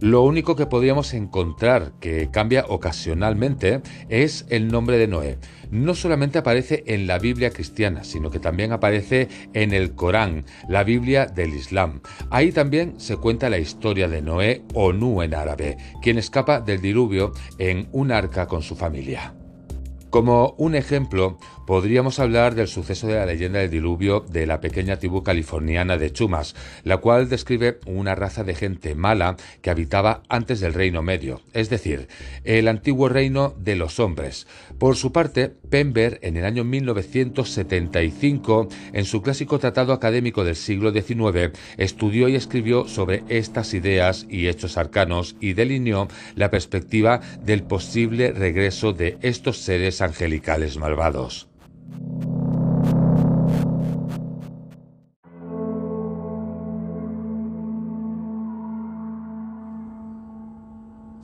Lo 0.00 0.22
único 0.22 0.56
que 0.56 0.66
podríamos 0.66 1.14
encontrar 1.14 1.92
que 2.00 2.30
cambia 2.30 2.66
ocasionalmente 2.68 3.80
es 4.10 4.44
el 4.50 4.68
nombre 4.68 4.98
de 4.98 5.08
Noé. 5.08 5.38
No 5.70 5.94
solamente 5.94 6.38
aparece 6.38 6.84
en 6.86 7.06
la 7.06 7.18
Biblia 7.18 7.50
cristiana, 7.50 8.04
sino 8.04 8.30
que 8.30 8.38
también 8.38 8.72
aparece 8.72 9.28
en 9.52 9.72
el 9.72 9.94
Corán, 9.94 10.44
la 10.68 10.84
Biblia 10.84 11.26
del 11.26 11.54
Islam. 11.54 12.00
Ahí 12.30 12.52
también 12.52 12.98
se 12.98 13.16
cuenta 13.16 13.50
la 13.50 13.58
historia 13.58 14.08
de 14.08 14.22
Noé 14.22 14.62
o 14.74 14.92
Nu 14.92 15.22
en 15.22 15.34
árabe, 15.34 15.76
quien 16.02 16.18
escapa 16.18 16.60
del 16.60 16.80
diluvio 16.80 17.32
en 17.58 17.88
un 17.92 18.12
arca 18.12 18.46
con 18.46 18.62
su 18.62 18.76
familia. 18.76 19.34
Como 20.10 20.54
un 20.58 20.74
ejemplo, 20.74 21.38
podríamos 21.66 22.20
hablar 22.20 22.54
del 22.54 22.68
suceso 22.68 23.08
de 23.08 23.16
la 23.16 23.26
leyenda 23.26 23.58
del 23.58 23.70
diluvio 23.70 24.20
de 24.20 24.46
la 24.46 24.60
pequeña 24.60 24.98
tribu 24.98 25.22
californiana 25.22 25.98
de 25.98 26.12
Chumas, 26.12 26.54
la 26.84 26.98
cual 26.98 27.28
describe 27.28 27.78
una 27.86 28.14
raza 28.14 28.44
de 28.44 28.54
gente 28.54 28.94
mala 28.94 29.36
que 29.60 29.70
habitaba 29.70 30.22
antes 30.28 30.60
del 30.60 30.74
Reino 30.74 31.02
Medio, 31.02 31.42
es 31.52 31.68
decir, 31.68 32.08
el 32.44 32.68
antiguo 32.68 33.08
reino 33.08 33.54
de 33.58 33.76
los 33.76 34.00
hombres. 34.00 34.46
Por 34.78 34.96
su 34.96 35.12
parte, 35.12 35.48
Pember, 35.48 36.18
en 36.22 36.36
el 36.36 36.44
año 36.44 36.64
1975, 36.64 38.68
en 38.92 39.04
su 39.04 39.22
clásico 39.22 39.58
tratado 39.58 39.92
académico 39.92 40.44
del 40.44 40.56
siglo 40.56 40.92
XIX, 40.92 41.50
estudió 41.76 42.28
y 42.28 42.36
escribió 42.36 42.86
sobre 42.86 43.24
estas 43.28 43.74
ideas 43.74 44.26
y 44.30 44.46
hechos 44.46 44.78
arcanos 44.78 45.36
y 45.40 45.54
delineó 45.54 46.08
la 46.36 46.50
perspectiva 46.50 47.20
del 47.42 47.64
posible 47.64 48.32
regreso 48.32 48.92
de 48.92 49.18
estos 49.22 49.58
seres 49.58 50.00
angelicales 50.00 50.76
malvados. 50.76 51.48
you 51.88 52.45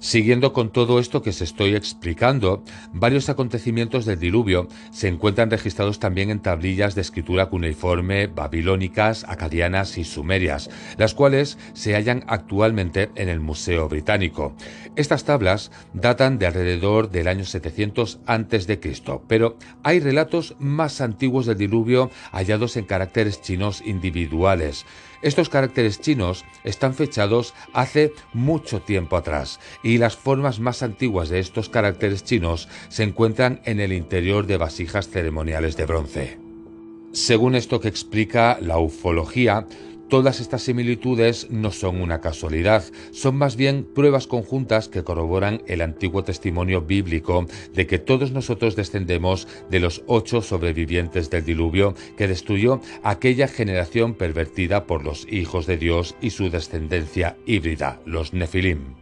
Siguiendo 0.03 0.53
con 0.53 0.72
todo 0.72 0.98
esto 0.98 1.22
que 1.22 1.32
se 1.32 1.44
estoy 1.44 1.76
explicando, 1.76 2.64
varios 2.92 3.28
acontecimientos 3.28 4.05
del 4.05 4.18
diluvio 4.18 4.66
se 4.90 5.07
encuentran 5.07 5.48
registrados 5.48 6.00
también 6.00 6.28
en 6.28 6.42
tablillas 6.42 6.96
de 6.96 7.03
escritura 7.03 7.46
cuneiforme 7.46 8.26
babilónicas, 8.26 9.24
acadianas 9.28 9.98
y 9.98 10.03
sumerias, 10.05 10.70
las 10.98 11.14
cuales 11.14 11.57
se 11.72 11.94
hallan 11.94 12.24
actualmente 12.26 13.11
en 13.14 13.28
el 13.28 13.38
Museo 13.38 13.88
Británico. 13.88 14.57
Estas 14.96 15.22
tablas 15.22 15.70
datan 15.94 16.36
de 16.40 16.48
alrededor 16.48 17.09
del 17.09 17.28
año 17.28 17.44
700 17.44 18.18
a.C., 18.26 18.80
pero 19.28 19.57
hay 19.84 20.00
relatos 20.00 20.57
más 20.59 21.00
antiguos 21.00 21.46
del 21.46 21.59
diluvio 21.59 22.11
hallados 22.32 22.76
en 22.76 22.86
caracteres 22.86 23.40
chinos 23.40 23.80
individuales. 23.86 24.84
Estos 25.22 25.48
caracteres 25.48 26.00
chinos 26.00 26.44
están 26.64 26.94
fechados 26.94 27.54
hace 27.72 28.12
mucho 28.32 28.82
tiempo 28.82 29.16
atrás 29.16 29.60
y 29.82 29.98
las 29.98 30.16
formas 30.16 30.58
más 30.58 30.82
antiguas 30.82 31.28
de 31.28 31.38
estos 31.38 31.68
caracteres 31.68 32.24
chinos 32.24 32.68
se 32.88 33.04
encuentran 33.04 33.60
en 33.64 33.78
el 33.78 33.92
interior 33.92 34.46
de 34.46 34.56
vasijas 34.56 35.08
ceremoniales 35.08 35.76
de 35.76 35.86
bronce. 35.86 36.38
Según 37.12 37.54
esto 37.54 37.78
que 37.78 37.88
explica 37.88 38.58
la 38.60 38.78
ufología, 38.78 39.66
Todas 40.12 40.40
estas 40.40 40.60
similitudes 40.60 41.46
no 41.48 41.70
son 41.70 42.02
una 42.02 42.20
casualidad, 42.20 42.84
son 43.12 43.34
más 43.36 43.56
bien 43.56 43.88
pruebas 43.94 44.26
conjuntas 44.26 44.88
que 44.88 45.04
corroboran 45.04 45.62
el 45.68 45.80
antiguo 45.80 46.22
testimonio 46.22 46.82
bíblico 46.82 47.46
de 47.72 47.86
que 47.86 47.98
todos 47.98 48.30
nosotros 48.30 48.76
descendemos 48.76 49.48
de 49.70 49.80
los 49.80 50.02
ocho 50.06 50.42
sobrevivientes 50.42 51.30
del 51.30 51.46
diluvio 51.46 51.94
que 52.18 52.28
destruyó 52.28 52.82
aquella 53.02 53.48
generación 53.48 54.12
pervertida 54.12 54.84
por 54.86 55.02
los 55.02 55.26
hijos 55.32 55.64
de 55.64 55.78
Dios 55.78 56.14
y 56.20 56.28
su 56.28 56.50
descendencia 56.50 57.38
híbrida, 57.46 57.98
los 58.04 58.34
Nefilim. 58.34 59.01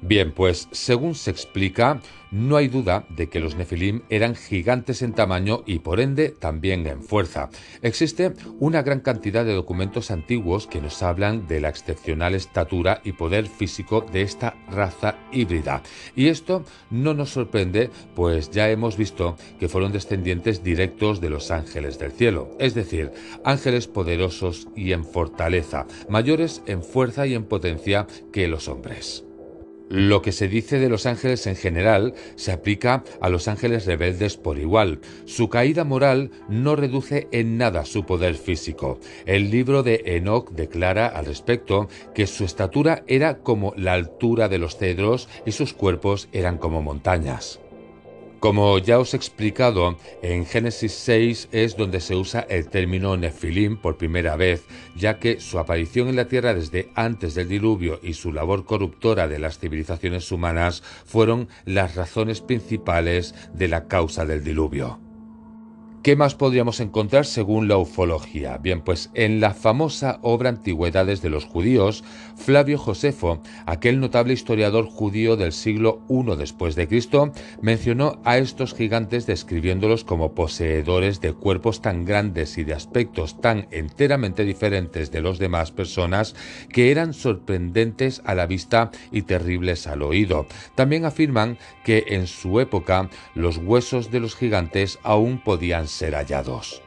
Bien, 0.00 0.30
pues 0.32 0.68
según 0.70 1.16
se 1.16 1.32
explica, 1.32 2.00
no 2.30 2.56
hay 2.56 2.68
duda 2.68 3.04
de 3.08 3.28
que 3.28 3.40
los 3.40 3.56
Nefilim 3.56 4.02
eran 4.10 4.36
gigantes 4.36 5.02
en 5.02 5.12
tamaño 5.12 5.64
y 5.66 5.80
por 5.80 5.98
ende 5.98 6.28
también 6.28 6.86
en 6.86 7.02
fuerza. 7.02 7.50
Existe 7.82 8.34
una 8.60 8.82
gran 8.82 9.00
cantidad 9.00 9.44
de 9.44 9.54
documentos 9.54 10.12
antiguos 10.12 10.68
que 10.68 10.80
nos 10.80 11.02
hablan 11.02 11.48
de 11.48 11.60
la 11.60 11.68
excepcional 11.68 12.36
estatura 12.36 13.00
y 13.02 13.12
poder 13.12 13.46
físico 13.46 14.06
de 14.12 14.22
esta 14.22 14.56
raza 14.70 15.16
híbrida. 15.32 15.82
Y 16.14 16.28
esto 16.28 16.64
no 16.90 17.12
nos 17.12 17.30
sorprende, 17.30 17.90
pues 18.14 18.50
ya 18.50 18.70
hemos 18.70 18.96
visto 18.96 19.36
que 19.58 19.68
fueron 19.68 19.90
descendientes 19.90 20.62
directos 20.62 21.20
de 21.20 21.30
los 21.30 21.50
ángeles 21.50 21.98
del 21.98 22.12
cielo, 22.12 22.50
es 22.60 22.74
decir, 22.74 23.10
ángeles 23.44 23.88
poderosos 23.88 24.68
y 24.76 24.92
en 24.92 25.04
fortaleza, 25.04 25.86
mayores 26.08 26.62
en 26.66 26.84
fuerza 26.84 27.26
y 27.26 27.34
en 27.34 27.44
potencia 27.44 28.06
que 28.32 28.46
los 28.46 28.68
hombres. 28.68 29.27
Lo 29.88 30.20
que 30.22 30.32
se 30.32 30.48
dice 30.48 30.78
de 30.78 30.88
los 30.88 31.06
ángeles 31.06 31.46
en 31.46 31.56
general 31.56 32.14
se 32.36 32.52
aplica 32.52 33.04
a 33.20 33.28
los 33.28 33.48
ángeles 33.48 33.86
rebeldes 33.86 34.36
por 34.36 34.58
igual. 34.58 35.00
Su 35.24 35.48
caída 35.48 35.84
moral 35.84 36.30
no 36.48 36.76
reduce 36.76 37.28
en 37.32 37.56
nada 37.56 37.84
su 37.84 38.04
poder 38.04 38.34
físico. 38.34 39.00
El 39.24 39.50
libro 39.50 39.82
de 39.82 40.02
Enoch 40.04 40.50
declara 40.50 41.06
al 41.06 41.26
respecto 41.26 41.88
que 42.14 42.26
su 42.26 42.44
estatura 42.44 43.02
era 43.06 43.38
como 43.38 43.72
la 43.76 43.94
altura 43.94 44.48
de 44.48 44.58
los 44.58 44.76
cedros 44.76 45.28
y 45.46 45.52
sus 45.52 45.72
cuerpos 45.72 46.28
eran 46.32 46.58
como 46.58 46.82
montañas. 46.82 47.60
Como 48.40 48.78
ya 48.78 49.00
os 49.00 49.14
he 49.14 49.16
explicado, 49.16 49.96
en 50.22 50.46
Génesis 50.46 50.92
6 50.92 51.48
es 51.50 51.76
donde 51.76 51.98
se 52.00 52.14
usa 52.14 52.46
el 52.48 52.68
término 52.68 53.16
Nefilim 53.16 53.76
por 53.76 53.96
primera 53.96 54.36
vez, 54.36 54.64
ya 54.94 55.18
que 55.18 55.40
su 55.40 55.58
aparición 55.58 56.06
en 56.06 56.14
la 56.14 56.28
tierra 56.28 56.54
desde 56.54 56.92
antes 56.94 57.34
del 57.34 57.48
diluvio 57.48 57.98
y 58.00 58.12
su 58.12 58.32
labor 58.32 58.64
corruptora 58.64 59.26
de 59.26 59.40
las 59.40 59.58
civilizaciones 59.58 60.30
humanas 60.30 60.84
fueron 61.04 61.48
las 61.64 61.96
razones 61.96 62.40
principales 62.40 63.34
de 63.54 63.66
la 63.66 63.88
causa 63.88 64.24
del 64.24 64.44
diluvio. 64.44 65.00
¿Qué 66.04 66.14
más 66.14 66.36
podríamos 66.36 66.78
encontrar 66.78 67.26
según 67.26 67.66
la 67.66 67.76
ufología? 67.76 68.56
Bien, 68.58 68.82
pues 68.82 69.10
en 69.14 69.40
la 69.40 69.52
famosa 69.52 70.20
obra 70.22 70.48
Antigüedades 70.48 71.22
de 71.22 71.28
los 71.28 71.44
Judíos, 71.44 72.04
Flavio 72.38 72.78
Josefo, 72.78 73.42
aquel 73.66 74.00
notable 74.00 74.32
historiador 74.32 74.86
judío 74.86 75.36
del 75.36 75.52
siglo 75.52 76.00
I 76.08 76.36
después 76.36 76.76
de 76.76 76.88
Cristo, 76.88 77.32
mencionó 77.60 78.20
a 78.24 78.38
estos 78.38 78.74
gigantes 78.74 79.26
describiéndolos 79.26 80.04
como 80.04 80.34
poseedores 80.34 81.20
de 81.20 81.32
cuerpos 81.34 81.82
tan 81.82 82.04
grandes 82.04 82.56
y 82.56 82.64
de 82.64 82.74
aspectos 82.74 83.40
tan 83.40 83.66
enteramente 83.70 84.44
diferentes 84.44 85.10
de 85.10 85.20
los 85.20 85.38
demás 85.38 85.72
personas 85.72 86.34
que 86.70 86.90
eran 86.90 87.12
sorprendentes 87.12 88.22
a 88.24 88.34
la 88.34 88.46
vista 88.46 88.90
y 89.12 89.22
terribles 89.22 89.86
al 89.86 90.02
oído. 90.02 90.46
También 90.74 91.04
afirman 91.04 91.58
que 91.84 92.04
en 92.08 92.26
su 92.26 92.60
época 92.60 93.10
los 93.34 93.58
huesos 93.58 94.10
de 94.10 94.20
los 94.20 94.36
gigantes 94.36 94.98
aún 95.02 95.42
podían 95.42 95.88
ser 95.88 96.14
hallados. 96.14 96.82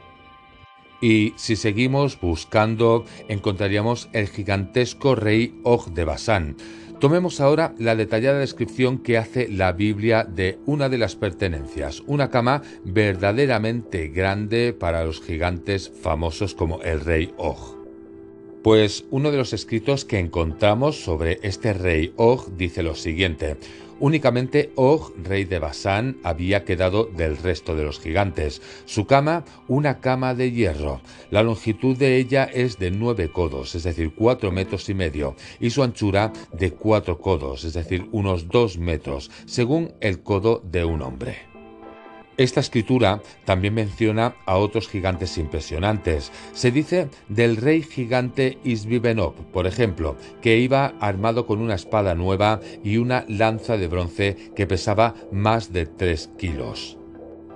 Y 1.02 1.34
si 1.36 1.56
seguimos 1.56 2.18
buscando, 2.20 3.04
encontraríamos 3.28 4.08
el 4.12 4.28
gigantesco 4.28 5.16
rey 5.16 5.52
Og 5.64 5.92
de 5.92 6.04
Basán. 6.04 6.56
Tomemos 7.00 7.40
ahora 7.40 7.74
la 7.78 7.96
detallada 7.96 8.38
descripción 8.38 8.98
que 8.98 9.18
hace 9.18 9.48
la 9.48 9.72
Biblia 9.72 10.22
de 10.22 10.60
una 10.64 10.88
de 10.88 10.98
las 10.98 11.16
pertenencias, 11.16 12.00
una 12.06 12.30
cama 12.30 12.62
verdaderamente 12.84 14.06
grande 14.06 14.72
para 14.72 15.04
los 15.04 15.20
gigantes 15.20 15.90
famosos 15.90 16.54
como 16.54 16.80
el 16.82 17.00
rey 17.00 17.34
Og. 17.36 17.58
Pues 18.62 19.04
uno 19.10 19.32
de 19.32 19.38
los 19.38 19.52
escritos 19.52 20.04
que 20.04 20.20
encontramos 20.20 21.02
sobre 21.02 21.40
este 21.42 21.72
rey 21.72 22.12
Og 22.16 22.56
dice 22.56 22.84
lo 22.84 22.94
siguiente: 22.94 23.56
Únicamente 24.02 24.72
Og, 24.74 25.12
rey 25.22 25.44
de 25.44 25.60
Basán, 25.60 26.18
había 26.24 26.64
quedado 26.64 27.04
del 27.04 27.36
resto 27.36 27.76
de 27.76 27.84
los 27.84 28.00
gigantes. 28.00 28.60
Su 28.84 29.06
cama, 29.06 29.44
una 29.68 30.00
cama 30.00 30.34
de 30.34 30.50
hierro. 30.50 31.00
La 31.30 31.44
longitud 31.44 31.96
de 31.96 32.16
ella 32.16 32.50
es 32.52 32.80
de 32.80 32.90
nueve 32.90 33.30
codos, 33.30 33.76
es 33.76 33.84
decir, 33.84 34.12
cuatro 34.12 34.50
metros 34.50 34.88
y 34.88 34.94
medio, 34.94 35.36
y 35.60 35.70
su 35.70 35.84
anchura 35.84 36.32
de 36.52 36.72
cuatro 36.72 37.20
codos, 37.20 37.62
es 37.62 37.74
decir, 37.74 38.08
unos 38.10 38.48
dos 38.48 38.76
metros, 38.76 39.30
según 39.46 39.92
el 40.00 40.20
codo 40.24 40.60
de 40.64 40.84
un 40.84 41.00
hombre. 41.02 41.51
Esta 42.42 42.58
escritura 42.58 43.22
también 43.44 43.74
menciona 43.74 44.34
a 44.46 44.56
otros 44.56 44.88
gigantes 44.88 45.38
impresionantes. 45.38 46.32
Se 46.52 46.72
dice 46.72 47.08
del 47.28 47.56
rey 47.56 47.84
gigante 47.84 48.58
Isbibenop, 48.64 49.36
por 49.52 49.68
ejemplo, 49.68 50.16
que 50.40 50.58
iba 50.58 50.86
armado 50.98 51.46
con 51.46 51.60
una 51.60 51.76
espada 51.76 52.16
nueva 52.16 52.58
y 52.82 52.96
una 52.96 53.24
lanza 53.28 53.76
de 53.76 53.86
bronce 53.86 54.36
que 54.56 54.66
pesaba 54.66 55.14
más 55.30 55.72
de 55.72 55.86
3 55.86 56.30
kilos. 56.36 56.98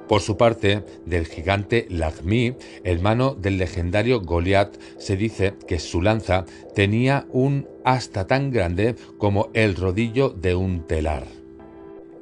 Por 0.07 0.21
su 0.21 0.37
parte, 0.37 0.85
del 1.05 1.27
gigante 1.27 1.89
Lagmi, 1.91 2.55
hermano 2.85 3.35
del 3.35 3.59
legendario 3.59 4.21
Goliat, 4.21 4.77
se 4.99 5.17
dice 5.17 5.55
que 5.67 5.81
su 5.81 6.01
lanza 6.01 6.45
tenía 6.77 7.27
un 7.33 7.67
asta 7.85 8.29
tan 8.29 8.53
grande 8.53 8.95
como 9.19 9.51
el 9.53 9.75
rodillo 9.75 10.29
de 10.29 10.55
un 10.55 10.87
telar. 10.87 11.36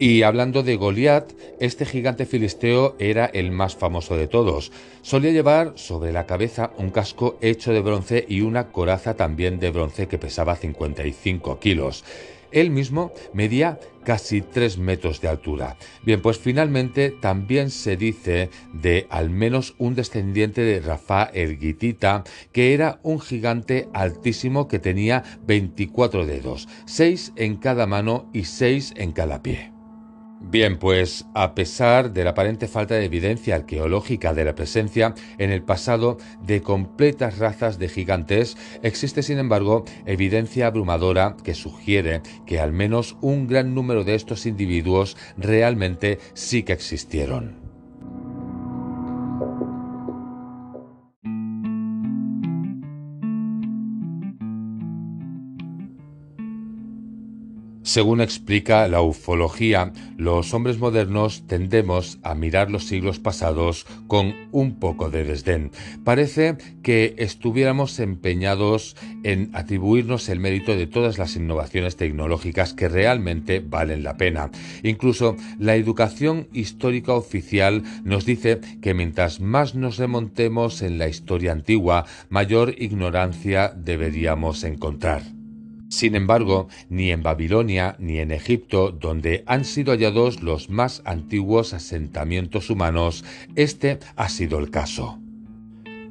Y 0.05 0.23
hablando 0.23 0.63
de 0.63 0.77
Goliat, 0.77 1.33
este 1.61 1.87
gigante 1.87 2.27
filisteo 2.27 2.95
era 2.99 3.25
el 3.25 3.51
más 3.51 3.75
famoso 3.75 4.19
de 4.19 4.29
todos. 4.29 4.71
Solía 5.01 5.31
llevar 5.31 5.73
sobre 5.77 6.13
la 6.13 6.27
cabeza 6.27 6.73
un 6.77 6.91
casco 6.91 7.39
hecho 7.41 7.73
de 7.73 7.81
bronce 7.81 8.27
y 8.29 8.43
una 8.43 8.71
coraza 8.71 9.17
también 9.17 9.59
de 9.59 9.71
bronce 9.71 10.07
que 10.07 10.19
pesaba 10.19 10.57
55 10.57 11.59
kilos. 11.59 12.05
Él 12.53 12.69
mismo 12.71 13.15
medía 13.33 13.81
casi 14.05 14.43
3 14.43 14.77
metros 14.77 15.23
de 15.23 15.29
altura. 15.29 15.79
Bien, 16.03 16.21
pues 16.21 16.39
finalmente 16.39 17.11
también 17.11 17.71
se 17.71 17.97
dice 17.97 18.51
de 18.75 19.07
al 19.09 19.31
menos 19.31 19.75
un 19.79 19.95
descendiente 19.95 20.61
de 20.61 20.81
Rafa 20.81 21.31
el 21.33 21.57
Gitita, 21.57 22.25
que 22.53 22.75
era 22.75 23.01
un 23.03 23.21
gigante 23.21 23.89
altísimo 23.95 24.69
que 24.69 24.79
tenía 24.79 25.25
24 25.47 26.27
dedos, 26.27 26.69
6 26.85 27.33
en 27.37 27.57
cada 27.57 27.87
mano 27.87 28.29
y 28.35 28.45
6 28.45 28.93
en 28.99 29.13
cada 29.13 29.43
pie. 29.43 29.74
Bien, 30.47 30.79
pues 30.79 31.25
a 31.35 31.55
pesar 31.55 32.13
de 32.13 32.23
la 32.23 32.31
aparente 32.31 32.69
falta 32.69 32.95
de 32.95 33.07
evidencia 33.07 33.57
arqueológica 33.57 34.35
de 34.35 34.45
la 34.45 34.55
presencia 34.55 35.15
en 35.39 35.51
el 35.51 35.63
pasado 35.63 36.19
de 36.43 36.61
completas 36.61 37.39
razas 37.39 37.79
de 37.79 37.89
gigantes, 37.89 38.57
existe 38.83 39.23
sin 39.23 39.39
embargo 39.39 39.85
evidencia 40.07 40.67
abrumadora 40.67 41.37
que 41.43 41.55
sugiere 41.55 42.21
que 42.47 42.61
al 42.61 42.73
menos 42.73 43.17
un 43.21 43.49
gran 43.49 43.75
número 43.75 44.05
de 44.05 44.15
estos 44.15 44.47
individuos 44.47 45.17
realmente 45.39 46.19
sí 46.35 46.63
que 46.63 46.75
existieron. 46.75 47.64
Según 57.85 58.23
explica 58.23 58.89
la 58.89 59.03
ufología, 59.03 59.93
los 60.17 60.55
hombres 60.55 60.79
modernos 60.79 61.47
tendemos 61.47 62.19
a 62.23 62.35
mirar 62.35 62.71
los 62.71 62.87
siglos 62.87 63.19
pasados 63.19 63.85
con 64.07 64.35
un 64.53 64.77
poco 64.77 65.11
de 65.11 65.23
desdén. 65.25 65.71
Parece 66.03 66.57
que 66.83 67.15
estuviéramos 67.19 67.99
empeñados 67.99 68.97
en 69.23 69.51
atribuirnos 69.53 70.31
el 70.31 70.41
mérito 70.41 70.75
de 70.75 70.87
todas 70.87 71.19
las 71.19 71.37
innovaciones 71.37 71.97
tecnológicas 71.97 72.73
que 72.73 72.89
realmente 72.89 73.61
valen 73.61 74.03
la 74.03 74.17
pena. 74.17 74.51
Incluso 74.83 75.37
la 75.59 75.77
educación 75.77 76.49
histórica 76.55 77.13
oficial 77.13 77.83
nos 78.03 78.25
dice 78.25 78.63
que 78.81 78.95
mientras 78.95 79.41
más 79.41 79.75
nos 79.75 79.99
remontemos 79.99 80.81
en 80.81 80.97
la 80.97 81.09
historia 81.09 81.53
antigua, 81.53 82.07
mayor 82.31 82.75
ignorancia 82.79 83.75
deberíamos 83.77 84.65
encontrar. 84.65 85.44
Sin 85.95 86.17
embargo, 86.17 86.67
ni 86.89 87.13
en 87.13 87.23
Babilonia 87.23 87.95
ni 88.01 88.19
en 88.19 88.33
Egipto, 88.33 88.91
donde 88.91 89.45
han 89.47 89.65
sido 89.65 89.93
hallados 89.93 90.43
los 90.43 90.69
más 90.69 91.03
antiguos 91.05 91.73
asentamientos 91.73 92.69
humanos, 92.69 93.25
este 93.55 94.01
ha 94.17 94.29
sido 94.29 94.59
el 94.59 94.73
caso. 94.73 95.24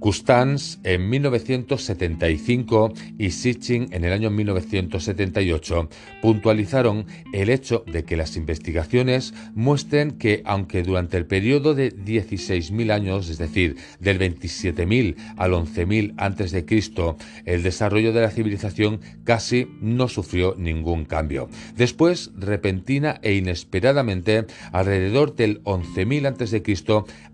Custans 0.03 0.81
en 0.83 1.09
1975 1.09 2.91
y 3.17 3.31
Sitchin 3.31 3.87
en 3.93 4.03
el 4.03 4.11
año 4.11 4.29
1978 4.31 5.87
puntualizaron 6.21 7.05
el 7.31 7.49
hecho 7.49 7.85
de 7.87 8.03
que 8.03 8.17
las 8.17 8.35
investigaciones 8.35 9.33
muestren 9.55 10.11
que 10.11 10.41
aunque 10.43 10.83
durante 10.83 11.15
el 11.15 11.25
periodo 11.25 11.73
de 11.73 11.95
16.000 11.95 12.91
años, 12.91 13.29
es 13.29 13.37
decir, 13.37 13.77
del 14.01 14.19
27.000 14.19 15.15
al 15.37 15.53
11.000 15.53 16.15
a.C., 16.17 17.23
el 17.45 17.63
desarrollo 17.63 18.11
de 18.11 18.21
la 18.23 18.29
civilización 18.29 18.99
casi 19.23 19.69
no 19.79 20.09
sufrió 20.09 20.53
ningún 20.57 21.05
cambio. 21.05 21.47
Después, 21.77 22.31
repentina 22.35 23.21
e 23.21 23.35
inesperadamente, 23.35 24.47
alrededor 24.73 25.37
del 25.37 25.63
11.000 25.63 26.27
a.C., 26.27 26.61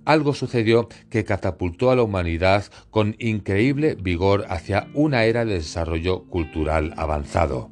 algo 0.10 0.34
sucedió 0.34 0.90
que 1.12 1.24
catapultó 1.24 1.92
a 1.92 1.96
la 1.96 2.02
humanidad 2.02 2.66
con 2.90 3.16
increíble 3.20 3.96
vigor 3.96 4.46
hacia 4.50 4.88
una 4.96 5.26
era 5.26 5.46
de 5.46 5.54
desarrollo 5.54 6.24
cultural 6.24 6.96
avanzado. 6.98 7.70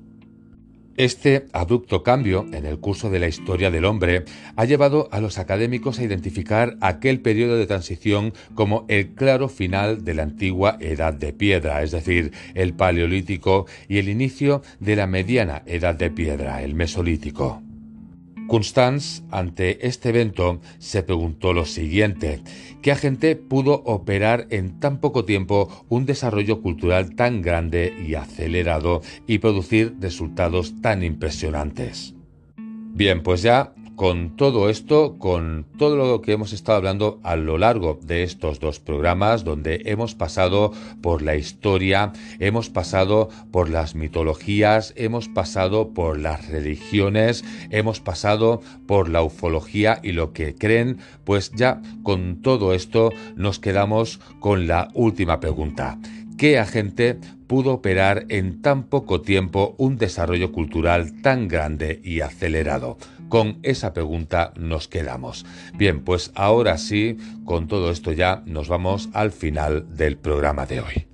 Este 0.97 1.47
abrupto 1.51 2.03
cambio 2.03 2.45
en 2.53 2.65
el 2.65 2.79
curso 2.79 3.09
de 3.09 3.19
la 3.19 3.27
historia 3.27 3.71
del 3.71 3.85
hombre 3.85 4.25
ha 4.55 4.65
llevado 4.65 5.09
a 5.11 5.19
los 5.19 5.39
académicos 5.39 5.97
a 5.97 6.03
identificar 6.03 6.77
aquel 6.79 7.21
periodo 7.21 7.57
de 7.57 7.65
transición 7.65 8.33
como 8.53 8.85
el 8.87 9.15
claro 9.15 9.49
final 9.49 10.03
de 10.03 10.13
la 10.13 10.23
antigua 10.23 10.77
edad 10.79 11.15
de 11.15 11.33
piedra, 11.33 11.81
es 11.81 11.89
decir, 11.89 12.33
el 12.53 12.75
paleolítico 12.75 13.65
y 13.87 13.97
el 13.97 14.09
inicio 14.09 14.61
de 14.79 14.95
la 14.95 15.07
mediana 15.07 15.63
edad 15.65 15.95
de 15.95 16.11
piedra, 16.11 16.61
el 16.61 16.75
mesolítico. 16.75 17.63
Constance, 18.47 19.23
ante 19.29 19.85
este 19.87 20.09
evento, 20.09 20.61
se 20.79 21.03
preguntó 21.03 21.51
lo 21.51 21.65
siguiente, 21.65 22.41
¿qué 22.81 22.91
agente 22.93 23.35
pudo 23.35 23.83
operar 23.85 24.47
en 24.51 24.79
tan 24.79 24.99
poco 24.99 25.25
tiempo 25.25 25.85
un 25.89 26.05
desarrollo 26.05 26.61
cultural 26.61 27.15
tan 27.15 27.41
grande 27.41 27.93
y 28.07 28.15
acelerado 28.15 29.01
y 29.27 29.39
producir 29.39 29.95
resultados 29.99 30.81
tan 30.81 31.03
impresionantes? 31.03 32.15
Bien, 32.93 33.21
pues 33.21 33.41
ya 33.41 33.73
con 33.97 34.35
todo 34.35 34.69
esto, 34.69 35.17
con 35.17 35.65
todo 35.79 35.95
lo 35.95 36.21
que 36.21 36.31
hemos 36.31 36.53
estado 36.53 36.77
hablando 36.77 37.19
a 37.23 37.35
lo 37.35 37.57
largo 37.57 37.99
de 38.03 38.21
estos 38.21 38.59
dos 38.59 38.79
programas, 38.79 39.43
donde 39.43 39.81
hemos 39.85 40.13
pasado 40.13 40.71
por 41.01 41.23
la 41.23 41.35
historia, 41.35 42.13
hemos 42.37 42.69
pasado 42.69 43.29
por 43.51 43.71
las 43.71 43.95
mitologías, 43.95 44.93
hemos 44.97 45.27
pasado 45.27 45.95
por 45.95 46.19
las 46.19 46.47
religiones, 46.47 47.43
hemos 47.71 47.99
pasado 47.99 48.61
por 48.85 49.09
la 49.09 49.23
ufología 49.23 49.99
y 50.03 50.11
lo 50.11 50.31
que 50.31 50.53
creen, 50.53 50.99
pues 51.25 51.51
ya 51.55 51.81
con 52.03 52.43
todo 52.43 52.75
esto 52.75 53.11
nos 53.35 53.57
quedamos 53.57 54.19
con 54.39 54.67
la 54.67 54.89
última 54.93 55.39
pregunta. 55.39 55.97
¿Qué 56.37 56.59
agente 56.59 57.17
pudo 57.47 57.73
operar 57.73 58.27
en 58.29 58.61
tan 58.61 58.83
poco 58.83 59.21
tiempo 59.21 59.73
un 59.79 59.97
desarrollo 59.97 60.51
cultural 60.51 61.19
tan 61.23 61.47
grande 61.47 61.99
y 62.03 62.21
acelerado? 62.21 62.99
Con 63.29 63.59
esa 63.63 63.93
pregunta 63.93 64.53
nos 64.55 64.87
quedamos. 64.87 65.45
Bien, 65.73 66.03
pues 66.03 66.31
ahora 66.35 66.77
sí, 66.77 67.17
con 67.45 67.67
todo 67.67 67.91
esto 67.91 68.11
ya 68.11 68.43
nos 68.45 68.67
vamos 68.67 69.09
al 69.13 69.31
final 69.31 69.95
del 69.95 70.17
programa 70.17 70.65
de 70.65 70.81
hoy. 70.81 71.06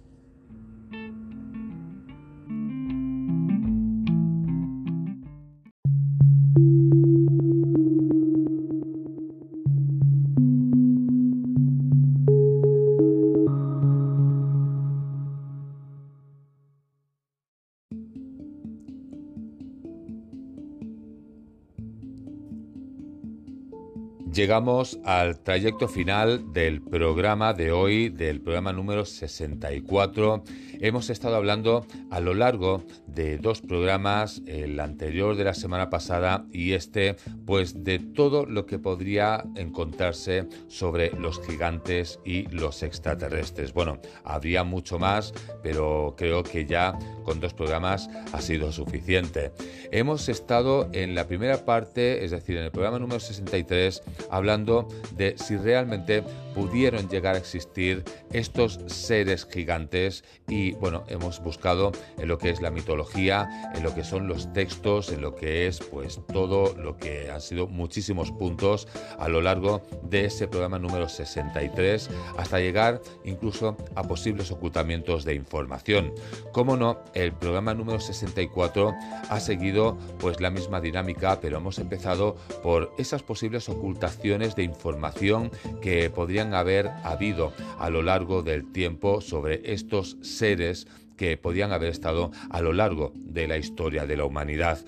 Llegamos 24.34 24.98
al 25.06 25.38
trayecto 25.44 25.88
final 25.88 26.54
del 26.54 26.82
programa 26.82 27.54
de 27.54 27.72
hoy, 27.72 28.10
del 28.10 28.42
programa 28.42 28.74
número 28.74 29.06
64. 29.06 30.44
Hemos 30.80 31.12
estado 31.12 31.36
hablando 31.36 31.86
a 32.10 32.20
lo 32.20 32.34
largo 32.34 32.84
de 33.06 33.38
dos 33.38 33.62
programas, 33.62 34.42
el 34.48 34.80
anterior 34.80 35.36
de 35.36 35.44
la 35.44 35.54
semana 35.54 35.92
pasada 35.92 36.46
y 36.52 36.74
este, 36.74 37.16
pues 37.46 37.84
de 37.84 38.00
todo 38.00 38.46
lo 38.48 38.66
que 38.66 38.80
podría 38.80 39.46
encontrarse 39.56 40.48
sobre 40.68 41.12
los 41.12 41.40
gigantes 41.46 42.20
y 42.26 42.48
los 42.48 42.82
extraterrestres. 42.82 43.72
Bueno, 43.72 44.00
habría 44.24 44.64
mucho 44.64 44.98
más, 44.98 45.32
pero 45.62 46.16
creo 46.18 46.42
que 46.44 46.66
ya 46.66 46.98
con 47.24 47.40
dos 47.40 47.54
programas 47.54 48.10
ha 48.34 48.42
sido 48.42 48.72
suficiente. 48.72 49.52
Hemos 49.92 50.28
estado 50.28 50.90
en 50.92 51.14
la 51.14 51.28
primera 51.28 51.66
parte, 51.66 52.26
es 52.26 52.32
decir, 52.32 52.58
en 52.58 52.64
el 52.64 52.72
programa 52.72 52.98
número 52.98 53.20
63, 53.20 54.02
hablando 54.30 54.88
de 55.16 55.38
si 55.38 55.58
realmente 55.58 56.24
pudieron 56.54 57.10
llegar 57.10 57.36
a 57.36 57.40
existir 57.40 58.04
estos 58.32 58.80
seres 58.88 59.48
gigantes 59.52 60.24
y 60.48 60.74
bueno, 60.74 61.04
hemos 61.08 61.42
buscado 61.42 61.92
en 62.18 62.28
lo 62.28 62.38
que 62.38 62.50
es 62.50 62.62
la 62.62 62.72
mitología, 62.72 63.72
en 63.76 63.84
lo 63.84 63.94
que 63.94 64.04
son 64.04 64.28
los 64.28 64.52
textos, 64.54 65.12
en 65.12 65.22
lo 65.22 65.36
que 65.36 65.68
es 65.68 65.80
pues 65.80 66.20
todo 66.32 66.74
lo 66.76 66.98
que 66.98 67.30
han 67.32 67.42
sido 67.42 67.68
muchísimos 67.68 68.32
puntos 68.32 68.88
a 69.18 69.28
lo 69.28 69.42
largo 69.42 69.82
de 70.04 70.26
ese 70.26 70.48
programa 70.48 70.80
número 70.80 71.10
63 71.10 72.10
hasta 72.38 72.60
llegar 72.60 73.02
incluso 73.24 73.78
a 73.96 74.04
posibles 74.04 74.52
ocultamientos 74.52 75.26
de 75.26 75.36
información. 75.36 76.14
Como 76.52 76.78
no, 76.78 77.00
el 77.14 77.34
programa 77.34 77.74
número 77.74 78.00
64 78.00 78.94
ha 79.30 79.40
seguido 79.40 79.98
pues 80.20 80.40
la 80.40 80.50
misma 80.50 80.82
dinámica, 80.82 81.40
pero 81.40 81.58
hemos 81.58 81.80
empezado 81.80 82.36
por 82.62 82.94
esas 82.98 83.24
posibles 83.24 83.70
ocultaciones 83.70 84.56
de 84.56 84.64
información 84.64 85.52
que 85.82 86.10
podrían 86.10 86.43
haber 86.52 86.90
habido 87.04 87.54
a 87.80 87.90
lo 87.90 88.02
largo 88.02 88.44
del 88.44 88.72
tiempo 88.72 89.22
sobre 89.22 89.62
estos 89.72 90.18
seres 90.22 90.88
que 91.16 91.38
podían 91.38 91.72
haber 91.72 91.90
estado 91.90 92.32
a 92.50 92.62
lo 92.62 92.74
largo 92.74 93.14
de 93.16 93.48
la 93.48 93.58
historia 93.58 94.06
de 94.06 94.18
la 94.18 94.26
humanidad. 94.26 94.80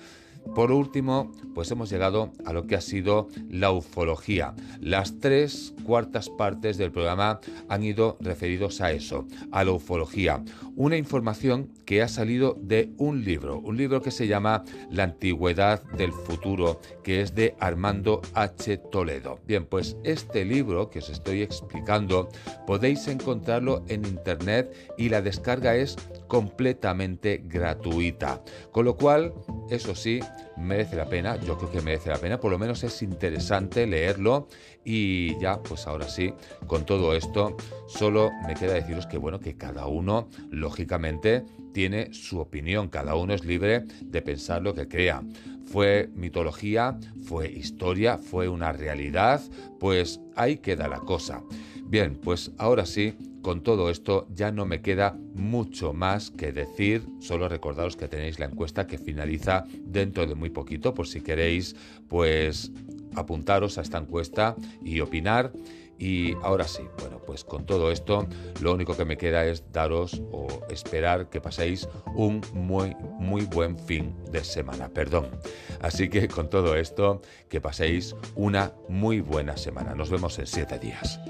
Por 0.54 0.72
último, 0.72 1.32
pues 1.54 1.70
hemos 1.70 1.90
llegado 1.90 2.32
a 2.44 2.52
lo 2.52 2.66
que 2.66 2.76
ha 2.76 2.80
sido 2.80 3.28
la 3.50 3.70
ufología. 3.70 4.54
Las 4.80 5.18
tres 5.20 5.74
cuartas 5.84 6.28
partes 6.30 6.78
del 6.78 6.92
programa 6.92 7.40
han 7.68 7.82
ido 7.82 8.16
referidos 8.20 8.80
a 8.80 8.92
eso, 8.92 9.26
a 9.52 9.64
la 9.64 9.72
ufología. 9.72 10.42
Una 10.76 10.96
información 10.96 11.70
que 11.84 12.02
ha 12.02 12.08
salido 12.08 12.56
de 12.60 12.90
un 12.98 13.24
libro, 13.24 13.58
un 13.58 13.76
libro 13.76 14.02
que 14.02 14.10
se 14.10 14.26
llama 14.26 14.64
La 14.90 15.04
antigüedad 15.04 15.82
del 15.96 16.12
futuro, 16.12 16.80
que 17.02 17.20
es 17.20 17.34
de 17.34 17.54
Armando 17.60 18.20
H. 18.34 18.76
Toledo. 18.90 19.40
Bien, 19.46 19.64
pues 19.64 19.96
este 20.04 20.44
libro 20.44 20.90
que 20.90 20.98
os 20.98 21.08
estoy 21.10 21.42
explicando 21.42 22.28
podéis 22.66 23.06
encontrarlo 23.08 23.84
en 23.88 24.04
internet 24.04 24.74
y 24.98 25.08
la 25.08 25.22
descarga 25.22 25.76
es 25.76 25.96
completamente 26.26 27.42
gratuita. 27.44 28.42
Con 28.70 28.84
lo 28.84 28.96
cual, 28.96 29.32
eso 29.70 29.94
sí, 29.94 30.20
merece 30.56 30.96
la 30.96 31.08
pena, 31.08 31.36
yo 31.36 31.56
creo 31.56 31.70
que 31.70 31.80
merece 31.80 32.10
la 32.10 32.18
pena, 32.18 32.38
por 32.40 32.50
lo 32.50 32.58
menos 32.58 32.82
es 32.84 33.02
interesante 33.02 33.86
leerlo 33.86 34.48
y 34.84 35.38
ya, 35.38 35.62
pues 35.62 35.86
ahora 35.86 36.08
sí, 36.08 36.32
con 36.66 36.86
todo 36.86 37.14
esto, 37.14 37.56
solo 37.86 38.30
me 38.46 38.54
queda 38.54 38.74
deciros 38.74 39.06
que 39.06 39.18
bueno, 39.18 39.40
que 39.40 39.56
cada 39.56 39.86
uno, 39.86 40.28
lógicamente, 40.50 41.44
tiene 41.72 42.12
su 42.14 42.38
opinión, 42.38 42.88
cada 42.88 43.16
uno 43.16 43.34
es 43.34 43.44
libre 43.44 43.84
de 44.00 44.22
pensar 44.22 44.62
lo 44.62 44.74
que 44.74 44.88
crea. 44.88 45.22
Fue 45.66 46.08
mitología, 46.14 46.98
fue 47.24 47.50
historia, 47.50 48.18
fue 48.18 48.48
una 48.48 48.72
realidad, 48.72 49.42
pues 49.80 50.20
ahí 50.36 50.58
queda 50.58 50.88
la 50.88 51.00
cosa. 51.00 51.42
Bien, 51.84 52.16
pues 52.16 52.52
ahora 52.56 52.86
sí, 52.86 53.14
con 53.46 53.62
todo 53.62 53.90
esto 53.90 54.26
ya 54.34 54.50
no 54.50 54.66
me 54.66 54.82
queda 54.82 55.16
mucho 55.34 55.92
más 55.92 56.32
que 56.32 56.50
decir, 56.50 57.06
solo 57.20 57.48
recordaros 57.48 57.94
que 57.94 58.08
tenéis 58.08 58.40
la 58.40 58.46
encuesta 58.46 58.88
que 58.88 58.98
finaliza 58.98 59.66
dentro 59.84 60.26
de 60.26 60.34
muy 60.34 60.50
poquito, 60.50 60.94
por 60.94 61.06
si 61.06 61.20
queréis 61.20 61.76
pues 62.08 62.72
apuntaros 63.14 63.78
a 63.78 63.82
esta 63.82 63.98
encuesta 63.98 64.56
y 64.84 64.98
opinar. 64.98 65.52
Y 65.96 66.32
ahora 66.42 66.66
sí, 66.66 66.82
bueno, 66.98 67.20
pues 67.24 67.44
con 67.44 67.66
todo 67.66 67.92
esto, 67.92 68.26
lo 68.60 68.74
único 68.74 68.96
que 68.96 69.04
me 69.04 69.16
queda 69.16 69.46
es 69.46 69.62
daros 69.70 70.20
o 70.32 70.48
esperar 70.68 71.30
que 71.30 71.40
paséis 71.40 71.88
un 72.16 72.40
muy, 72.52 72.96
muy 73.20 73.44
buen 73.44 73.78
fin 73.78 74.12
de 74.32 74.42
semana, 74.42 74.88
perdón. 74.88 75.30
Así 75.80 76.08
que 76.08 76.26
con 76.26 76.50
todo 76.50 76.74
esto, 76.74 77.22
que 77.48 77.60
paséis 77.60 78.16
una 78.34 78.72
muy 78.88 79.20
buena 79.20 79.56
semana. 79.56 79.94
Nos 79.94 80.10
vemos 80.10 80.36
en 80.40 80.48
siete 80.48 80.80
días. 80.80 81.20